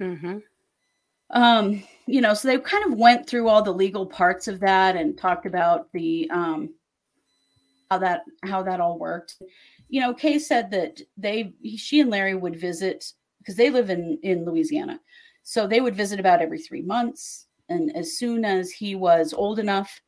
[0.00, 0.42] Mhm.
[1.30, 4.96] Um, you know, so they kind of went through all the legal parts of that
[4.96, 6.72] and talked about the um,
[7.90, 9.42] how that how that all worked.
[9.88, 14.18] You know, Kay said that they she and Larry would visit because they live in
[14.22, 15.00] in Louisiana,
[15.50, 17.46] so they would visit about every three months.
[17.70, 19.98] And as soon as he was old enough,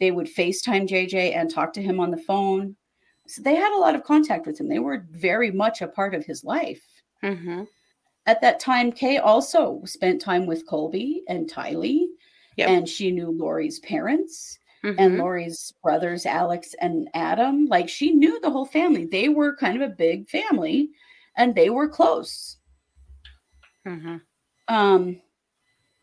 [0.00, 2.74] they would FaceTime JJ and talk to him on the phone.
[3.28, 4.66] So they had a lot of contact with him.
[4.66, 6.82] They were very much a part of his life.
[7.22, 7.68] Mhm.
[8.26, 12.08] At that time, Kay also spent time with Colby and Tylee,
[12.56, 12.68] Yep.
[12.68, 15.18] and she knew Lori's parents and Mhm.
[15.18, 17.66] Lori's brothers, Alex and Adam.
[17.66, 19.04] Like she knew the whole family.
[19.04, 20.90] They were kind of a big family,
[21.36, 22.56] and they were close.
[23.86, 24.22] Mhm.
[24.68, 25.20] Um,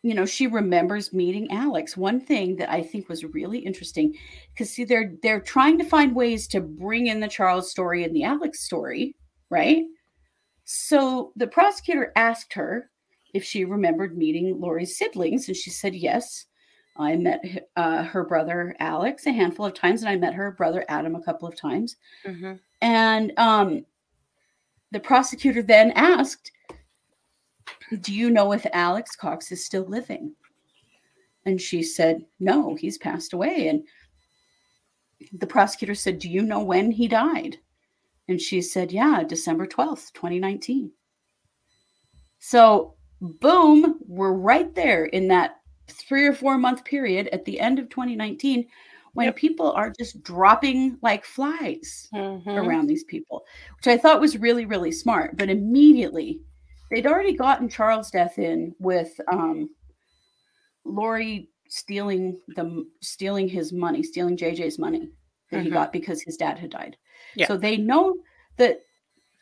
[0.03, 1.97] you know, she remembers meeting Alex.
[1.97, 4.15] One thing that I think was really interesting,
[4.53, 8.15] because see, they're they're trying to find ways to bring in the Charles story and
[8.15, 9.15] the Alex story,
[9.49, 9.83] right?
[10.65, 12.91] So the prosecutor asked her
[13.33, 16.45] if she remembered meeting Lori's siblings, and she said yes.
[16.97, 20.85] I met uh, her brother Alex a handful of times, and I met her brother
[20.87, 21.97] Adam a couple of times.
[22.25, 22.59] Mhm.
[22.81, 23.85] And um,
[24.91, 26.51] the prosecutor then asked,
[28.01, 30.35] Do you know if Alex Cox is still living?
[31.45, 33.67] And she said, No, he's passed away.
[33.67, 33.83] And
[35.33, 37.57] the prosecutor said, Do you know when he died?
[38.27, 40.91] And she said, Yeah, December 12th, 2019.
[42.39, 47.79] So, boom, we're right there in that three or four month period at the end
[47.79, 48.67] of 2019
[49.13, 49.35] when Yep.
[49.35, 52.47] people are just dropping like flies Mhm.
[52.47, 53.45] around these people,
[53.77, 55.37] which I thought was really, really smart.
[55.37, 56.41] But immediately,
[56.91, 59.69] they'd already gotten Charles' death in with um,
[60.83, 65.09] Lori stealing the stealing his money, stealing JJ's money
[65.51, 65.73] that he Mhm.
[65.73, 66.97] got because his dad had died.
[67.35, 67.47] Yeah.
[67.47, 68.17] So they know
[68.57, 68.81] that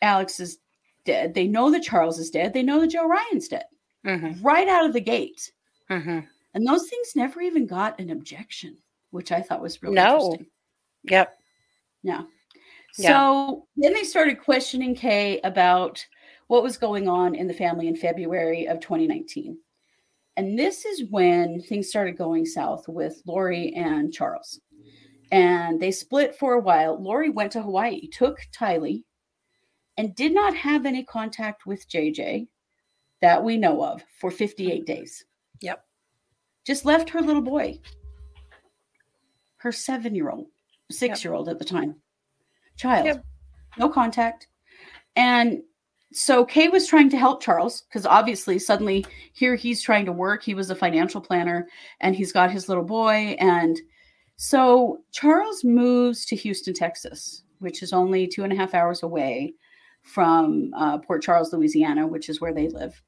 [0.02, 0.60] Alex is
[1.06, 1.34] dead.
[1.34, 2.54] They know that Charles is dead.
[2.54, 3.66] They know that Joe Ryan's dead
[4.06, 4.44] Mhm.
[4.44, 5.52] right out of the gate.
[5.90, 6.28] Mhm.
[6.54, 8.78] And those things never even got an objection,
[9.12, 10.16] which I thought was really No.
[10.16, 10.48] interesting.
[11.04, 11.40] Yep.
[12.04, 12.24] Yeah.
[12.98, 13.10] Yeah.
[13.10, 16.06] So then they started questioning Kay about
[16.48, 19.58] what was going on in the family in February of 2019.
[20.36, 24.60] And this is when things started going south with Lori and Charles.
[25.32, 27.02] And they split for a while.
[27.02, 29.04] Lori went to Hawaii, took Tylee,
[29.98, 32.48] and did not have any contact with JJ
[33.22, 35.24] that we know of for 58 days.
[35.62, 35.84] Yep.
[36.66, 37.80] Just left her little boy,
[39.58, 40.48] her seven year old,
[40.92, 41.96] six year old at the time,
[42.76, 43.26] child, Yep.
[43.78, 44.48] no contact.
[45.16, 45.62] And
[46.14, 50.44] so Kay was trying to help Charles because obviously, suddenly, here he's trying to work.
[50.44, 51.68] He was a financial planner
[52.02, 53.36] and he's got his little boy.
[53.40, 53.80] And
[54.36, 59.54] so Charles moves to Houston, Texas, which is only two and a half hours away
[60.02, 63.02] from uh, Port Charles, Louisiana, which is where they live,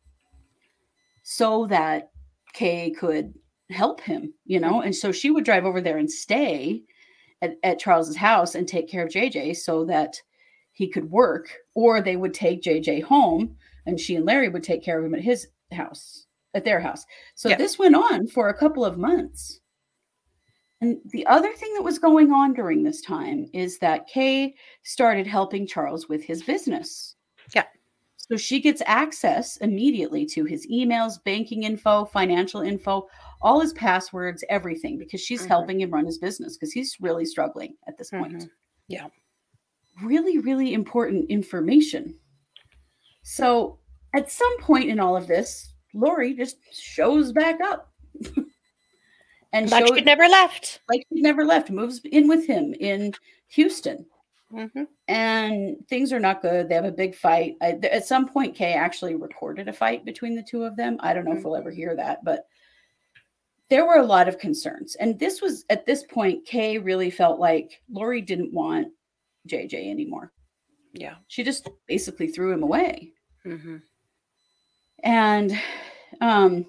[1.23, 2.11] so that
[2.53, 3.33] Kay could
[3.69, 4.81] help him, you know.
[4.81, 6.83] And so she would drive over there and stay
[7.41, 10.21] at, at Charles's house and take care of JJ so that
[10.75, 13.57] he could work, or they would take JJ home
[13.87, 17.05] and she and Larry would take care of him at his house, at their house.
[17.35, 17.55] So Yeah.
[17.57, 19.61] this went on for a couple of months.
[20.81, 25.25] And the other thing that was going on during this time is that Kay started
[25.25, 27.15] helping Charles with his business.
[27.55, 27.63] Yeah.
[28.17, 33.07] So she gets access immediately to his emails, banking info, financial info,
[33.41, 35.47] all his passwords, everything, because she's Mhm.
[35.47, 38.33] helping him run his business because he's really struggling at this point.
[38.33, 38.49] Mhm.
[38.87, 39.07] Yeah.
[40.03, 42.17] Really, really important information.
[43.23, 43.79] So
[44.13, 47.91] at some point in all of this, Lori just shows back up.
[49.53, 50.81] and Like shows she never left.
[50.89, 53.13] like he never left, moves in with him in
[53.49, 54.05] Houston
[54.51, 56.67] hmm and things are not good.
[56.67, 57.55] They have a big fight.
[57.61, 60.97] I, th- at some point, Kay actually recorded a fight between the two of them.
[61.01, 62.47] I don't know if we'll ever hear that, but
[63.69, 64.95] there were a lot of concerns.
[64.95, 68.87] And this was at this point, Kay really felt like Lori didn't want
[69.47, 70.31] JJ anymore.
[70.93, 71.15] Yeah.
[71.27, 73.11] She just basically threw him away.
[73.43, 73.77] hmm
[75.03, 75.59] And
[76.21, 76.65] um,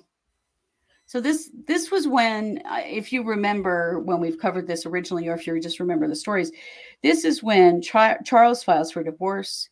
[1.06, 5.46] so this this was when, if you remember when we've covered this originally, or if
[5.46, 6.50] you just remember the stories,
[7.02, 9.68] this is when Char- Charles files for divorce.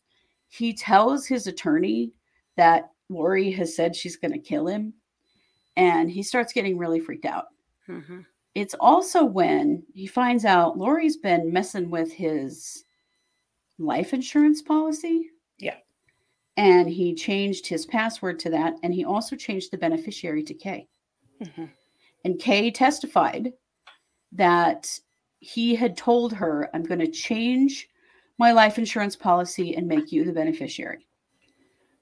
[0.49, 2.13] He tells his attorney
[2.57, 4.95] that Lori has said she's going to kill him,
[5.77, 7.47] and he starts getting really freaked out.
[7.87, 8.21] hmm
[8.55, 12.85] It's also when he finds out Lori's been messing with his
[13.79, 15.31] life insurance policy.
[15.59, 15.77] Yeah.
[16.57, 18.75] And he changed his password to that.
[18.83, 20.89] And he also changed the beneficiary to Kay.
[21.43, 21.65] hmm
[22.25, 23.53] And Kay testified
[24.33, 24.99] that
[25.41, 27.89] he had told her, I'm going to change
[28.39, 31.07] my life insurance policy and make you the beneficiary.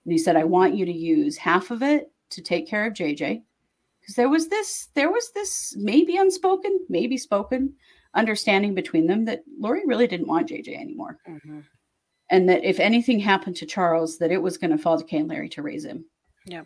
[0.05, 2.95] And he said, I want you to use half of it to take care of
[2.95, 3.43] JJ.
[4.01, 7.75] Because there was this, there was this maybe unspoken, maybe spoken
[8.15, 11.19] understanding between them that Lori really didn't want JJ anymore.
[11.27, 11.61] hmm
[12.31, 15.19] And that if anything happened to Charles, that it was going to fall to Kay
[15.19, 16.05] and Larry to raise him.
[16.47, 16.65] Yeah.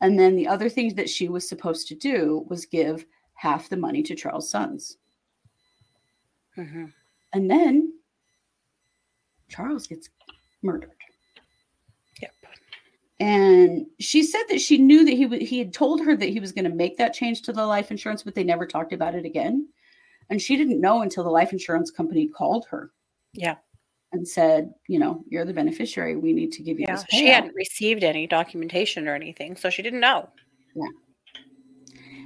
[0.00, 3.76] And then the other thing that she was supposed to do was give half the
[3.76, 4.98] money to Charles' sons.
[6.54, 6.86] hmm
[7.32, 7.92] And then
[9.48, 10.08] Charles gets
[10.62, 10.90] murdered.
[12.20, 12.32] Yep.
[13.20, 16.40] And she said that she knew that he w- he had told her that he
[16.40, 19.14] was going to make that change to the life insurance, but they never talked about
[19.14, 19.68] it again.
[20.30, 22.92] And she didn't know until the life insurance company called her
[23.32, 23.56] Yeah.
[24.12, 26.16] and said, you know, you're the beneficiary.
[26.16, 26.96] We need to give you Yeah.
[26.96, 30.28] this She hadn't received any documentation or anything, so she didn't know.
[30.74, 30.88] Yeah.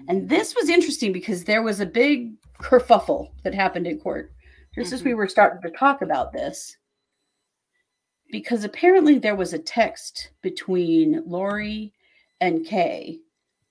[0.08, 4.32] And this was interesting because there was a big kerfuffle that happened in court
[4.74, 6.76] just as we were starting to talk about this.
[8.30, 11.92] Because apparently there was a text between Lori
[12.40, 13.18] and Kay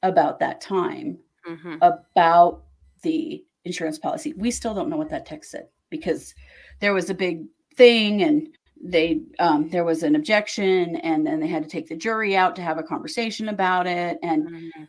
[0.03, 2.63] about that time hmm about
[3.01, 4.33] the insurance policy.
[4.37, 6.33] We still don't know what that text said because
[6.79, 7.45] there was a big
[7.75, 8.47] thing and
[8.81, 12.55] they um, there was an objection and then they had to take the jury out
[12.55, 14.83] to have a conversation about it and hmm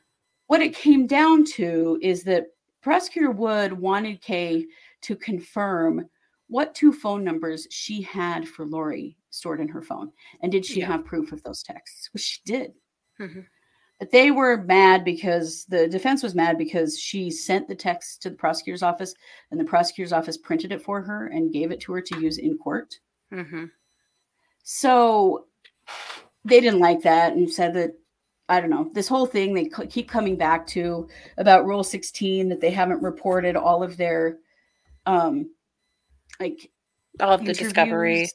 [0.47, 2.47] what it came down to is that
[2.83, 4.67] prosecutor wood wanted kay
[5.03, 6.09] to confirm
[6.49, 10.11] what two phone numbers she had for lori stored in her phone
[10.43, 10.87] and did she Yeah.
[10.87, 12.73] have proof of those texts which she did
[13.19, 13.47] Mhm.
[14.01, 18.31] But they were mad because the defense was mad because she sent the text to
[18.31, 19.15] the prosecutor's office
[19.51, 22.39] and the prosecutor's office printed it for her and gave it to her to use
[22.39, 22.95] in court.
[23.33, 23.67] Mm-hmm.
[24.63, 25.45] So
[26.47, 27.93] they didn't like that and said that
[28.49, 32.61] I don't know this whole thing they keep coming back to about Rule 16 that
[32.61, 34.39] they haven't reported all of their
[35.07, 35.51] um
[36.41, 36.71] like
[37.21, 38.29] All of the discovery.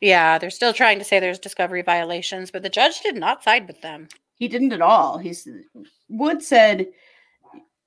[0.00, 3.66] Yeah, they're still trying to say there's discovery violations, but the judge did not side
[3.66, 4.08] with them.
[4.38, 5.18] He didn't at all.
[5.18, 5.46] He's
[6.08, 6.86] Wood said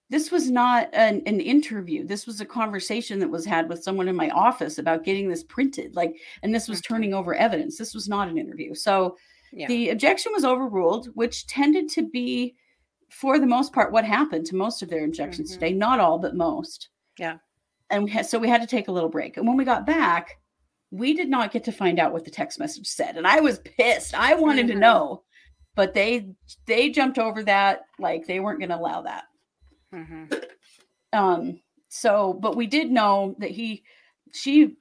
[0.09, 2.05] this was not an, an interview.
[2.05, 5.43] This was a conversation that was had with someone in my office about getting this
[5.45, 5.95] printed.
[5.95, 6.87] Like, and this was Mhm.
[6.87, 7.77] turning over evidence.
[7.77, 8.75] This was not an interview.
[8.75, 9.17] So
[9.53, 9.67] Yeah.
[9.67, 12.55] the objection was overruled, which tended to be,
[13.09, 15.53] for the most part, what happened to most of their objections Mhm.
[15.53, 15.73] today.
[15.73, 16.89] Not all, but most.
[17.17, 17.37] Yeah.
[17.89, 19.37] And we had, so we had to take a little break.
[19.37, 20.41] And when we got back,
[20.91, 23.15] we did not get to find out what the text message said.
[23.15, 24.13] And I was pissed.
[24.13, 24.79] I wanted to Mhm.
[24.79, 25.23] know,
[25.76, 26.28] but they
[26.65, 29.26] they jumped over that like they weren't going to allow that.
[29.91, 30.26] hmm
[31.13, 31.59] Um,
[31.89, 33.84] so, but we did know that he,
[34.32, 34.78] she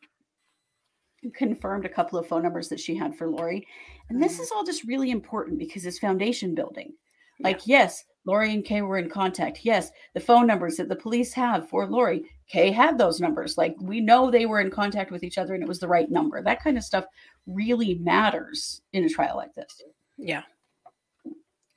[1.34, 3.66] confirmed a couple of phone numbers that she had for Lori.
[4.08, 4.42] And this Mhm.
[4.42, 6.94] is all just really important because it's foundation building.
[7.40, 9.64] Like, yes, Lori and Kay were in contact.
[9.64, 13.56] Yes, the phone numbers that the police have for Lori, Kay had those numbers.
[13.56, 16.10] Like, we know they were in contact with each other and it was the right
[16.10, 16.42] number.
[16.42, 17.06] That kind of stuff
[17.46, 19.82] really matters in a trial like this.
[20.18, 20.42] Yeah.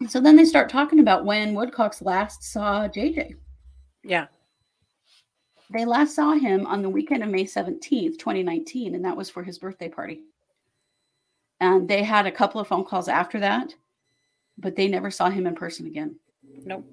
[0.07, 3.35] So then they start talking about when Woodcock's last saw JJ.
[4.03, 4.27] Yeah.
[5.71, 9.43] They last saw him on the weekend of May 17th, 2019, and that was for
[9.43, 10.21] his birthday party.
[11.59, 13.73] And they had a couple of phone calls after that,
[14.57, 16.19] but they never saw him in person again.
[16.65, 16.85] Nope.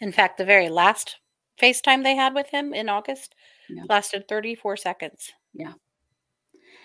[0.00, 1.16] In fact, the very last
[1.60, 3.34] FaceTime they had with him in August
[3.68, 3.84] Yeah.
[3.88, 5.32] lasted 34 seconds.
[5.52, 5.72] Yeah.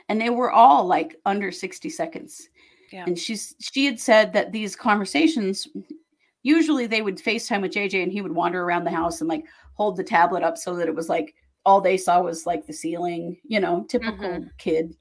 [0.07, 2.49] And they were all like under 60 seconds.
[2.91, 3.03] Yeah.
[3.05, 5.67] And she's she had said that these conversations
[6.43, 9.43] usually they would FaceTime with JJ and he would wander around the house and like
[9.73, 11.33] hold the tablet up so that it was like
[11.65, 14.95] all they saw was like the ceiling, you know, typical kid.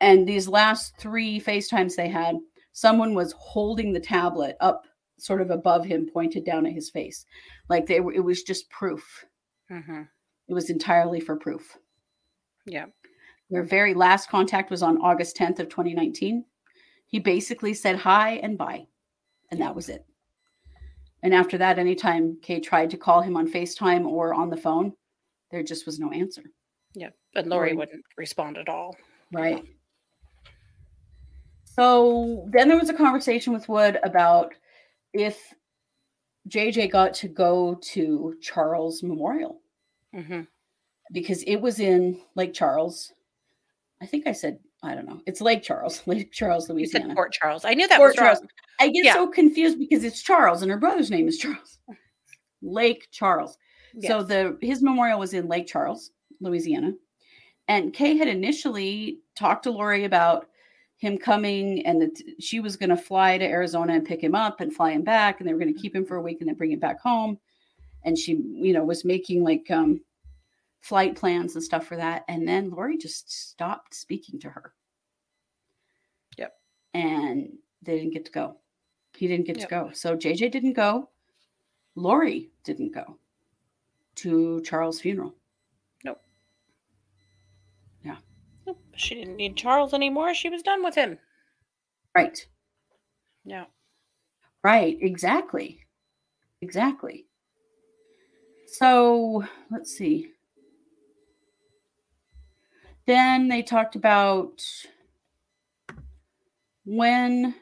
[0.00, 2.36] And these last three FaceTimes they had,
[2.72, 4.82] someone was holding the tablet up
[5.18, 7.24] sort of above him, pointed down at his face.
[7.68, 9.24] Like they were, it was just proof.
[9.68, 10.02] hmm
[10.48, 11.78] It was entirely for proof.
[12.66, 12.86] Yeah.
[13.50, 16.44] Their very last contact was on August 10th of 2019.
[17.12, 18.86] He basically said hi and bye,
[19.50, 20.06] and that was it.
[21.22, 24.94] And after that, anytime Kay tried to call him on FaceTime or on the phone,
[25.50, 26.42] there just was no answer.
[26.94, 27.10] Yeah.
[27.34, 28.96] But Lori Lori- wouldn't respond at all.
[29.30, 29.62] Right.
[31.64, 34.54] So then there was a conversation with Wood about
[35.12, 35.38] if
[36.48, 39.60] JJ got to go to Charles Memorial
[40.14, 40.40] hmm
[41.12, 43.12] because it was in Lake Charles.
[44.00, 45.20] I think I said, I don't know.
[45.26, 47.04] It's Lake Charles, Lake Charles, Louisiana.
[47.04, 47.64] You said Port Charles.
[47.64, 48.26] I knew that Port was wrong.
[48.34, 48.42] Charles.
[48.80, 49.14] I get Yeah.
[49.14, 51.78] so confused because it's Charles and her brother's name is Charles.
[52.62, 53.56] Lake Charles.
[54.00, 56.92] So the his memorial was in Lake Charles, Louisiana.
[57.68, 60.46] And Kay had initially talked to Lori about
[60.96, 64.60] him coming and that she was going to fly to Arizona and pick him up
[64.60, 66.48] and fly him back and they were going to keep him for a week and
[66.48, 67.38] then bring him back home.
[68.04, 70.00] And she, you know, was making like um
[70.82, 72.24] flight plans and stuff for that.
[72.28, 74.74] And then Lori just stopped speaking to her.
[76.36, 76.54] Yep.
[76.92, 78.56] And they didn't get to go.
[79.14, 79.68] He didn't get Yep.
[79.68, 79.90] to go.
[79.92, 81.08] So JJ didn't go.
[81.94, 83.18] Lori didn't go
[84.16, 85.34] to Charles' funeral.
[86.04, 86.22] Nope.
[88.04, 88.16] Yeah.
[88.96, 90.34] She didn't need Charles anymore.
[90.34, 91.18] She was done with him.
[92.14, 92.46] Right.
[93.44, 93.66] Yeah.
[94.64, 94.98] Right.
[95.00, 95.86] Exactly.
[96.60, 97.26] Exactly.
[98.66, 100.32] So let's see.
[103.06, 104.62] Then they talked about
[106.84, 107.54] when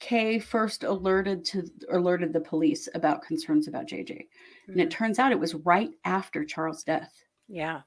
[0.00, 4.26] Kay first alerted to alerted the police about concerns about JJ.
[4.68, 4.90] And it Mhm.
[4.90, 7.12] turns out it was right after Charles' death.
[7.48, 7.82] Yeah.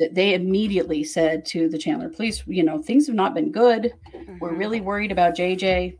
[0.00, 3.92] that they immediately said to the Chandler police, you know, things have not been good.
[4.40, 4.58] We're Mhm.
[4.58, 5.96] really worried about JJ.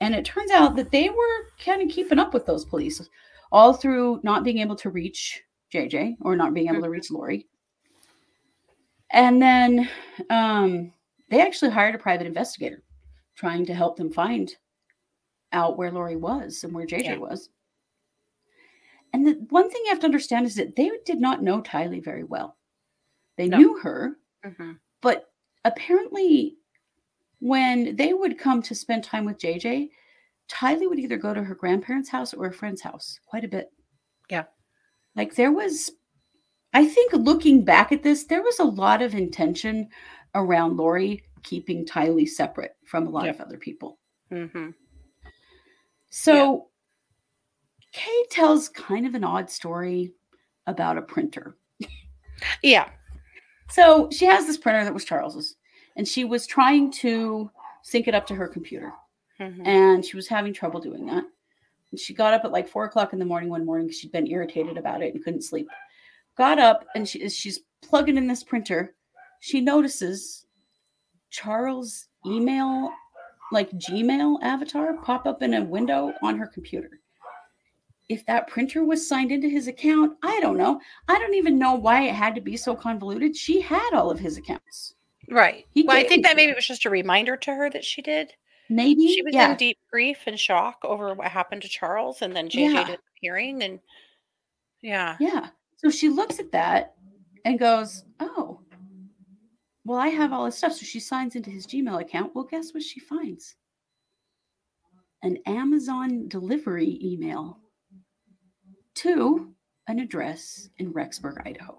[0.00, 3.02] And it turns out that they were kind of keeping up with those police
[3.50, 5.42] all through not being able to reach
[5.72, 7.48] JJ or not being able to reach Lori.
[9.12, 9.88] And then
[10.30, 10.92] um,
[11.30, 12.82] they actually hired a private investigator
[13.34, 14.54] trying to help them find
[15.52, 17.16] out where Lori was and where JJ Yeah.
[17.16, 17.48] was.
[19.12, 22.04] And the one thing you have to understand is that they did not know Tylee
[22.04, 22.56] very well.
[23.36, 23.58] They No.
[23.58, 24.78] knew her, Mhm.
[25.00, 25.32] but
[25.64, 26.58] apparently
[27.40, 29.90] when they would come to spend time with JJ,
[30.48, 33.72] Tylee would either go to her grandparents' house or a friend's house quite a bit.
[34.28, 34.44] Yeah.
[35.16, 35.90] Like there was,
[36.72, 39.88] I think looking back at this, there was a lot of intention
[40.34, 43.30] around Lori keeping Tylee separate from a lot Yeah.
[43.30, 43.98] of other people.
[44.30, 44.70] Mm-hmm.
[46.10, 46.68] So
[47.92, 50.12] Kay tells kind of an odd story
[50.66, 51.56] about a printer.
[52.62, 52.88] Yeah.
[53.68, 55.56] So she has this printer that was Charles's,
[55.96, 57.50] and she was trying to
[57.82, 58.92] sync it up to her computer,
[59.38, 59.66] Mhm.
[59.66, 61.24] and she was having trouble doing that.
[61.90, 64.12] And she got up at like four o'clock in the morning one morning because she'd
[64.12, 65.68] been irritated about it and couldn't sleep.
[66.40, 68.94] Got up and she she's plugging in this printer.
[69.40, 70.46] She notices
[71.28, 72.90] Charles' email,
[73.52, 76.98] like Gmail avatar, pop up in a window on her computer.
[78.08, 80.80] If that printer was signed into his account, I don't know.
[81.08, 83.36] I don't even know why it had to be so convoluted.
[83.36, 84.94] She had all of his accounts.
[85.28, 85.66] Right.
[85.74, 88.00] He well, I think that maybe it was just a reminder to her that she
[88.00, 88.32] did.
[88.70, 89.50] Maybe She was yeah.
[89.50, 92.84] in deep grief and shock over what happened to Charles, and then JJ Yeah.
[92.84, 93.80] did the hearing, and
[94.80, 95.50] yeah, Yeah.
[95.80, 96.94] So she looks at that
[97.46, 98.60] and goes, Oh,
[99.86, 100.74] well, I have all this stuff.
[100.74, 102.34] So she signs into his Gmail account.
[102.34, 103.56] Well, guess what she finds?
[105.22, 107.58] An Amazon delivery email
[108.96, 109.54] to
[109.88, 111.78] an address in Rexburg, Idaho.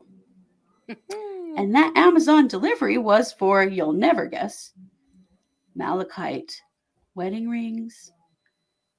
[0.90, 1.58] Hmm.
[1.58, 4.72] And that Amazon delivery was for, you'll never guess,
[5.76, 6.60] malachite
[7.14, 8.12] wedding rings,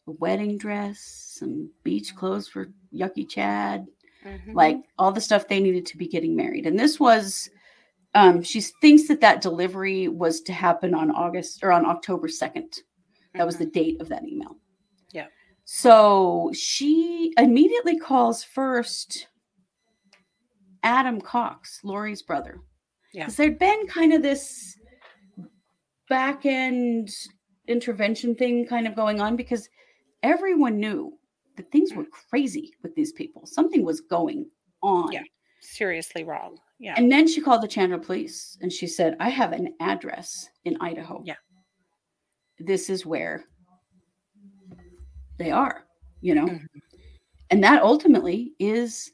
[0.06, 1.00] a wedding dress,
[1.40, 3.88] some beach clothes for Yucky Chad,
[4.24, 4.54] Mhm.
[4.54, 6.66] like all the stuff they needed to be getting married.
[6.66, 7.50] And this was,
[8.14, 12.82] um, she thinks that that delivery was to happen on August or on October 2nd.
[13.34, 14.56] That was the date of that email.
[15.12, 15.26] Yeah.
[15.64, 19.28] So she immediately calls first
[20.82, 22.60] Adam Cox, Lori's brother.
[23.14, 23.24] Yeah.
[23.24, 24.78] Because there'd been kind of this
[26.08, 27.10] back end
[27.68, 29.68] intervention thing kind of going on because
[30.22, 31.16] everyone knew
[31.56, 33.46] that things were crazy with these people.
[33.46, 34.46] Something was going
[34.82, 35.12] on.
[35.12, 35.22] Yeah.
[35.60, 36.58] seriously wrong.
[36.80, 40.48] Yeah, And then she called the Chandler police and she said, I have an address
[40.64, 41.22] in Idaho.
[41.24, 41.36] Yeah.
[42.58, 43.44] This is where
[45.38, 45.84] they are,
[46.20, 46.46] you know?
[46.46, 46.66] Mhm.
[47.50, 49.12] And that ultimately is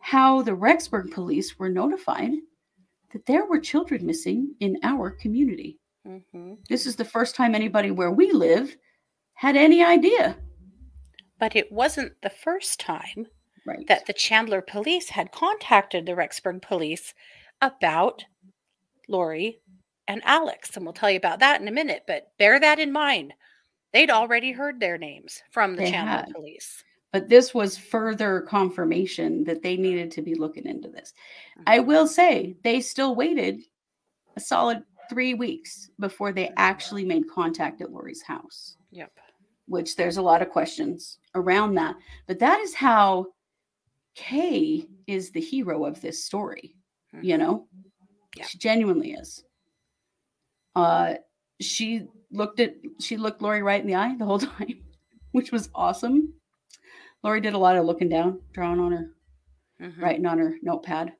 [0.00, 2.32] how the Rexburg police were notified
[3.12, 5.78] that there were children missing in our community.
[6.04, 8.76] hmm This is the first time anybody where we live
[9.34, 10.36] had any idea.
[11.44, 13.26] But it wasn't the first time
[13.66, 13.86] Right.
[13.86, 17.12] that the Chandler police had contacted the Rexburg police
[17.60, 18.24] about
[19.08, 19.60] Lori
[20.08, 20.74] and Alex.
[20.74, 23.34] And we'll tell you about that in a minute, but bear that in mind.
[23.92, 26.32] They'd already heard their names from the They Chandler had.
[26.34, 26.82] police.
[27.12, 31.12] but this was further confirmation that they needed to be looking into this.
[31.58, 31.62] Mm-hmm.
[31.66, 33.60] I will say they still waited
[34.34, 39.12] a solid three weeks before they actually made contact at Lori's house, Yep.
[39.66, 41.96] Which there's a lot of questions around that.
[42.26, 43.26] But that is how
[44.14, 46.76] Kay is the hero of this story,
[47.22, 47.66] you know?
[48.36, 48.46] Yeah.
[48.46, 49.44] She genuinely is.
[50.74, 51.14] Uh
[51.60, 54.82] she looked at she looked Lori right in the eye the whole time,
[55.32, 56.32] which was awesome.
[57.22, 59.10] Lori did a lot of looking down, drawing on her,
[59.80, 60.00] Mhm.
[60.00, 61.12] writing on her notepad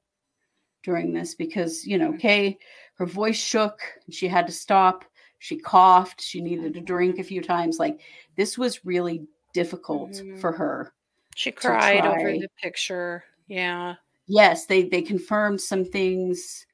[0.82, 2.20] during this because you know, Mhm.
[2.20, 2.58] Kay,
[2.96, 5.04] her voice shook, and she had to stop.
[5.44, 7.78] She coughed, she needed a drink a few times.
[7.78, 8.00] Like
[8.34, 10.38] this was really difficult Mhm.
[10.38, 10.94] for her.
[11.36, 13.24] She cried over the picture.
[13.46, 13.96] Yeah.
[14.26, 16.64] Yes, they they confirmed some things.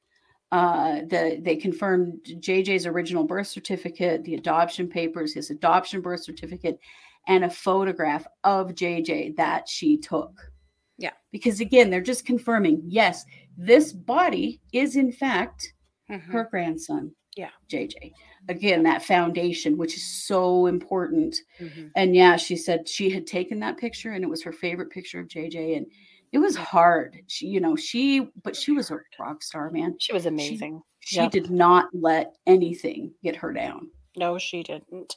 [0.53, 6.79] Uh, the they confirmed JJ's original birth certificate, the adoption papers, his adoption birth certificate,
[7.27, 10.49] and a photograph of JJ that she took.
[10.97, 11.11] Yeah.
[11.33, 13.25] Because again, they're just confirming, yes,
[13.57, 15.73] this body is in fact
[16.09, 16.21] Mhm.
[16.21, 17.13] her grandson.
[17.35, 17.51] Yeah.
[17.67, 18.13] JJ.
[18.49, 21.37] Again, that foundation, which is so important.
[21.59, 21.91] Mhm.
[21.95, 25.19] And yeah, she said she had taken that picture and it was her favorite picture
[25.19, 25.77] of JJ.
[25.77, 25.85] And
[26.31, 27.21] it was hard.
[27.27, 29.95] She, you know, she, but she was a rock star, man.
[29.99, 30.81] She was amazing.
[30.99, 31.31] She Yep.
[31.31, 33.91] did not let anything get her down.
[34.17, 35.15] No, she didn't.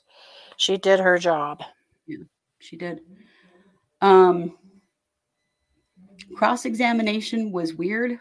[0.56, 1.62] She did her job.
[2.06, 2.18] yeah
[2.60, 3.00] She did.
[4.00, 4.58] Um,
[6.36, 8.18] Cross examination was weird,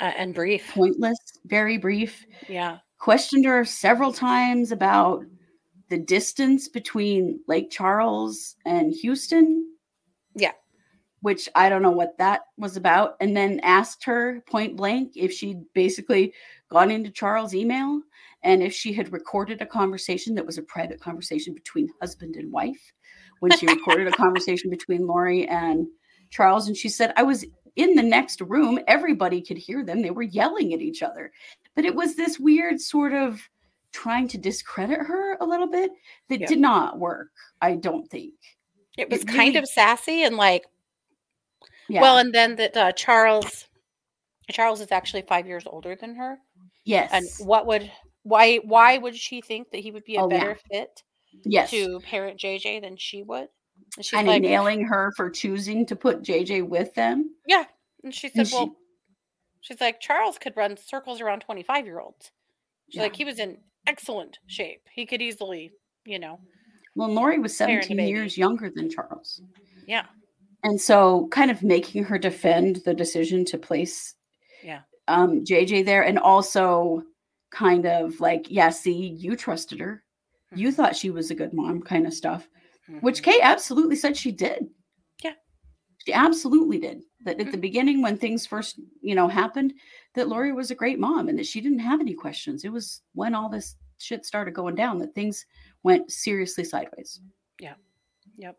[0.00, 0.70] Uh, and brief.
[0.74, 2.24] pointless, very brief.
[2.48, 2.78] Yeah.
[3.02, 5.24] Questioned her several times about
[5.88, 9.66] the distance between Lake Charles and Houston.
[10.36, 10.52] Yeah.
[11.20, 15.32] which I don't know what that was about, and then asked her point blank if
[15.32, 16.32] she'd basically
[16.70, 18.02] gone into Charles' email
[18.44, 22.52] and if she had recorded a conversation that was a private conversation between husband and
[22.52, 22.92] wife
[23.40, 25.88] when she recorded a conversation between Lori and
[26.30, 26.68] Charles.
[26.68, 27.44] And she said, I was
[27.76, 30.02] in the next room, everybody could hear them.
[30.02, 31.32] They were yelling at each other.
[31.74, 33.40] But it was this weird sort of
[33.92, 35.90] trying to discredit her a little bit
[36.28, 36.46] that Yeah.
[36.46, 37.28] did not work,
[37.60, 38.34] I don't think.
[38.98, 40.64] It was It kind of sassy and like,
[41.88, 42.00] Yeah.
[42.02, 43.66] well, and then that uh, Charles,
[44.50, 46.38] Charles is actually five years older than her.
[46.84, 47.10] yes.
[47.12, 47.90] And what would,
[48.22, 50.38] why, why would she think that he would be a Oh, yeah.
[50.38, 51.02] better fit
[51.44, 51.70] Yes.
[51.70, 53.48] to parent JJ than she would.
[53.96, 57.34] And she's and like, nailing her for choosing to put JJ with them.
[57.46, 57.64] yeah.
[58.04, 58.76] And she said, And she- well,
[59.62, 62.30] she's like, Charles could run circles around 25 year olds.
[62.90, 63.02] She's Yeah.
[63.04, 64.82] like, he was in excellent shape.
[64.94, 65.72] He could easily,
[66.04, 66.38] you know,
[66.94, 69.40] Well, Lori was 17 years younger than Charles.
[69.86, 70.06] yeah.
[70.62, 74.14] And so kind of making her defend the decision to place
[74.62, 74.82] Yeah.
[75.08, 77.02] um JJ there and also
[77.50, 80.04] kind of like, yeah, see, you trusted her.
[80.54, 80.74] You Mhm.
[80.74, 82.48] thought she was a good mom kind of stuff,
[82.88, 83.02] Mhm.
[83.02, 84.68] which Kay absolutely said she did.
[86.04, 87.02] She absolutely did.
[87.24, 87.60] That at the Mhm.
[87.60, 89.74] beginning when things first, you know, happened,
[90.14, 92.64] that Lori was a great mom and that she didn't have any questions.
[92.64, 95.46] It was when all this shit started going down that things
[95.84, 97.20] went seriously sideways.
[97.60, 97.74] Yeah.
[98.36, 98.56] Yep.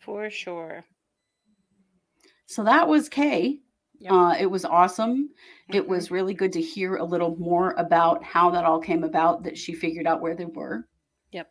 [0.00, 0.84] For sure.
[2.46, 3.60] So that was Kay.
[4.00, 4.12] Yep.
[4.12, 5.30] Uh, it was awesome.
[5.68, 5.88] It Mhm.
[5.88, 9.56] was really good to hear a little more about how that all came about, that
[9.56, 10.88] she figured out where they were.
[11.30, 11.50] Yep.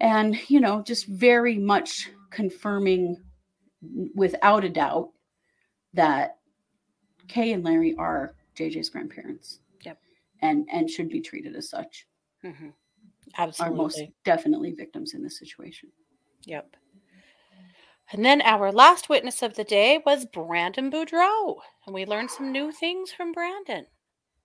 [0.00, 3.22] And, you know, just very much confirming
[4.14, 5.10] without a doubt
[5.94, 6.38] that
[7.28, 9.60] Kay and Larry are JJ's grandparents.
[9.82, 9.98] Yep.
[10.42, 12.06] And and should be treated as such.
[12.44, 12.72] Mhm.
[13.60, 15.90] Are most definitely victims in this situation.
[16.44, 16.76] Yep.
[18.12, 21.56] And then our last witness of the day was Brandon Boudreaux.
[21.84, 23.86] And we learned some new things from Brandon.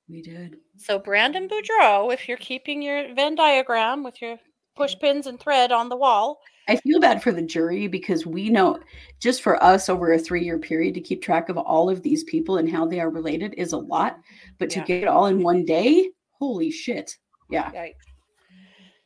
[0.10, 0.58] We did.
[0.78, 4.40] So, Brandon Boudreaux, if you're keeping your Venn diagram with your
[4.76, 8.49] push pins and thread on the wall, I feel bad for the jury because we
[8.49, 8.80] know
[9.20, 12.24] just for us over a three year period to keep track of all of these
[12.26, 14.20] people and how they are related is a lot.
[14.59, 14.86] But to Yeah.
[14.86, 17.18] get it all in one day, holy shit.
[17.49, 17.72] Yeah.
[17.72, 17.95] Right.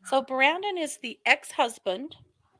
[0.06, 2.16] So Brandon is the ex-husband,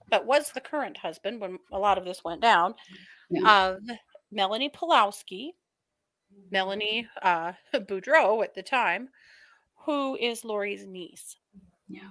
[0.10, 2.74] but was the current husband when a lot of this went down,
[3.30, 3.68] Yeah.
[3.68, 3.82] of
[4.32, 5.52] Melanie Pawlowski,
[6.52, 9.10] Melanie uh, Boudreaux at the time,
[9.76, 11.36] who is Lori's niece.
[11.88, 12.10] Yeah.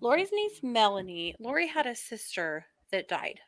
[0.00, 1.34] Lori's niece Melanie.
[1.38, 3.40] Lori had a sister that died.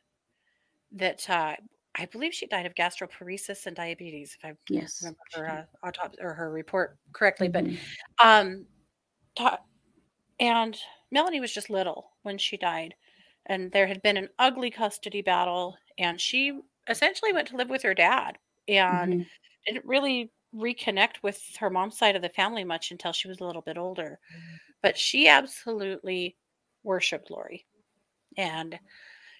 [0.92, 1.56] That uh,
[1.96, 5.00] I believe she died of gastroparesis and diabetes, if I Yes.
[5.02, 7.48] remember her uh, autopsy or her report correctly.
[7.48, 7.78] But Mhm.
[8.22, 8.66] um
[9.36, 9.64] ta-
[10.40, 10.78] and
[11.12, 12.94] melanie was just little when she died
[13.46, 17.82] and there had been an ugly custody battle and she essentially went to live with
[17.82, 18.38] her dad
[18.68, 19.30] and Mhm.
[19.66, 23.44] didn't really reconnect with her mom's side of the family much until she was a
[23.46, 24.20] little bit older
[24.82, 26.36] but she absolutely
[26.82, 27.66] worshiped lori
[28.36, 28.78] and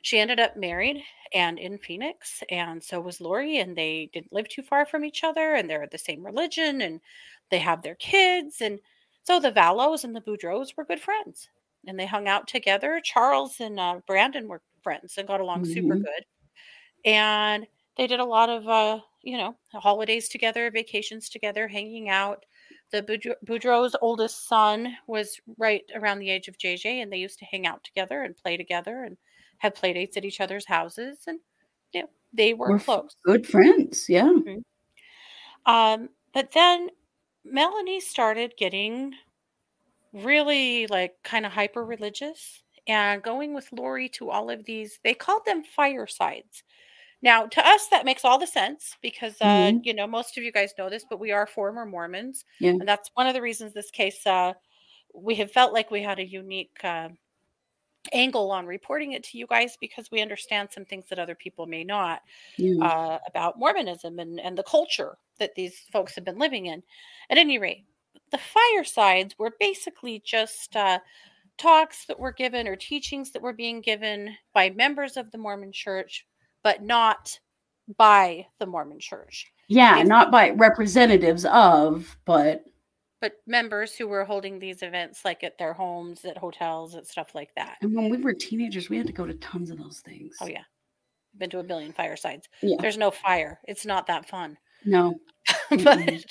[0.02, 1.02] she ended up married
[1.34, 5.24] and in phoenix and so was lori and they didn't live too far from each
[5.24, 7.00] other and they're the same religion and
[7.50, 8.80] they have their kids and
[9.24, 11.48] so the Vallows and the Boudreaux were good friends
[11.86, 13.00] and they hung out together.
[13.04, 16.04] Charles and uh, Brandon were friends and got along super Mhm.
[16.04, 16.24] good.
[17.04, 17.66] And
[17.96, 22.44] they did a lot of, uh, you know, holidays together, vacations together, hanging out.
[22.92, 27.38] The Boudre- Boudreaux's oldest son was right around the age of JJ, and they used
[27.38, 29.16] to hang out together and play together and
[29.58, 31.18] have play dates at each other's houses.
[31.26, 31.38] And,
[31.92, 33.16] you know, they were We're close.
[33.24, 34.06] Good friends.
[34.08, 34.32] Yeah.
[35.66, 36.88] Um, but then
[37.44, 39.14] Melanie started getting
[40.12, 45.14] really like kind of hyper religious and going with Lori to all of these, they
[45.14, 46.62] called them firesides.
[47.22, 49.84] Now, to us, that makes all the sense because, uh, Mhm.
[49.84, 52.44] you know, most of you guys know this, but we are former Mormons.
[52.60, 52.70] Yeah.
[52.70, 54.54] And that's one of the reasons this case, uh,
[55.14, 57.10] we have felt like we had a unique uh,
[58.12, 61.66] angle on reporting it to you guys because we understand some things that other people
[61.66, 62.22] may not
[62.82, 66.82] uh, about Mormonism and, and the culture that these folks have been living in.
[67.28, 67.84] At any rate,
[68.30, 70.98] the firesides were basically just uh,
[71.58, 75.72] talks that were given or teachings that were being given by members of the Mormon
[75.72, 76.26] church,
[76.62, 77.38] but not
[77.96, 80.02] by the Mormon church, yeah.
[80.02, 82.64] Not by representatives of, but
[83.20, 87.34] but members who were holding these events like at their homes, at hotels, and stuff
[87.34, 87.76] like that.
[87.80, 90.36] and when we were teenagers, we had to go to tons of those things.
[90.40, 90.64] Oh, yeah.
[91.38, 92.48] Been to a billion firesides.
[92.62, 92.78] Yeah.
[92.80, 93.60] There's no fire.
[93.64, 94.58] It's not that fun.
[94.84, 95.20] No.
[95.70, 96.24] but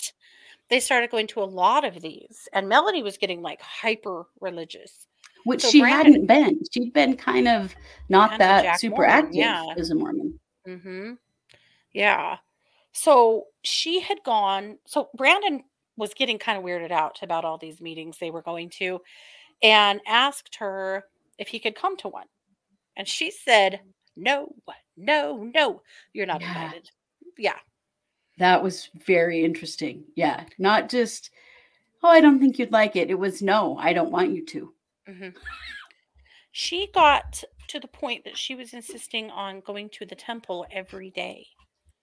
[0.69, 5.07] they started going to a lot of these and melanie was getting like hyper religious
[5.45, 6.61] Which So she Brandon- hadn't been.
[6.71, 7.73] She'd been kind of
[8.09, 9.65] not Kind that super Mormon, active yeah.
[9.77, 10.39] as a Mormon.
[10.65, 11.13] hmm
[11.93, 12.37] yeah
[12.91, 15.63] so she had gone so brandon
[15.97, 19.01] was getting kind of weirded out about all these meetings they were going to
[19.63, 21.05] and asked her
[21.39, 22.27] if he could come to one
[22.95, 23.79] and she said
[24.15, 24.53] no
[24.97, 25.81] no no
[26.13, 26.63] you're not Yeah.
[26.65, 26.89] invited
[27.39, 27.57] yeah
[28.37, 30.03] That was very interesting.
[30.15, 30.45] Yeah.
[30.57, 31.29] Not just,
[32.03, 33.09] oh, I don't think you'd like it.
[33.09, 34.73] It was, no, I don't want you to.
[35.09, 35.29] Hmm
[36.51, 41.09] She got to the point that she was insisting on going to the temple every
[41.09, 41.47] day.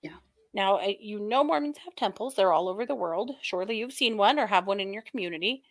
[0.03, 0.16] Yeah.
[0.53, 3.33] Now, uh, you know, Mormons have temples, they're all over the world.
[3.43, 5.65] Surely you've seen one or have one in your community.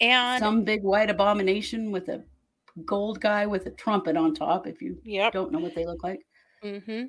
[0.00, 2.24] And Some big white abomination with a
[2.84, 4.66] gold guy with a trumpet on top.
[4.66, 5.32] If you Yep.
[5.32, 6.26] don't know what they look like,
[6.62, 7.06] Mm-hmm.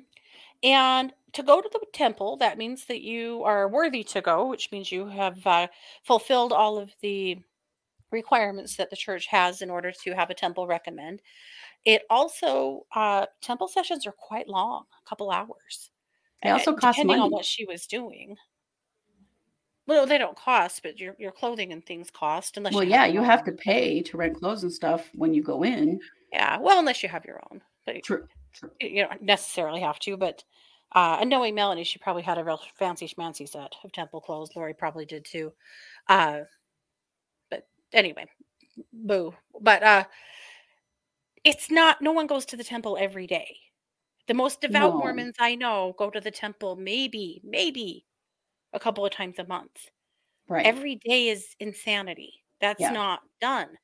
[0.62, 4.72] And to go to the temple, that means that you are worthy to go, which
[4.72, 5.68] means you have uh,
[6.04, 7.38] fulfilled all of the
[8.14, 11.20] requirements that the church has in order to have a temple recommend.
[11.84, 15.90] It also, uh, temple sessions are quite long, a couple hours,
[16.44, 18.36] they also cost depending on what she was doing.
[19.86, 23.06] Well, they don't cost, but your your clothing and things cost unless Well, you yeah,
[23.06, 26.00] you your have to pay to rent clothes and stuff when you go in.
[26.32, 28.26] Yeah, well, unless you have your own, but True.
[28.52, 28.70] True.
[28.80, 30.16] you don't necessarily have to.
[30.16, 30.44] But
[30.94, 34.50] uh, and knowing Melanie, she probably had a real fancy schmancy set of temple clothes.
[34.54, 35.52] Lori probably did too.
[36.08, 36.40] Uh,
[37.92, 38.26] anyway,
[38.92, 39.34] boo.
[39.60, 40.04] But uh,
[41.44, 42.00] it's not.
[42.00, 43.56] No one goes to the temple every day.
[44.28, 44.98] The most devout No.
[44.98, 48.06] Mormons I know go to the temple maybe, maybe
[48.72, 49.90] a couple of times a month.
[50.48, 50.66] Right.
[50.66, 52.44] Every day is insanity.
[52.60, 52.92] That's Yeah.
[52.92, 53.78] not done.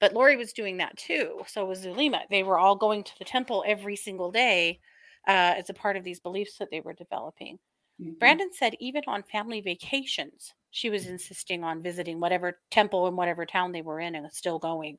[0.00, 1.42] But Lori was doing that too.
[1.48, 2.22] So was Zulema.
[2.30, 4.80] They were all going to the temple every single day
[5.28, 7.58] uh, as a part of these beliefs that they were developing.
[7.98, 8.18] Mhm.
[8.20, 13.44] Brandon said even on family vacations, she was insisting on visiting whatever temple in whatever
[13.46, 14.96] town they were in and was still going.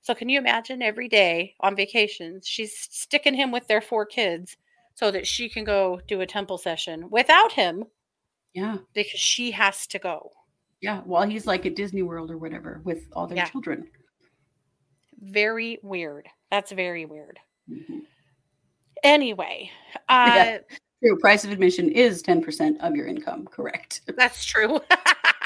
[0.00, 4.56] So can you imagine every day on vacations, she's sticking him with their four kids
[4.94, 7.84] so that she can go do a temple session without him
[8.52, 8.78] Yeah.
[8.94, 10.30] because she has to go.
[10.80, 11.00] Yeah.
[11.02, 13.48] While he's like at Disney World or whatever with all their Yeah.
[13.48, 13.88] children.
[15.20, 16.28] Very weird.
[16.50, 17.38] That's very weird.
[17.70, 18.00] Mhm.
[19.04, 19.70] Anyway,
[20.10, 20.58] Yeah.
[21.02, 21.18] True.
[21.18, 23.46] Price of admission is 10% of your income.
[23.46, 24.02] Correct.
[24.16, 24.80] that's true.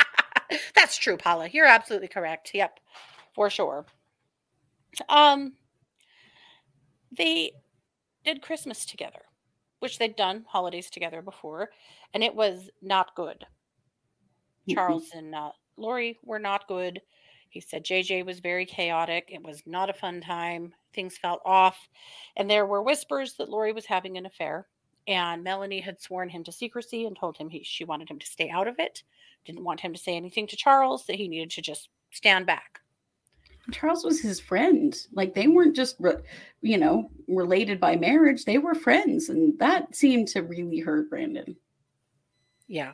[0.74, 1.49] that's true, Paula.
[1.51, 2.51] You're absolutely correct.
[2.53, 2.78] Yep,
[3.35, 3.87] for sure.
[5.09, 5.55] Um,
[7.16, 7.53] they
[8.24, 9.23] did Christmas together,
[9.81, 11.70] which they'd done holidays together before,
[12.12, 13.47] and it was not good.
[14.69, 14.74] Mm-mm.
[14.74, 17.01] Charles and uh, Lori were not good.
[17.49, 19.31] He said JJ was very chaotic.
[19.33, 20.74] It was not a fun time.
[20.93, 21.89] Things felt off.
[22.37, 24.66] And there were whispers that Lori was having an affair.
[25.07, 28.27] And Melanie had sworn him to secrecy and told him he, she wanted him to
[28.27, 29.03] stay out of it.
[29.45, 32.81] Didn't want him to say anything to Charles, that he needed to just stand back.
[33.73, 34.97] Charles was his friend.
[35.12, 36.23] Like they weren't just, re-
[36.61, 38.45] you know, related by marriage.
[38.45, 41.57] They were friends, and that seemed to really hurt Brandon.
[42.69, 42.93] Yeah.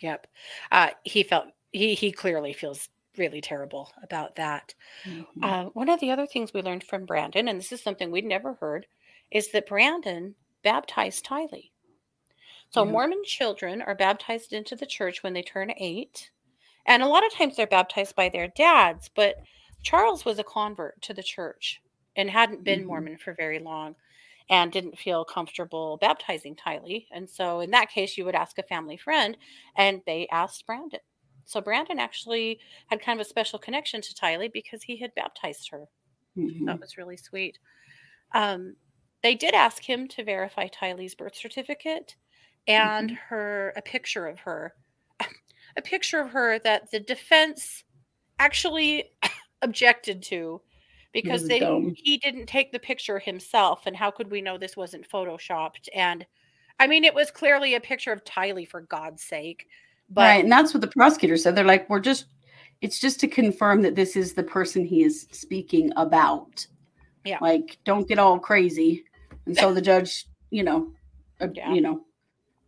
[0.00, 0.26] Yep.
[0.72, 2.88] Uh, he felt, he, he clearly feels
[3.18, 4.74] really terrible about that.
[5.04, 5.26] Mhm.
[5.42, 8.24] Uh, one of the other things we learned from Brandon, and this is something we'd
[8.24, 8.86] never heard,
[9.30, 11.70] is that Brandon baptized Tylee.
[12.70, 12.92] So Yeah.
[12.92, 16.30] Mormon children are baptized into the church when they turn eight.
[16.86, 19.36] And a lot of times they're baptized by their dads, but
[19.82, 21.80] Charles was a convert to the church
[22.16, 22.86] and hadn't been Mhm.
[22.86, 23.96] Mormon for very long
[24.48, 27.06] and didn't feel comfortable baptizing Tylee.
[27.10, 29.36] And so in that case, you would ask a family friend,
[29.76, 31.00] and they asked Brandon.
[31.44, 35.70] So Brandon actually had kind of a special connection to Tylee because he had baptized
[35.70, 35.88] her.
[36.36, 36.66] Mhm.
[36.66, 37.58] That was really sweet.
[38.32, 38.76] Um,
[39.22, 42.16] they did ask him to verify Tylee's birth certificate
[42.66, 43.18] and mm-hmm.
[43.28, 44.74] her a picture of her,
[45.76, 47.84] a picture of her that the defense
[48.38, 49.04] actually
[49.62, 50.60] objected to
[51.12, 51.92] because they dumb.
[51.96, 56.24] he didn't take the picture himself and how could we know this wasn't photoshopped and
[56.78, 59.66] I mean it was clearly a picture of Tylee for God's sake
[60.10, 61.54] but right, and that's what the prosecutor said.
[61.54, 62.26] They're like, we're just,
[62.80, 66.66] it's just to confirm that this is the person he is speaking about.
[67.24, 67.38] Yeah.
[67.40, 69.04] Like, don't get all crazy.
[69.50, 70.92] And so the judge, you know,
[71.40, 71.72] uh, Yeah.
[71.72, 72.02] you know,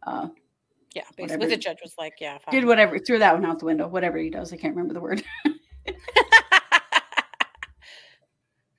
[0.04, 0.26] uh,
[0.96, 1.46] yeah basically whatever.
[1.50, 2.54] the judge was like yeah fine.
[2.54, 3.86] did whatever, threw that one out the window.
[3.86, 5.22] Whatever he does, I can't remember the word.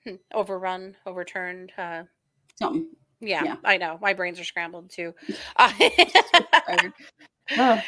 [0.06, 1.72] Hmm, overrun, overturned.
[1.78, 2.04] Uh,
[2.60, 2.88] Something.
[3.22, 3.56] yeah, Yeah.
[3.64, 3.98] I know.
[4.02, 5.14] My brains are scrambled too.
[5.56, 5.72] Uh,
[7.58, 7.82] Oh,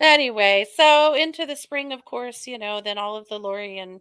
[0.00, 4.00] anyway, so into the spring, of course, you know, then all of the Lori and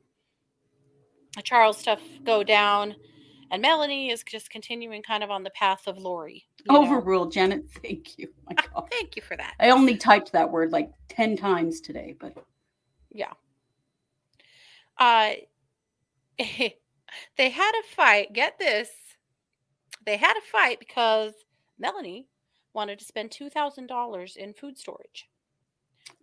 [1.44, 2.96] Charles stuff go down,
[3.52, 6.46] and Melanie is just continuing kind of on the path of Lori.
[6.66, 6.82] you know.
[6.84, 7.66] overruled, Janet.
[7.82, 8.28] Thank you.
[8.46, 8.88] My God.
[8.92, 9.54] Thank you for that.
[9.60, 12.34] I only typed that word like 10 times today, but
[13.12, 13.34] Yeah.
[14.98, 15.34] Uh
[17.38, 18.34] they had a fight.
[18.34, 18.90] Get this.
[20.06, 21.34] They had a fight because
[21.80, 22.28] Melanie
[22.74, 25.28] wanted to spend $2,000 in food storage.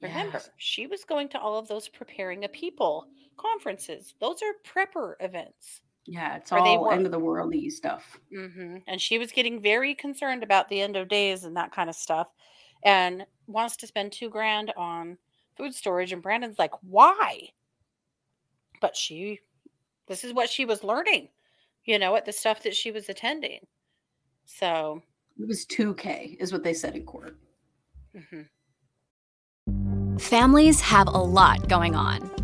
[0.01, 0.51] Remember, Yes.
[0.57, 3.07] she was going to all of those preparing a people
[3.37, 4.15] conferences.
[4.21, 5.83] Those are prepper events.
[6.07, 8.19] Yeah, it's Or they all end of the worldy stuff.
[8.35, 11.89] hmm And she was getting very concerned about the end of days and that kind
[11.89, 12.29] of stuff
[12.85, 15.17] and wants to spend two grand on
[15.57, 16.13] food storage.
[16.13, 17.49] And Brandon's like, why?
[18.81, 19.41] But she,
[20.07, 21.29] this is what she was learning,
[21.85, 23.61] you know, at the stuff that she was attending.
[24.45, 25.03] So,
[25.41, 27.39] It was 2K, is what they said in court.
[28.15, 28.49] mhm.
[30.21, 32.44] Families have a lot going on.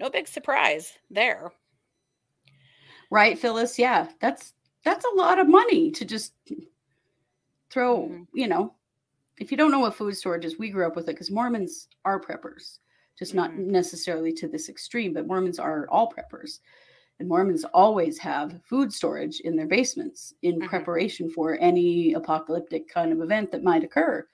[0.00, 1.52] no big surprise there.
[3.10, 3.78] Right, Phyllis?
[3.78, 4.54] Yeah, that's
[4.84, 6.34] that's a lot of money to just
[7.70, 8.26] throw, Mhm.
[8.32, 8.74] you know.
[9.38, 11.88] If you don't know what food storage is, we grew up with it because Mormons
[12.04, 12.78] are preppers,
[13.18, 13.66] just not Mhm.
[13.66, 16.60] necessarily to this extreme, but Mormons are all preppers.
[17.20, 20.68] And Mormons always have food storage in their basements in Mhm.
[20.68, 24.26] preparation for any apocalyptic kind of event that might occur.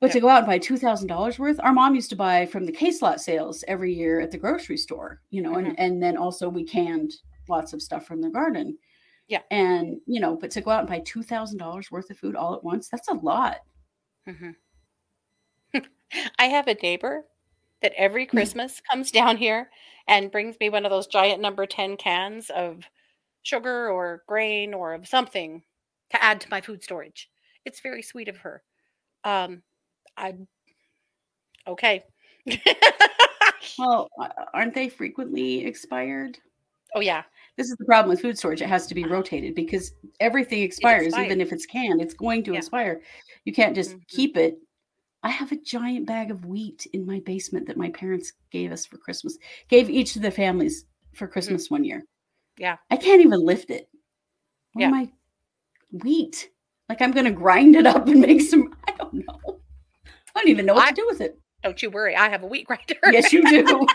[0.00, 0.12] But Yep.
[0.12, 2.64] to go out and buy two thousand dollars worth, our mom used to buy from
[2.66, 5.58] the case lot sales every year at the grocery store, you know, Mhm.
[5.58, 7.12] and and then also we canned
[7.48, 8.78] lots of stuff from the garden.
[9.28, 9.42] Yeah.
[9.50, 12.36] And you know, but to go out and buy two thousand dollars worth of food
[12.36, 13.60] all at once, that's a lot.
[14.26, 14.50] hmm
[16.38, 17.24] I have a neighbor
[17.82, 19.70] that every Christmas comes down here
[20.08, 22.84] and brings me one of those giant number 10 cans of
[23.42, 25.62] sugar or grain or of something
[26.10, 27.30] to add to my food storage.
[27.64, 28.62] It's very sweet of her.
[29.24, 29.62] Um,
[30.16, 30.34] I
[31.66, 32.02] okay.
[33.78, 34.08] Well,
[34.54, 36.38] aren't they frequently expired?
[36.94, 37.24] oh yeah,
[37.58, 38.62] This is the problem with food storage.
[38.62, 42.52] It has to be rotated because everything expires, even if it's canned, it's going to
[42.52, 42.58] Yeah.
[42.58, 43.02] expire.
[43.44, 44.08] You can't just Mhm.
[44.08, 44.58] keep it.
[45.22, 48.86] I have a giant bag of wheat in my basement that my parents gave us
[48.86, 49.36] for Christmas,
[49.68, 51.98] gave each of the families for Christmas one year.
[51.98, 52.62] Mm-hmm.
[52.62, 52.76] Yeah.
[52.90, 53.90] I can't even lift it.
[54.72, 54.88] What Yeah.
[54.88, 55.12] am I?
[56.02, 56.50] Wheat.
[56.88, 58.74] Like I'm going to grind it up and make some.
[58.86, 59.55] I don't know.
[60.36, 61.38] I don't even know what I- to do with it.
[61.62, 62.14] don't you worry.
[62.14, 62.94] I have a wheat grinder.
[63.10, 63.64] Yes, you do.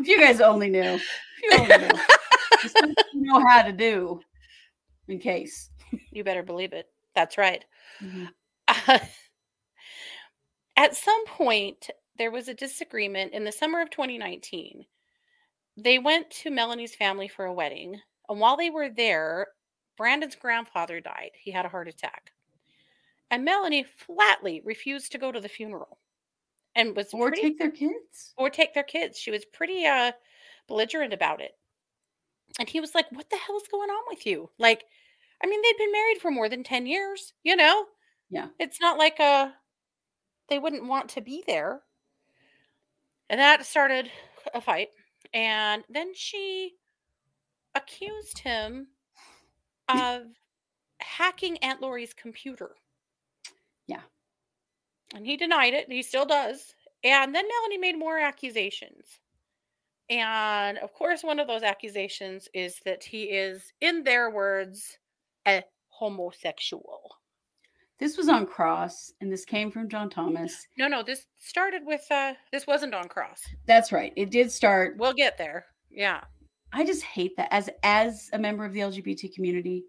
[0.00, 0.98] if you guys only knew.
[0.98, 1.02] If
[1.42, 2.94] you only knew.
[3.12, 4.20] You know how to do
[5.08, 5.70] in case.
[6.12, 6.86] you better believe it.
[7.14, 7.64] That's right.
[8.02, 8.28] Mhm.
[10.76, 14.84] at some point, there was a disagreement in the summer of 2019.
[15.76, 18.00] They went to Melanie's family for a wedding.
[18.28, 19.48] And while they were there,
[19.96, 21.30] Brandon's grandfather died.
[21.42, 22.31] He had a heart attack.
[23.32, 25.98] And Melanie flatly refused to go to the funeral
[26.76, 28.34] and was Or pretty, take their kids.
[28.36, 29.18] or take their kids.
[29.18, 30.12] She was pretty uh
[30.68, 31.52] belligerent about it.
[32.60, 34.50] And he was like, What the hell is going on with you?
[34.58, 34.84] Like,
[35.42, 37.86] I mean, they'd been married for more than 10 years, you know?
[38.30, 38.48] Yeah.
[38.60, 39.50] It's not like uh
[40.48, 41.82] they wouldn't want to be there.
[43.30, 44.10] And that started
[44.54, 44.90] a fight.
[45.32, 46.74] And then she
[47.74, 48.88] accused him
[49.88, 50.24] of
[51.00, 52.76] hacking Aunt Lori's computer.
[55.14, 56.74] And he denied it, and he still does.
[57.04, 59.18] And then Melanie made more accusations.
[60.08, 64.98] And of course, one of those accusations is that he is, in their words,
[65.46, 67.16] a homosexual.
[67.98, 70.66] This was on Cross, and this came from John Thomas.
[70.76, 73.40] No, no, this started with uh this wasn't on cross.
[73.66, 74.12] That's right.
[74.16, 74.96] It did start.
[74.98, 75.66] We'll get there.
[75.88, 76.22] Yeah.
[76.72, 79.84] I just hate that as as a member of the LGBT community.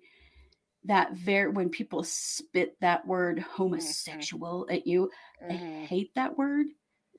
[0.86, 5.10] That very when people spit that word homosexual at you,
[5.42, 5.86] I Mhm.
[5.86, 6.68] hate that word.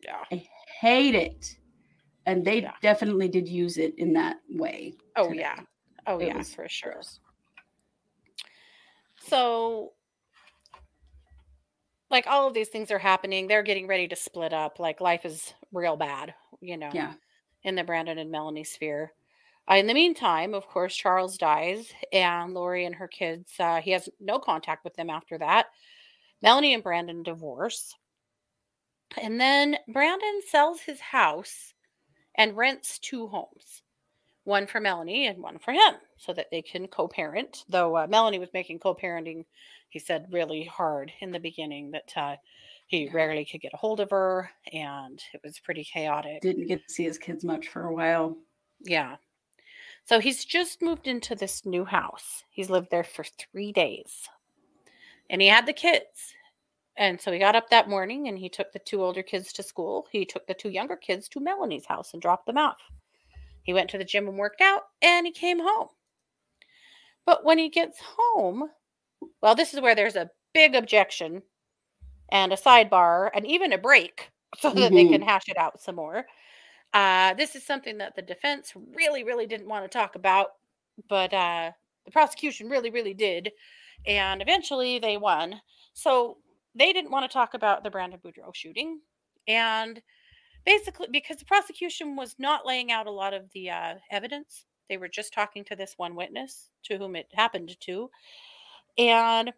[0.02, 0.22] Yeah.
[0.30, 0.46] I
[0.80, 1.56] hate it.
[2.26, 2.76] And they Yeah.
[2.82, 4.94] definitely did use it in that way.
[5.16, 5.40] Oh today.
[5.40, 5.60] yeah.
[6.06, 6.92] Oh It yeah, for sure.
[6.92, 7.20] gross.
[9.18, 9.94] So
[12.10, 13.46] like all of these things are happening.
[13.46, 14.78] They're getting ready to split up.
[14.78, 17.14] Like life is real bad, you know, Yeah.
[17.62, 19.12] in the Brandon and Melanie sphere.
[19.70, 23.92] Uh, in the meantime, of course, Charles dies, and Lori and her kids, uh, he
[23.92, 25.66] has no contact with them after that.
[26.42, 27.94] Melanie and Brandon divorce.
[29.20, 31.72] And then Brandon sells his house
[32.36, 33.82] and rents two homes
[34.44, 37.64] one for Melanie and one for him so that they can co parent.
[37.68, 39.44] Though uh, Melanie was making co parenting,
[39.88, 42.36] he said, really hard in the beginning that uh,
[42.86, 46.42] he rarely could get a hold of her and it was pretty chaotic.
[46.42, 48.36] Didn't get to see his kids much for a while.
[48.80, 49.16] Yeah.
[50.04, 52.44] So he's just moved into this new house.
[52.50, 54.28] He's lived there for three days.
[55.30, 56.34] And he had the kids.
[56.96, 59.62] And so he got up that morning and he took the two older kids to
[59.62, 60.08] school.
[60.12, 62.78] He took the two younger kids to Melanie's house and dropped them off.
[63.62, 65.88] He went to the gym and worked out and he came home.
[67.26, 68.70] But when he gets home,
[69.42, 71.42] well, this is where there's a big objection
[72.30, 75.10] and a sidebar and even a break so that they Mhm.
[75.12, 76.26] can hash it out some more.
[76.94, 80.52] Uh, this is something that the defense really, really didn't want to talk about,
[81.08, 81.72] but uh,
[82.06, 83.50] the prosecution really, really did.
[84.06, 85.60] And eventually they won.
[85.92, 86.38] So
[86.74, 89.00] they didn't want to talk about the Brandon Boudreaux shooting.
[89.46, 90.00] And
[90.64, 94.66] basically because the prosecution was not laying out a lot of the uh, evidence.
[94.88, 98.10] They were just talking to this one witness to whom it happened to,
[98.98, 99.52] and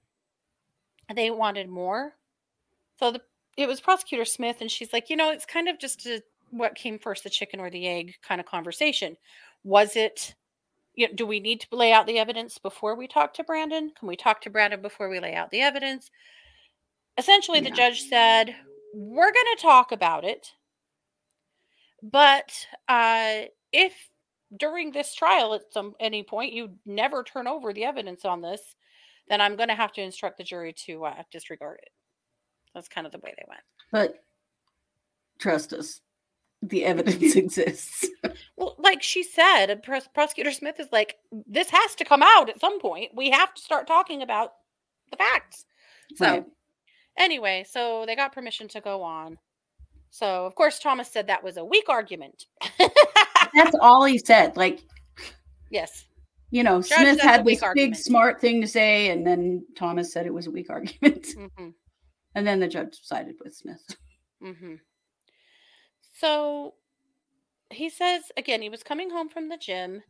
[1.15, 2.15] they wanted more.
[2.99, 3.21] So the
[3.57, 6.75] it was prosecutor Smith, and she's like, you know, it's kind of just a what
[6.75, 9.17] came first, the chicken or the egg kind of conversation.
[9.65, 10.35] Was it?
[10.95, 13.93] You know, do we need to lay out the evidence before we talk to Brandon?
[13.99, 16.11] Can we talk to Brandon before we lay out the evidence?
[17.19, 18.55] Essentially, the judge said,
[18.95, 20.53] "We're going to talk about it,
[22.03, 23.43] but uh,
[23.73, 23.93] if
[24.57, 28.77] during this trial at some any point you never turn over the evidence on this,
[29.29, 31.91] then I'm going to have to instruct the jury to uh, disregard it."
[32.75, 33.63] That's kind of the way they went.
[33.91, 34.23] But
[35.39, 36.01] trust us,
[36.69, 38.07] the evidence exists.
[38.57, 41.17] Well, like she said, pros- prosecutor Smith is like,
[41.47, 43.11] this has to come out at some point.
[43.15, 44.53] We have to start talking about
[45.11, 45.65] the facts.
[46.17, 46.45] So, Right.
[47.19, 49.39] anyway, so they got permission to go on.
[50.11, 52.45] So, of course, Thomas said that was a weak argument.
[53.55, 54.57] That's all he said.
[54.57, 54.81] Like,
[55.71, 56.05] yes.
[56.51, 60.27] you know, Judge, Smith had this big smart thing to say, and then Thomas said
[60.27, 61.27] it was a weak argument.
[61.57, 61.69] hmm
[62.35, 63.83] And then the judge sided with Smith.
[64.43, 64.77] hmm
[66.19, 66.75] So
[67.71, 70.03] he says again, he was coming home from the gym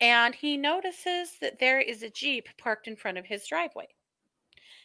[0.00, 3.88] and he notices that there is a Jeep parked in front of his driveway.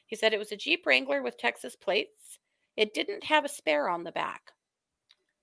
[0.06, 2.40] He said it was a Jeep Wrangler with Texas plates.
[2.78, 4.52] It didn't have a spare on the back.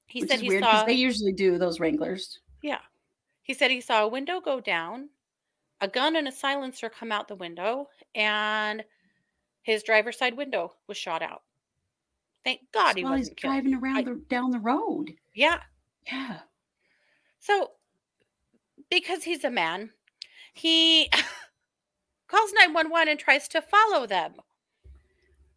[0.06, 2.40] He which said he weird saw they usually do those Wranglers.
[2.62, 2.80] yeah.
[3.42, 5.08] He said he saw a window go down,
[5.80, 8.84] a gun and a silencer come out the window, and
[9.62, 11.42] his driver's side window was shot out.
[12.48, 13.52] Thank God he while he's wasn't killed.
[13.52, 15.12] driving around I- the, down the road.
[15.34, 15.60] Yeah.
[16.10, 16.38] Yeah.
[17.40, 17.72] So,
[18.90, 19.90] because he's a man,
[20.54, 21.10] he
[22.28, 24.32] calls 911 and tries to follow them.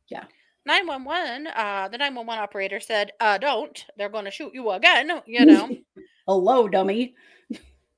[0.10, 0.26] Yeah.
[0.66, 3.86] 911, uh, the 911 operator said, uh, don't.
[3.98, 5.70] They're going to shoot you again, you know.
[6.28, 7.16] Hello, dummy.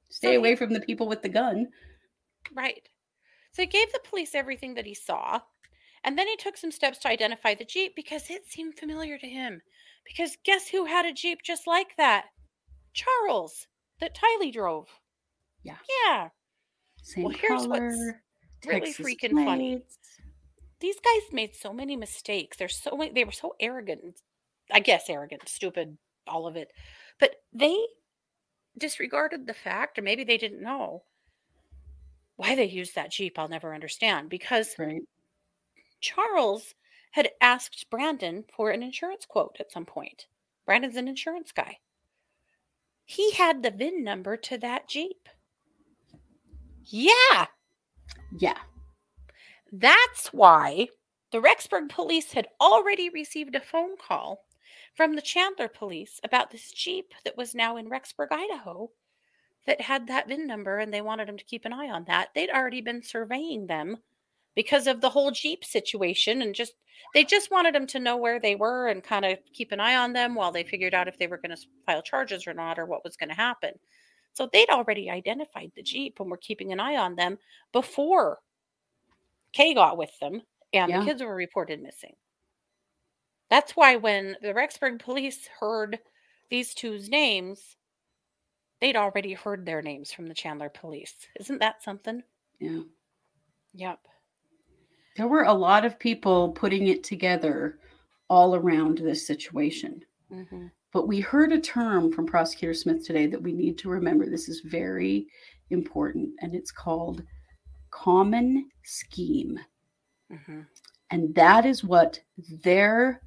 [0.10, 1.68] Stay he- away from the people with the gun.
[2.54, 2.88] right.
[3.54, 5.40] So he gave the police everything that he saw.
[6.04, 9.28] And then he took some steps to identify the Jeep because it seemed familiar to
[9.28, 9.62] him.
[10.06, 12.26] Because guess who had a Jeep just like that?
[12.94, 13.68] Charles,
[14.00, 14.88] that Tylee drove.
[15.64, 15.78] Yeah.
[16.06, 16.30] Yeah.
[17.02, 17.96] Same Well, here's what's
[18.66, 19.82] really Texas freaking funny.
[20.80, 22.58] these guys made so many mistakes.
[22.58, 24.20] They're so they were so arrogant.
[24.72, 25.98] I guess arrogant, stupid,
[26.28, 26.70] all of it.
[27.20, 27.78] But they
[28.78, 31.04] disregarded the fact, or maybe they didn't know
[32.36, 33.38] why they used that Jeep.
[33.38, 35.02] I'll never understand because Right.
[36.04, 36.76] Charles
[37.12, 40.28] had asked Brandon for an insurance quote at some point.
[40.66, 41.78] Brandon's an insurance guy.
[43.06, 45.30] He had the VIN number to that Jeep.
[46.86, 47.46] Yeah.
[48.38, 48.58] Yeah.
[49.72, 50.90] That's why
[51.32, 54.46] the Rexburg police had already received a phone call
[54.96, 58.92] from the Chandler police about this Jeep that was now in Rexburg, Idaho,
[59.66, 62.30] that had that VIN number, and they wanted him to keep an eye on that.
[62.36, 64.00] They'd already been surveying them
[64.56, 66.74] because of the whole Jeep situation, and just
[67.14, 69.96] they just wanted them to know where they were and kind of keep an eye
[69.96, 72.80] on them while they figured out if they were going to file charges or not,
[72.80, 73.74] or what was going to happen.
[74.34, 77.38] So they'd already identified the Jeep and were keeping an eye on them
[77.72, 78.40] before
[79.54, 80.42] Kay got with them
[80.74, 81.00] and Yeah.
[81.00, 82.16] the kids were reported missing.
[83.50, 86.00] That's why when the Rexburg police heard
[86.50, 87.78] these two's names,
[88.82, 91.28] they'd already heard their names from the Chandler police.
[91.40, 92.24] Isn't that something?
[92.60, 92.84] Yeah.
[93.74, 94.08] Yep.
[95.16, 97.80] There were a lot of people putting it together
[98.30, 100.04] all around this situation.
[100.30, 104.28] hmm But we heard a term from Prosecutor Smith today that we need to remember.
[104.28, 105.28] This is very
[105.70, 107.24] important, and it's called
[107.92, 109.60] common scheme.
[110.32, 110.62] hmm
[111.12, 112.20] And that is what
[112.64, 113.22] their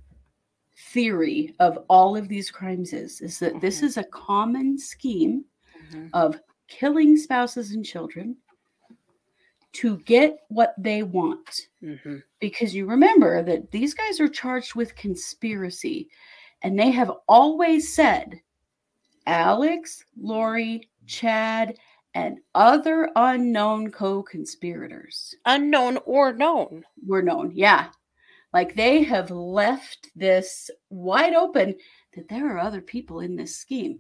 [0.93, 3.85] theory of all of these crimes is is that this Mhm.
[3.85, 5.45] is a common scheme
[5.91, 8.37] hmm of killing spouses and children
[9.77, 14.95] to get what they want hmm because you remember that these guys are charged with
[14.95, 16.09] conspiracy
[16.63, 18.41] and they have always said
[19.27, 21.77] Alex, Lori, Chad,
[22.15, 26.85] and other unknown co conspirators Unknown or known.
[27.07, 27.51] were known.
[27.55, 27.89] Yeah.
[28.53, 31.75] Like they have left this wide open
[32.15, 33.99] that there are other people in this scheme.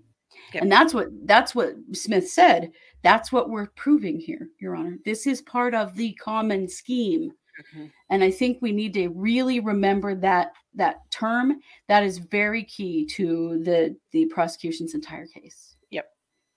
[0.53, 0.63] Yep.
[0.63, 2.73] And that's what that's what Smith said.
[3.03, 4.99] That's what we're proving here, Your Honor.
[5.05, 7.33] This is part of the common scheme
[7.75, 7.91] Mhm.
[8.11, 11.59] and i think we need to really remember that that term
[11.89, 16.07] that is very key to the the prosecution's entire case Yep.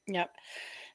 [0.07, 0.35] Yep.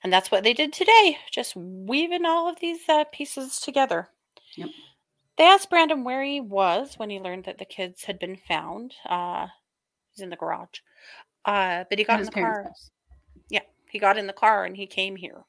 [0.03, 4.11] And that's what they did today, just weaving all of these uh, pieces together.
[4.57, 4.69] Yep.
[5.39, 8.93] They asked Brandon where he was when he learned that the kids had been found.
[9.09, 9.47] Uh,
[10.11, 10.81] he's in the garage.
[11.45, 12.65] Uh, but he got in the car.
[12.65, 12.91] house.
[13.51, 13.61] Yeah,
[13.91, 15.45] he got in the car and he came here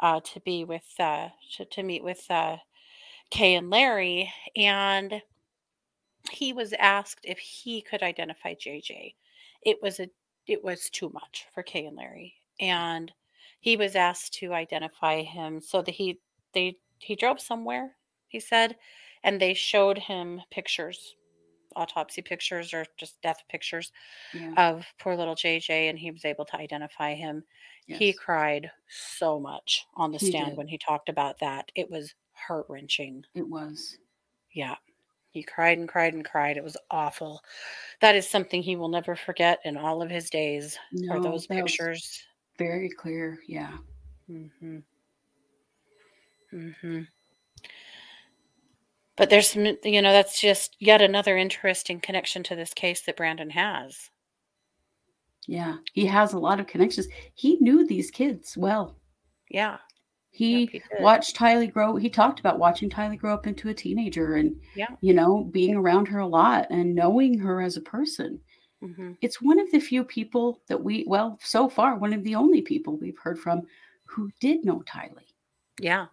[0.00, 2.56] uh, to be with uh, to, to meet with uh,
[3.30, 5.22] Kay and Larry, and
[6.30, 9.14] he was asked if he could identify JJ.
[9.62, 10.08] It was a
[10.46, 13.12] it was too much for Kay and Larry, and
[13.60, 16.20] he was asked to identify him so that he
[16.54, 17.96] they he drove somewhere.
[18.28, 18.76] He said,
[19.24, 21.16] and they showed him pictures,
[21.78, 23.92] autopsy pictures or just death pictures
[24.34, 24.52] Yeah.
[24.56, 27.44] of poor little JJ, and he was able to identify him.
[27.86, 30.58] He cried so much on the He stand did.
[30.58, 31.72] when he talked about that.
[31.74, 33.24] It was heart wrenching.
[33.34, 33.96] It was.
[34.52, 34.76] Yeah.
[35.30, 36.56] He cried and cried and cried.
[36.58, 37.42] It was awful.
[38.00, 40.78] That is something he will never forget in all of his days.
[41.10, 42.24] Are those pictures?
[42.58, 43.38] very clear.
[43.46, 43.76] Yeah.
[44.28, 44.78] Mm-hmm.
[46.52, 47.00] Mm-hmm.
[49.18, 53.16] But there's some, you know, that's just yet another interesting connection to this case that
[53.16, 54.10] Brandon has.
[55.48, 55.78] Yeah.
[55.92, 57.08] He has a lot of connections.
[57.34, 58.96] He knew these kids well.
[59.50, 59.78] Yeah.
[60.30, 61.96] He, he watched Tylee grow.
[61.96, 64.94] He talked about watching Tylee grow up into a teenager and, Yeah.
[65.00, 68.38] you know, being around her a lot and knowing her as a person.
[68.84, 69.12] Mm-hmm.
[69.20, 72.62] It's one of the few people that we, well, so far, one of the only
[72.62, 73.62] people we've heard from
[74.04, 75.32] who did know Tylee.
[75.80, 76.06] Yeah.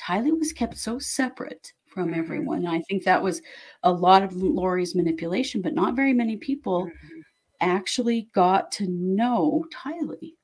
[0.00, 2.18] Tylee was kept so separate from Mhm.
[2.18, 2.58] everyone.
[2.58, 3.42] And I think that was
[3.82, 7.24] a lot of Lori's manipulation, but not very many people Mhm.
[7.60, 10.36] actually got to know Tylee.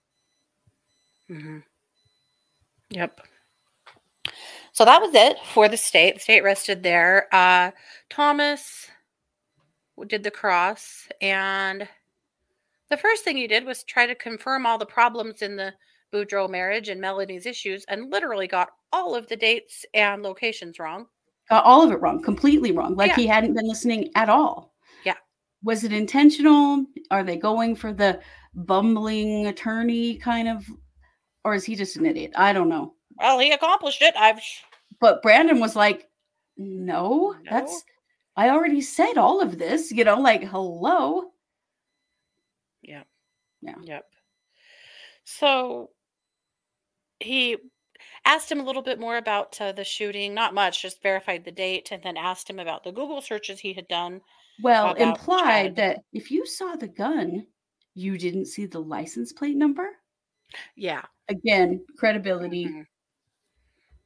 [1.31, 1.59] Mm-hmm.
[2.91, 3.21] Yep.
[4.73, 6.15] So that was it for the state.
[6.15, 7.29] The state rested there.
[7.35, 7.71] Uh,
[8.11, 8.91] Thomas
[10.07, 11.89] did the cross, and
[12.91, 15.75] the first thing he did was try to confirm all the problems in the
[16.13, 21.09] Boudreaux marriage and Melanie's issues, and literally got all of the dates and locations wrong.
[21.49, 22.97] Got all of it wrong, completely wrong.
[22.97, 23.17] Like Yeah.
[23.17, 24.75] he hadn't been listening at all.
[25.05, 25.15] Yeah.
[25.63, 26.85] Was it intentional?
[27.11, 28.21] Are they going for the
[28.55, 30.65] bumbling attorney kind of,
[31.45, 32.33] or is he just an idiot?
[32.35, 32.95] I don't know.
[33.19, 34.15] Well, he accomplished it.
[34.17, 34.41] I've
[35.01, 36.09] But Brandon was like,
[36.57, 37.51] no, No.
[37.51, 37.85] that's,
[38.37, 41.31] I already said all of this, you know, like, hello.
[42.83, 43.05] Yeah.
[43.63, 43.75] Yeah.
[43.83, 44.05] Yep.
[45.25, 45.91] So
[47.21, 47.57] he
[48.27, 51.53] asked him a little bit more about uh, the shooting, not much, just verified the
[51.53, 54.21] date, and then asked him about the Google searches he had done.
[54.63, 57.47] Well, implied that if you saw the gun,
[57.95, 59.89] you didn't see the license plate number.
[60.77, 61.03] Yeah.
[61.29, 62.67] Again, credibility.
[62.67, 62.87] Mhm.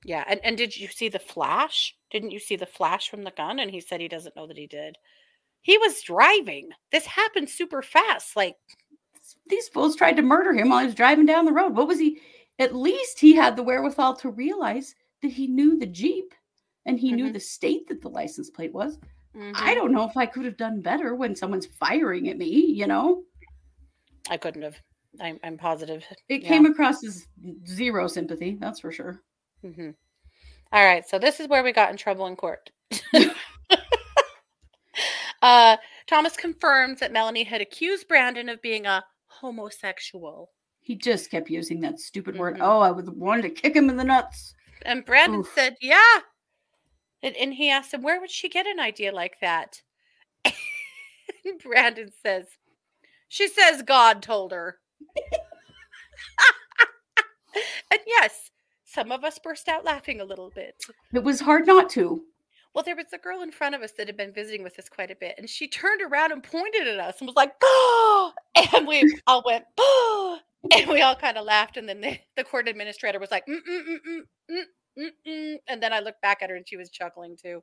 [0.05, 0.25] Yeah.
[0.27, 1.95] And, and did you see the flash?
[2.11, 3.59] Didn't you see the flash from the gun?
[3.59, 4.97] And he said he doesn't know that he did.
[5.63, 6.71] He was driving.
[6.91, 8.35] This happened super fast.
[8.35, 8.57] Like,
[9.47, 11.77] These fools tried to murder him while he was driving down the road.
[11.77, 12.21] What was he?
[12.61, 16.35] At least he had the wherewithal to realize that he knew the Jeep
[16.87, 17.33] and he knew Mhm.
[17.33, 18.99] the state that the license plate was.
[19.35, 19.75] I mhm.
[19.75, 23.25] don't know if I could have done better when someone's firing at me, you know?
[24.29, 24.77] I couldn't have.
[25.21, 26.05] I'm, I'm positive.
[26.29, 26.49] It Yeah.
[26.49, 27.27] came across as
[27.67, 29.23] zero sympathy, that's for sure.
[29.63, 29.91] hmm
[30.73, 32.71] All right, so this is where we got in trouble in court.
[35.43, 35.77] uh,
[36.07, 40.51] Thomas confirms that Melanie had accused Brandon of being a homosexual,
[40.91, 42.57] He just kept using that stupid word.
[42.57, 42.63] Mhm.
[42.63, 44.57] Oh, I would wanted to kick him in the nuts.
[44.83, 45.53] and Brandon Oof.
[45.55, 46.19] said, "Yeah."
[47.23, 49.83] And, and he asked him, "Where would she get an idea like that?"
[50.45, 52.49] and Brandon says,
[53.29, 54.81] "She says God told her."
[57.93, 58.51] and yes,
[58.85, 60.75] some of us burst out laughing a little bit.
[61.15, 62.25] It was hard not to.
[62.75, 64.89] Well, there was a girl in front of us that had been visiting with us
[64.89, 68.33] quite a bit, and she turned around and pointed at us and was like, "Oh!"
[68.75, 71.77] And we all went, "Oh!" And we all kind of laughed.
[71.77, 74.21] And then the, the court administrator was like, mm, mm, mm, mm,
[74.51, 74.63] mm,
[74.99, 75.57] mm, mm.
[75.67, 77.63] and then I looked back at her and she was chuckling too.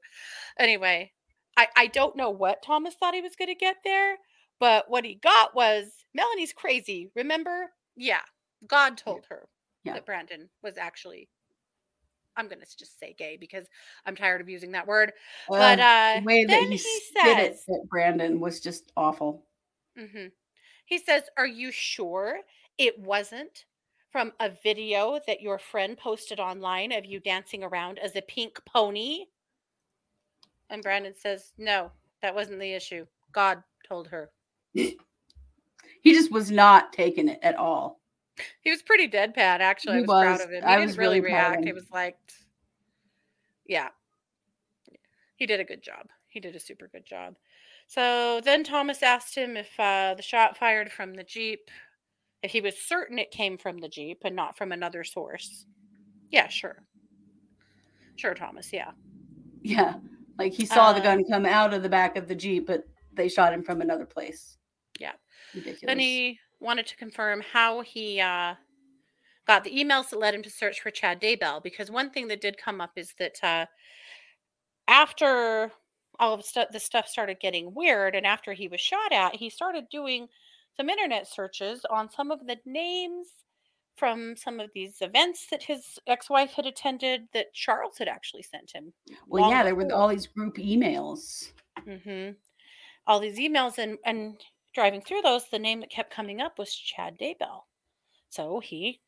[0.58, 1.12] Anyway,
[1.56, 4.18] I I don't know what Thomas thought he was going to get there,
[4.60, 7.12] but what he got was Melanie's crazy.
[7.16, 7.72] Remember?
[7.96, 8.22] Yeah,
[8.66, 9.48] God told her
[9.84, 9.94] Yeah.
[9.94, 11.30] that Brandon was actually.
[12.36, 13.66] I'm going to just say gay because
[14.06, 15.12] I'm tired of using that word.
[15.50, 19.48] But uh, the way that then he, spit it says, Brandon was just awful.
[20.00, 20.28] Mm-hmm.
[20.86, 22.38] He says, Are you sure
[22.78, 23.66] it wasn't
[24.12, 28.60] from a video that your friend posted online of you dancing around as a pink
[28.66, 29.26] pony?
[30.70, 31.92] And Brandon says, No,
[32.22, 33.06] that wasn't the issue.
[33.32, 34.32] God told her.
[34.74, 38.00] He just was not taking it at all.
[38.62, 39.94] He was pretty deadpan, actually.
[39.94, 40.62] I He was, proud of him.
[40.64, 41.66] He I didn't was really really react.
[41.66, 42.18] He was like,
[43.66, 43.90] Yeah.
[45.36, 46.08] He did a good job.
[46.28, 47.36] He did a super good job.
[47.88, 51.72] So then Thomas asked him if uh, the shot fired from the Jeep,
[52.44, 55.66] if he was certain it came from the Jeep and not from another source.
[56.30, 56.84] Yeah, sure.
[58.16, 58.72] Sure, Thomas.
[58.74, 58.92] Yeah.
[59.62, 59.96] Yeah.
[60.38, 62.84] Like he saw the Uh, gun come out of the back of the Jeep, but
[63.14, 64.58] they shot him from another place.
[65.00, 65.14] Yeah.
[65.54, 65.82] Ridiculous.
[65.86, 68.56] Then he wanted to confirm how he uh,
[69.48, 71.64] got the emails that led him to search for Chad Daybell.
[71.64, 73.66] Because one thing that did come up is that uh,
[74.88, 75.72] after
[76.20, 79.50] all of stu- the stuff started getting weird, and after he was shot at, he
[79.50, 80.28] started doing
[80.78, 83.28] some internet searches on some of the names
[83.98, 88.72] from some of these events that his ex-wife had attended that Charles had actually sent
[88.72, 88.94] him.
[89.28, 91.52] well, yeah, there were all these group emails.
[91.80, 92.34] Mm-hmm.
[93.08, 94.40] All these emails and and
[94.74, 97.64] driving through those, the name that kept coming up was Chad Daybell.
[98.30, 99.02] So he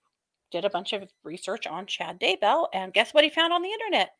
[0.51, 3.71] did a bunch of research on Chad Daybell, and guess what he found on the
[3.71, 4.15] internet?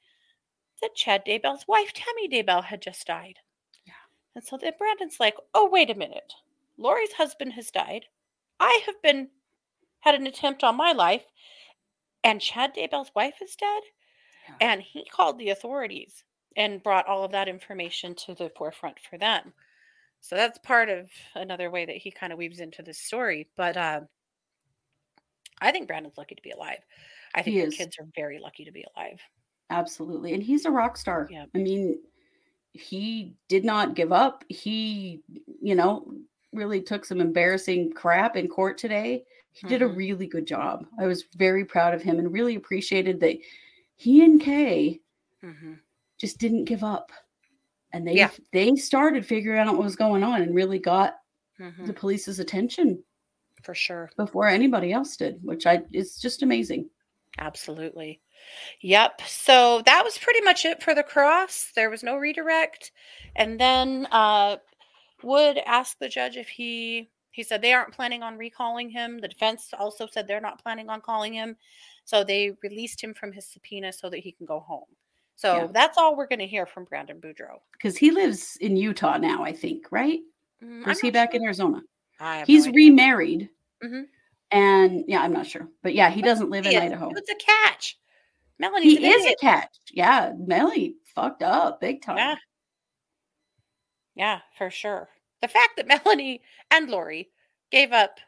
[0.82, 3.40] That Chad Daybell's wife, Tammy Daybell, had just died.
[3.86, 3.94] Yeah.
[4.36, 6.34] And so then Brandon's like, "Oh, wait a minute.
[6.80, 8.06] Lori's husband has died.
[8.60, 9.30] I have been
[10.00, 11.26] had an attempt on my life,
[12.24, 13.84] and Chad Daybell's wife is dead."
[14.48, 14.56] Yeah.
[14.72, 16.24] And he called the authorities
[16.56, 19.54] and brought all of that information to the forefront for them.
[20.22, 23.50] So that's part of another way that he kind of weaves into this story.
[23.56, 24.02] But uh,
[25.62, 26.80] I think Brandon's lucky to be alive.
[27.36, 29.20] I think He the kids are very lucky to be alive.
[29.70, 30.34] Absolutely.
[30.34, 31.28] And he's a rock star.
[31.30, 31.46] Yeah.
[31.54, 32.00] I mean,
[32.74, 34.44] he did not give up.
[34.50, 35.22] He,
[35.62, 36.12] you know,
[36.54, 39.24] really took some embarrassing crap in court today.
[39.52, 39.96] He did a Mhm.
[39.96, 40.86] really good job.
[41.00, 43.38] I was very proud of him and really appreciated that
[43.96, 45.02] he and Kay
[45.42, 45.74] hmm
[46.18, 47.12] just didn't give up.
[47.94, 48.32] And they Yeah.
[48.52, 51.16] they started figuring out what was going on and really got
[51.58, 53.04] hmm the police's attention
[53.64, 54.12] For sure.
[54.18, 56.90] before anybody else did, which I it's just amazing.
[57.38, 58.22] Absolutely.
[58.82, 59.22] Yep.
[59.28, 61.72] So that was pretty much it for the cross.
[61.76, 62.92] There was no redirect.
[63.36, 64.58] And then uh
[65.24, 69.20] Wood asked the judge if he he said they aren't planning on recalling him.
[69.20, 71.56] The defense also said they're not planning on calling him.
[72.04, 74.86] So they released him from his subpoena so that he can go home.
[75.36, 75.68] So Yeah.
[75.72, 77.60] that's all we're going to hear from Brandon Boudreaux.
[77.74, 80.20] Because he lives in Utah now, I think, right?
[80.62, 81.40] Mm, Or is he not back sure.
[81.40, 81.82] in Arizona?
[82.20, 82.76] I have no He's idea.
[82.88, 83.50] remarried.
[83.84, 84.08] Mhm.
[84.52, 85.70] And yeah, I'm not sure.
[85.84, 86.84] But yeah, he doesn't live in Idiot.
[86.92, 87.12] Idaho.
[87.16, 87.98] It's a catch.
[88.58, 88.88] Melanie.
[88.90, 89.78] He an is a catch.
[89.94, 92.18] Yeah, Melly fucked up big time.
[92.18, 92.36] Yeah.
[94.20, 95.08] Yeah, for sure.
[95.42, 97.30] The fact that Melanie and Lori
[97.72, 98.20] gave up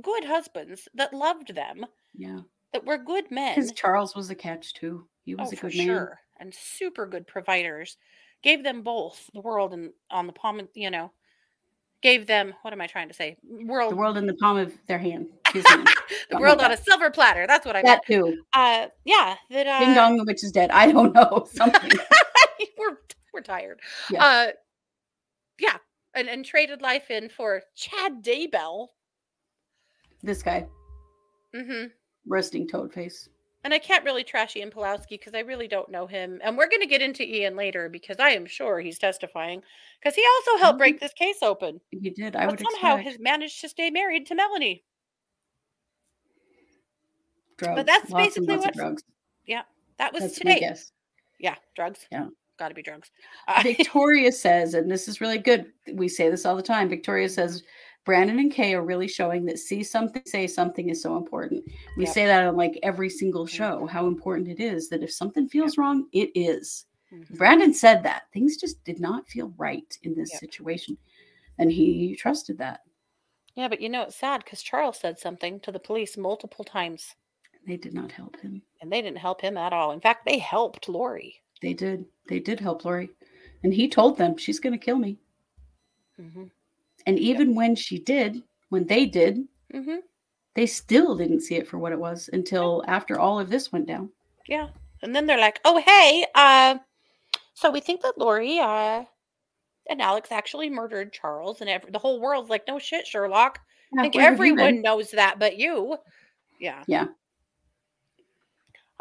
[0.00, 1.84] good husbands that loved them,
[2.14, 2.40] Yeah.
[2.72, 5.06] that were good men, Because Charles was a catch too.
[5.24, 5.86] He oh, was a for good man.
[5.86, 7.96] sure, and super good providers,
[8.42, 11.10] gave them both the world and on the palm of, you know,
[12.02, 13.36] gave them, what am I trying to say?
[13.42, 15.26] World, The world in the palm of their hand.
[15.54, 15.88] Hand.
[16.30, 17.46] the world on a silver platter.
[17.46, 18.26] That's what I that meant.
[18.26, 18.42] too.
[18.52, 20.70] Uh, yeah, that, uh, Ding dong, the witch is dead.
[20.72, 21.46] I don't know.
[21.52, 21.92] Something.
[22.76, 22.98] we're,
[23.32, 23.78] we're tired.
[24.10, 24.24] Yeah.
[24.24, 24.46] Uh,
[25.58, 25.76] yeah,
[26.14, 28.88] and, and traded life in for Chad Daybell.
[30.22, 30.66] this guy,
[31.54, 31.84] Mm hmm
[32.26, 33.28] resting toad face.
[33.64, 36.38] And I can't really trash Ian Pawlowski because I really don't know him.
[36.42, 39.62] And we're going to get into Ian later because I am sure he's testifying
[40.00, 41.80] because he also helped break this case open.
[41.90, 42.34] He did.
[42.36, 44.84] I but would somehow expect has managed to stay married to Melanie.
[47.58, 47.76] drugs.
[47.76, 49.02] But that's lots basically what- drugs.
[49.46, 49.62] Yeah,
[49.98, 50.60] that was That's today.
[50.60, 50.92] guess.
[51.38, 52.06] Yeah, drugs.
[52.10, 52.28] Yeah.
[52.58, 53.10] Got to be drugs.
[53.48, 55.72] Uh, Victoria says, and this is really good.
[55.92, 56.88] We say this all the time.
[56.88, 57.62] Victoria says,
[58.04, 61.64] Brandon and Kay are really showing that see something, say something is so important.
[61.96, 62.12] We Yep.
[62.14, 63.50] say that on like every single Mhm.
[63.50, 66.86] show, how important it is that if something feels wrong, it is.
[67.12, 67.36] mhm.
[67.38, 70.40] Brandon said that things just did not feel right in this Yep.
[70.40, 70.98] situation.
[71.58, 72.80] And he trusted that.
[73.54, 77.14] yeah, but you know it's sad because Charles said something to the police multiple times,
[77.66, 78.62] They did not help him.
[78.82, 79.92] and they didn't help him at all.
[79.92, 81.40] In fact, they helped Lori.
[81.64, 82.04] They did.
[82.28, 83.08] They did help Lori.
[83.62, 85.16] And he told them she's going to kill me.
[86.14, 86.44] hmm
[87.06, 89.38] And even when she did, when they did,
[89.72, 89.96] hmm
[90.54, 93.86] they still didn't see it for what it was until after all of this went
[93.86, 94.10] down.
[94.46, 94.68] Yeah.
[95.02, 96.76] And then they're like, oh, hey, uh,
[97.54, 99.04] so we think that Lori uh,
[99.88, 103.58] and Alex actually murdered Charles, and ev- the whole world's like, no shit, Sherlock.
[103.98, 105.96] I think Where have you everyone knows that but you.
[106.60, 106.84] Yeah.
[106.86, 107.06] Yeah.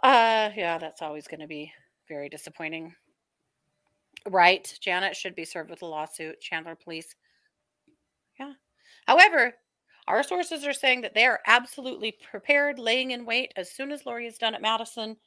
[0.02, 1.72] Uh, yeah, that's always going to be
[2.14, 2.94] very disappointing.
[4.30, 4.72] Right.
[4.80, 7.16] Janet should be served with a lawsuit, Chandler Police.
[8.40, 8.54] Yeah.
[9.08, 9.54] However,
[10.08, 14.06] our sources are saying that they are absolutely prepared, laying in wait as soon as
[14.06, 15.18] Lori is done at Madison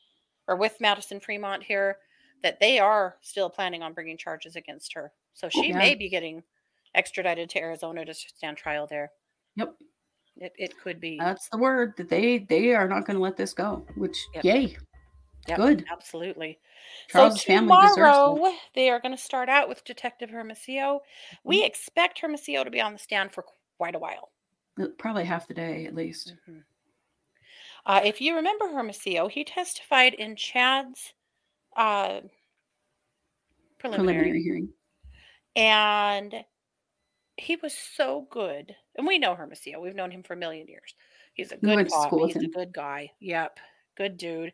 [0.47, 1.97] or with Madison Fremont here,
[2.45, 5.13] that they are still planning on bringing charges against her.
[5.35, 5.79] So she Yeah.
[5.79, 6.43] may be getting
[6.95, 9.11] extradited to Arizona to stand trial there.
[9.57, 9.75] Yep.
[10.39, 11.19] It, it could be.
[11.19, 14.45] That's the word that they they are not going to let this go, which Yep.
[14.45, 14.77] yay.
[15.49, 15.85] Yep, Good.
[15.91, 16.59] Absolutely.
[17.09, 21.01] Charles' so tomorrow they are going to start out with Detective Hermosillo.
[21.45, 21.67] We Mm-hmm.
[21.67, 23.45] expect Hermosillo to be on the stand for
[23.77, 24.31] quite a while.
[24.81, 26.35] Uh, Probably half the day at least.
[26.49, 26.63] Mhm.
[27.87, 31.13] Uh, if you remember Hermosillo, he testified in Chad's
[31.77, 32.21] uh,
[33.79, 34.69] preliminary, Preliminary hearing.
[35.55, 36.45] and
[37.37, 38.75] he was so good.
[38.97, 39.81] And we know Hermosillo.
[39.81, 40.95] We've known him for a million years.
[41.35, 42.09] He's a good guy.
[42.27, 43.13] He's a good guy.
[43.21, 43.61] Yep.
[43.97, 44.53] Good dude.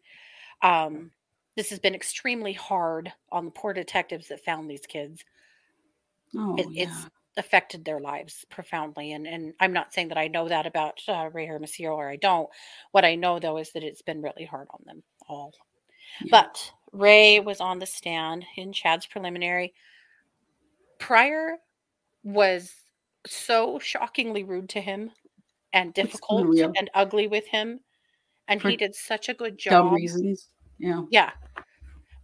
[0.62, 1.10] Um,
[1.56, 5.24] this has been extremely hard on the poor detectives that found these kids.
[6.36, 6.84] Oh, It, yeah.
[6.84, 7.06] It's
[7.36, 9.12] affected their lives profoundly.
[9.12, 12.16] And and I'm not saying that I know that about uh, Ray Hermosillo or I
[12.16, 12.48] don't.
[12.92, 15.52] What I know though is that it's been really hard on them all.
[16.20, 16.28] Yeah.
[16.30, 19.72] But Ray was on the stand in Chad's preliminary.
[20.98, 21.56] Prior
[22.22, 22.74] was
[23.26, 25.10] so shockingly rude to him
[25.72, 27.80] and difficult and ugly with him.
[28.48, 29.92] And For he did such a good Dumb job.
[29.92, 30.48] reasons.
[30.82, 31.02] Yeah.
[31.10, 31.30] Yeah.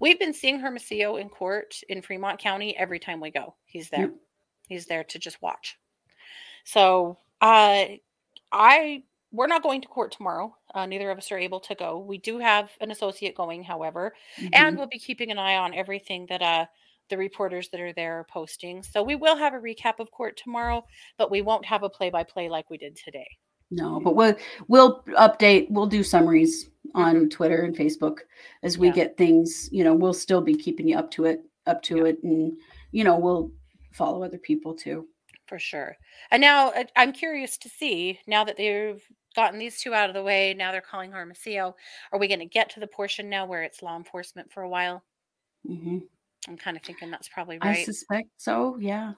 [0.00, 3.54] We've been seeing Hermosillo in court in Fremont County every time we go.
[3.64, 4.02] He's there.
[4.02, 4.14] Yep.
[4.68, 5.78] He's there to just watch.
[6.64, 7.84] So uh
[8.52, 10.56] I we're not going to court tomorrow.
[10.74, 11.98] Uh, neither of us are able to go.
[11.98, 14.14] We do have an associate going, however,
[14.54, 14.78] and Mhm.
[14.78, 16.66] we'll be keeping an eye on everything that uh
[17.10, 18.82] the reporters that are there are posting.
[18.82, 20.84] So we will have a recap of court tomorrow,
[21.16, 23.38] but we won't have a play by play like we did today.
[23.70, 24.34] No, but we'll
[24.68, 25.70] we'll update.
[25.70, 28.18] We'll do summaries on Twitter and Facebook
[28.62, 28.98] as we Mm-hmm.
[28.98, 29.04] Yeah.
[29.04, 29.68] get things.
[29.72, 32.56] You know, we'll still be keeping you up to it, up to it, and
[32.92, 33.52] you know, we'll
[33.92, 35.06] follow other people too.
[35.46, 35.96] For sure.
[36.30, 39.02] And now uh, I'm curious to see now that they've
[39.36, 41.74] gotten these two out of the way, now they're calling Hermosillo.
[42.12, 44.68] Are we going to get to the portion now where it's law enforcement for a
[44.68, 45.02] while?
[45.66, 45.98] hmm
[46.46, 47.78] I'm kind of thinking that's probably right.
[47.78, 48.76] I suspect so.
[48.80, 49.12] Yeah.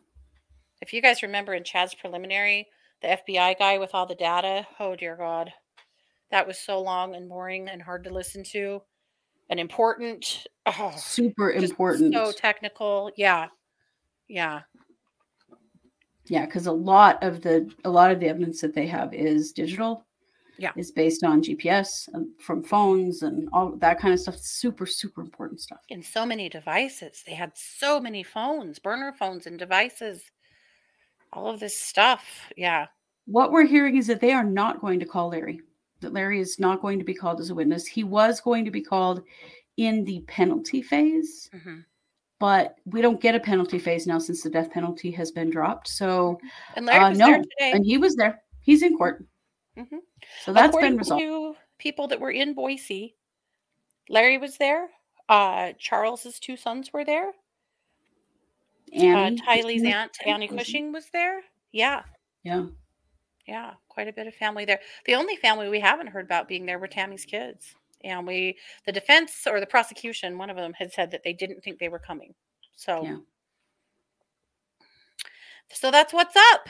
[0.81, 2.67] if you guys remember in Chad's preliminary,
[3.03, 5.53] the FBI guy with all the data, oh dear God,
[6.31, 8.83] that was so long and boring and hard to listen to
[9.49, 10.47] and important.
[10.67, 12.15] Oh, Super important.
[12.15, 13.11] So technical.
[13.17, 13.49] Yeah.
[14.29, 14.61] Yeah.
[16.27, 19.53] yeah, because a lot of the a lot of the evidence that they have is
[19.53, 20.07] digital.
[20.59, 20.73] Yeah.
[20.77, 24.37] Is based on GPS and from phones and all that kind of stuff.
[24.37, 25.81] Super, super important stuff.
[25.91, 27.23] and so many devices.
[27.27, 30.23] They had so many phones, burner phones, and devices.
[31.33, 32.25] All of this stuff.
[32.57, 32.87] Yeah.
[33.27, 35.61] What we're hearing is that they are not going to call Larry.
[36.01, 37.87] That Larry is not going to be called as a witness.
[37.87, 39.23] He was going to be called
[39.77, 41.85] in the penalty phase, Mhm.
[42.39, 45.89] but we don't get a penalty phase now since the death penalty has been dropped.
[45.89, 46.39] So
[46.75, 47.73] And Larry uh, was no, there today.
[47.73, 48.43] and he was there.
[48.63, 49.25] He's in court.
[49.77, 50.01] Mhm.
[50.43, 51.23] So that's According been resolved.
[51.23, 53.15] to people that were in Boise,
[54.09, 54.91] Larry was there.
[55.29, 57.33] Uh, Charles's two sons were there.
[58.97, 61.43] Uh, Annie Tylee's aunt Annie Cushman was there.
[61.73, 62.03] Yeah,
[62.43, 62.67] Yeah.
[63.47, 64.81] yeah, quite a bit of family there.
[65.07, 68.93] The only family we haven't heard about being there were Tammy's kids, and we, the
[68.93, 72.01] defense or the prosecution, one of them had said that they didn't think they were
[72.01, 72.35] coming.
[72.75, 73.19] So, Yeah.
[75.73, 76.69] so that's what's up.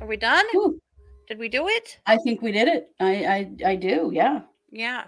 [0.00, 0.44] Are we done?
[0.52, 0.80] Whew.
[1.28, 2.00] Did we do it?
[2.06, 2.90] I think we did it.
[2.98, 3.24] I
[3.64, 4.10] I, I do.
[4.12, 4.40] Yeah.
[4.70, 5.04] Yeah.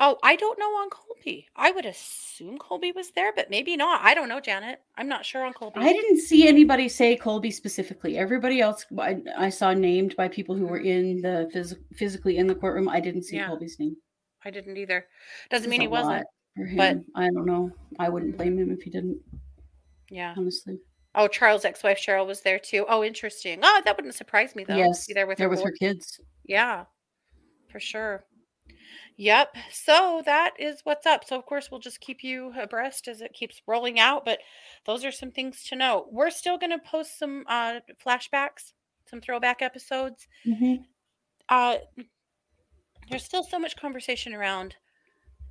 [0.00, 1.46] Oh, I don't know on Colby.
[1.54, 4.00] I would assume Colby was there, but maybe not.
[4.02, 4.80] I don't know, Janet.
[4.96, 5.80] I'm not sure on Colby.
[5.80, 8.18] I didn't see anybody say Colby specifically.
[8.18, 12.48] Everybody else I, I saw named by people who were in the phys- physically in
[12.48, 12.88] the courtroom.
[12.88, 13.42] I didn't see Mm-hmm.
[13.42, 13.46] Yeah.
[13.48, 13.96] Colby's name.
[14.44, 15.06] I didn't either.
[15.50, 16.26] Doesn't mean he wasn't.
[16.76, 17.70] but- I don't know.
[17.98, 19.18] I wouldn't blame him if he didn't.
[20.10, 20.34] Yeah.
[20.36, 20.78] Honestly,
[21.16, 22.84] Oh, Charles' ex-wife Cheryl was there too.
[22.88, 23.60] Oh, interesting.
[23.62, 24.76] Oh, that wouldn't surprise me though.
[24.76, 26.18] yes, there with there her with her kids.
[26.44, 26.84] Yeah,
[27.70, 28.24] for sure.
[29.16, 29.56] Yep.
[29.70, 31.24] So that is what's up.
[31.24, 34.24] So of course we'll just keep you abreast as it keeps rolling out.
[34.24, 34.40] But
[34.86, 36.06] those are some things to know.
[36.10, 38.72] We're still going to post some uh, flashbacks,
[39.08, 40.26] some throwback episodes.
[41.48, 41.76] Uh,
[43.08, 44.74] there's still so much conversation around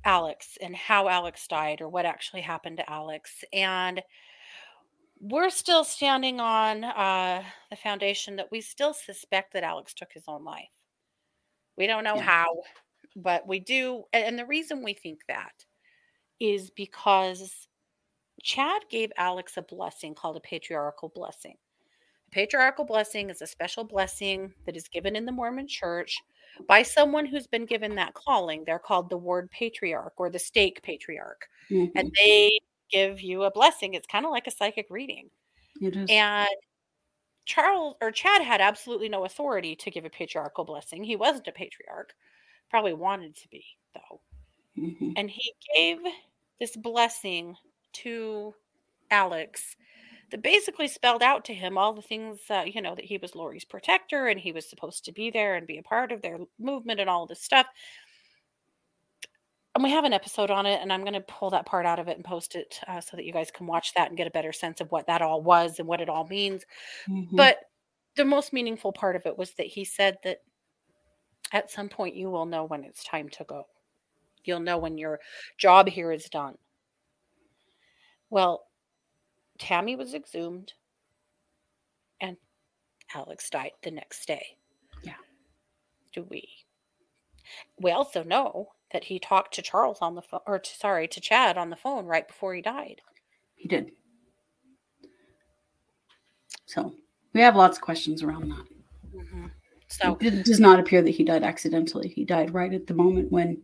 [0.04, 3.44] Alex and how Alex died or what actually happened to Alex.
[3.52, 4.02] And
[5.20, 10.24] we're still standing on uh, the foundation that we still suspect that Alex took his
[10.28, 10.68] own life.
[11.78, 12.22] We don't know Yeah.
[12.22, 12.62] how,
[13.16, 14.04] but we do.
[14.12, 15.64] And the reason we think that
[16.40, 17.68] is because
[18.42, 21.56] Chad gave Alex a blessing called a patriarchal blessing.
[22.28, 26.20] A patriarchal blessing is a special blessing that is given in the Mormon church
[26.68, 28.64] by someone who's been given that calling.
[28.64, 31.48] They're called the ward patriarch or the stake patriarch.
[31.70, 31.92] Mhm.
[31.94, 32.58] And they
[32.90, 33.94] give you a blessing.
[33.94, 35.30] It's kind of like a psychic reading.
[35.80, 36.10] It is.
[36.10, 36.48] And
[37.44, 41.04] Charles or Chad had absolutely no authority to give a patriarchal blessing.
[41.04, 42.14] He wasn't a patriarch,
[42.74, 43.64] probably wanted to be,
[43.94, 44.20] though.
[44.76, 45.12] Mhm.
[45.16, 45.98] And he gave
[46.58, 47.56] this blessing
[47.92, 48.52] to
[49.12, 49.76] Alex
[50.32, 53.36] that basically spelled out to him all the things, uh, you know, that he was
[53.36, 56.38] Lori's protector and he was supposed to be there and be a part of their
[56.58, 57.68] movement and all this stuff.
[59.76, 62.00] And we have an episode on it, and I'm going to pull that part out
[62.00, 64.26] of it and post it uh, so that you guys can watch that and get
[64.26, 66.64] a better sense of what that all was and what it all means.
[67.08, 67.36] Mhm.
[67.36, 67.58] But
[68.16, 70.42] the most meaningful part of it was that he said that
[71.52, 73.66] at some point you will know when it's time to go.
[74.44, 75.20] You'll know when your
[75.56, 76.56] job here is done.
[78.30, 78.66] Well,
[79.58, 80.72] Tammy was exhumed
[82.20, 82.36] and
[83.14, 84.44] Alex died the next day.
[85.02, 85.14] Yeah.
[86.12, 86.48] Do we?
[87.80, 91.20] We also know that he talked to Charles on the phone, or to, sorry, to
[91.20, 93.00] Chad on the phone right before he died.
[93.54, 93.92] He did.
[96.66, 96.94] So
[97.32, 98.64] we have lots of questions around that.
[99.88, 102.08] So it does not appear that he died accidentally.
[102.08, 103.62] He died right at the moment when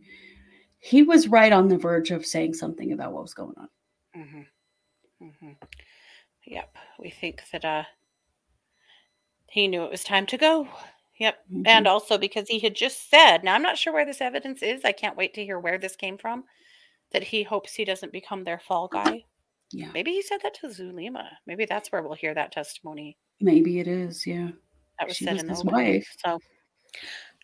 [0.79, 3.67] he was right on the verge of saying something about what was going on.
[4.17, 5.25] Mm-hmm.
[5.25, 5.51] Mm-hmm.
[6.45, 7.83] Yep, we think that uh,
[9.47, 10.67] he knew it was time to go.
[11.19, 11.63] Yep, Mm-hmm.
[11.67, 13.43] and also because he had just said.
[13.43, 14.81] Now I'm not sure where this evidence is.
[14.83, 16.45] I can't wait to hear where this came from.
[17.11, 19.25] That he hopes he doesn't become their fall guy.
[19.73, 21.25] Yeah, Maybe he said that to Zulema.
[21.45, 23.17] Maybe that's where we'll hear that testimony.
[23.39, 24.25] maybe it is.
[24.25, 24.49] Yeah,
[25.01, 26.15] That was She said was in the wife.
[26.23, 26.39] So,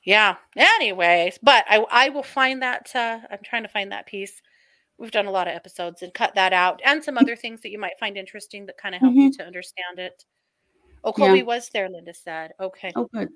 [0.03, 0.35] yeah.
[0.55, 2.95] Anyways, but I I will find that.
[2.95, 4.41] Uh, I'm trying to find that piece.
[4.99, 7.71] We've done a lot of episodes and cut that out, and some other things that
[7.71, 10.23] you might find interesting that kind of help you to understand it.
[11.03, 11.21] Oh, Mm-hmm.
[11.21, 11.27] Yeah.
[11.27, 11.89] Colby was there.
[11.89, 13.29] Linda said, "Okay." Oh, good.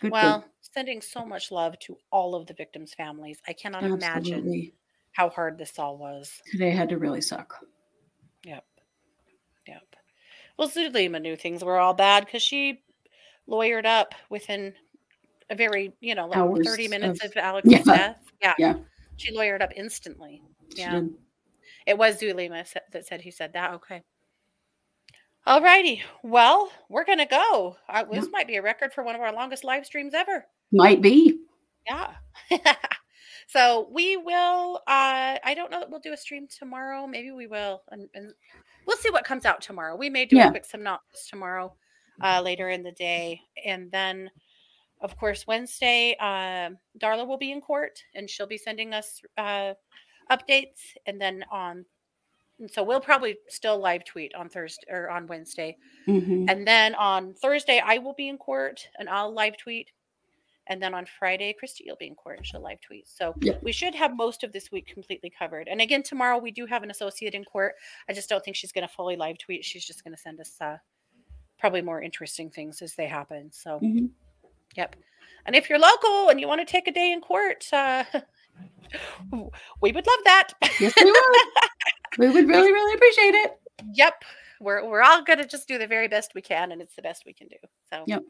[0.00, 0.10] Good.
[0.10, 0.48] well, good.
[0.60, 3.40] sending so much love to all of the victims' families.
[3.46, 4.72] I cannot imagine
[5.12, 6.42] how hard this all was.
[6.50, 7.64] Today had to really suck.
[8.44, 8.64] Yep.
[10.58, 12.82] Well, Zulema knew things were all bad because she
[13.48, 14.74] lawyered up within
[15.50, 17.82] a very, you know, like Hours 30 minutes of- of, Alex's Yeah.
[17.82, 18.24] death.
[18.40, 18.54] Yeah.
[18.58, 18.74] Yeah.
[19.16, 20.42] She lawyered up instantly.
[20.74, 20.92] She Yeah.
[21.00, 21.14] did.
[21.86, 23.74] It was Zulema that said he said that.
[23.74, 24.02] Okay.
[25.46, 26.02] All righty.
[26.22, 27.76] Well, we're going to go.
[27.88, 30.46] Uh, this might be a record for one of our longest live streams ever.
[30.72, 31.38] Might be.
[31.86, 32.14] Yeah.
[33.48, 37.06] so we will uh I don't know that we'll do a stream tomorrow.
[37.06, 38.32] Maybe we will and, and
[38.86, 39.96] we'll see what comes out tomorrow.
[39.96, 40.48] We may do Yeah.
[40.48, 41.74] a quick synopsis tomorrow
[42.22, 43.40] uh later in the day.
[43.64, 44.30] And then
[45.00, 49.74] of course Wednesday, um Darla will be in court and she'll be sending us uh
[50.30, 51.84] updates and then on
[52.60, 55.76] and so we'll probably still live tweet on Thursday or on Wednesday.
[56.06, 56.48] Mhm.
[56.48, 59.90] And then on Thursday, I will be in court and I'll live tweet.
[60.66, 63.06] And then on Friday, Christy, you'll be in court and she'll live tweet.
[63.06, 65.68] So we should have most of this week completely covered.
[65.68, 67.74] And again, tomorrow we do have an associate in court.
[68.08, 69.64] I just don't think she's going to fully live tweet.
[69.64, 70.78] She's just going to send us uh,
[71.58, 73.50] probably more interesting things as they happen.
[73.52, 74.10] So, Mhm.
[74.74, 74.96] yep.
[75.46, 78.04] And if you're local and you want to take a day in court, uh,
[79.80, 80.48] we would love that.
[80.80, 81.40] Yes, we would.
[82.18, 83.58] we would really, really appreciate it.
[83.92, 84.24] Yep.
[84.60, 87.24] We're we're all gonna just do the very best we can, and it's the best
[87.26, 87.56] we can do.
[87.90, 88.22] So Yep.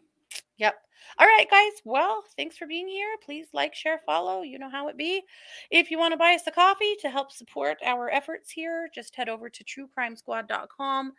[0.58, 0.74] Yep.
[1.18, 1.72] All right, guys.
[1.84, 3.08] Well, thanks for being here.
[3.24, 4.42] Please like, share, follow.
[4.42, 5.22] You know how it be.
[5.70, 9.14] If you want to buy us a coffee to help support our efforts here, just
[9.14, 11.12] head over to truecrimesquad.com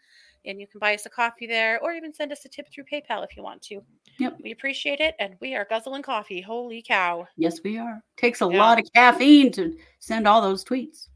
[0.45, 2.85] and you can buy us a coffee there or even send us a tip through
[2.91, 3.81] PayPal if you want to.
[4.19, 4.37] Yep.
[4.43, 5.15] We appreciate it.
[5.19, 6.41] And we are guzzling coffee.
[6.41, 7.27] Holy cow.
[7.35, 8.01] Yes, we are.
[8.17, 8.59] Takes a Yeah.
[8.59, 11.09] lot of caffeine to send all those tweets.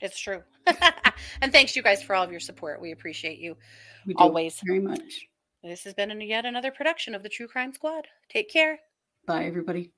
[0.00, 0.42] It's true.
[1.40, 2.80] and thanks you guys for all of your support.
[2.80, 3.56] We appreciate you
[4.06, 4.60] We do always.
[4.64, 5.28] very much.
[5.62, 8.08] This has been yet another production of the True Crime Squad.
[8.28, 8.80] Take care.
[9.26, 9.92] Bye, everybody.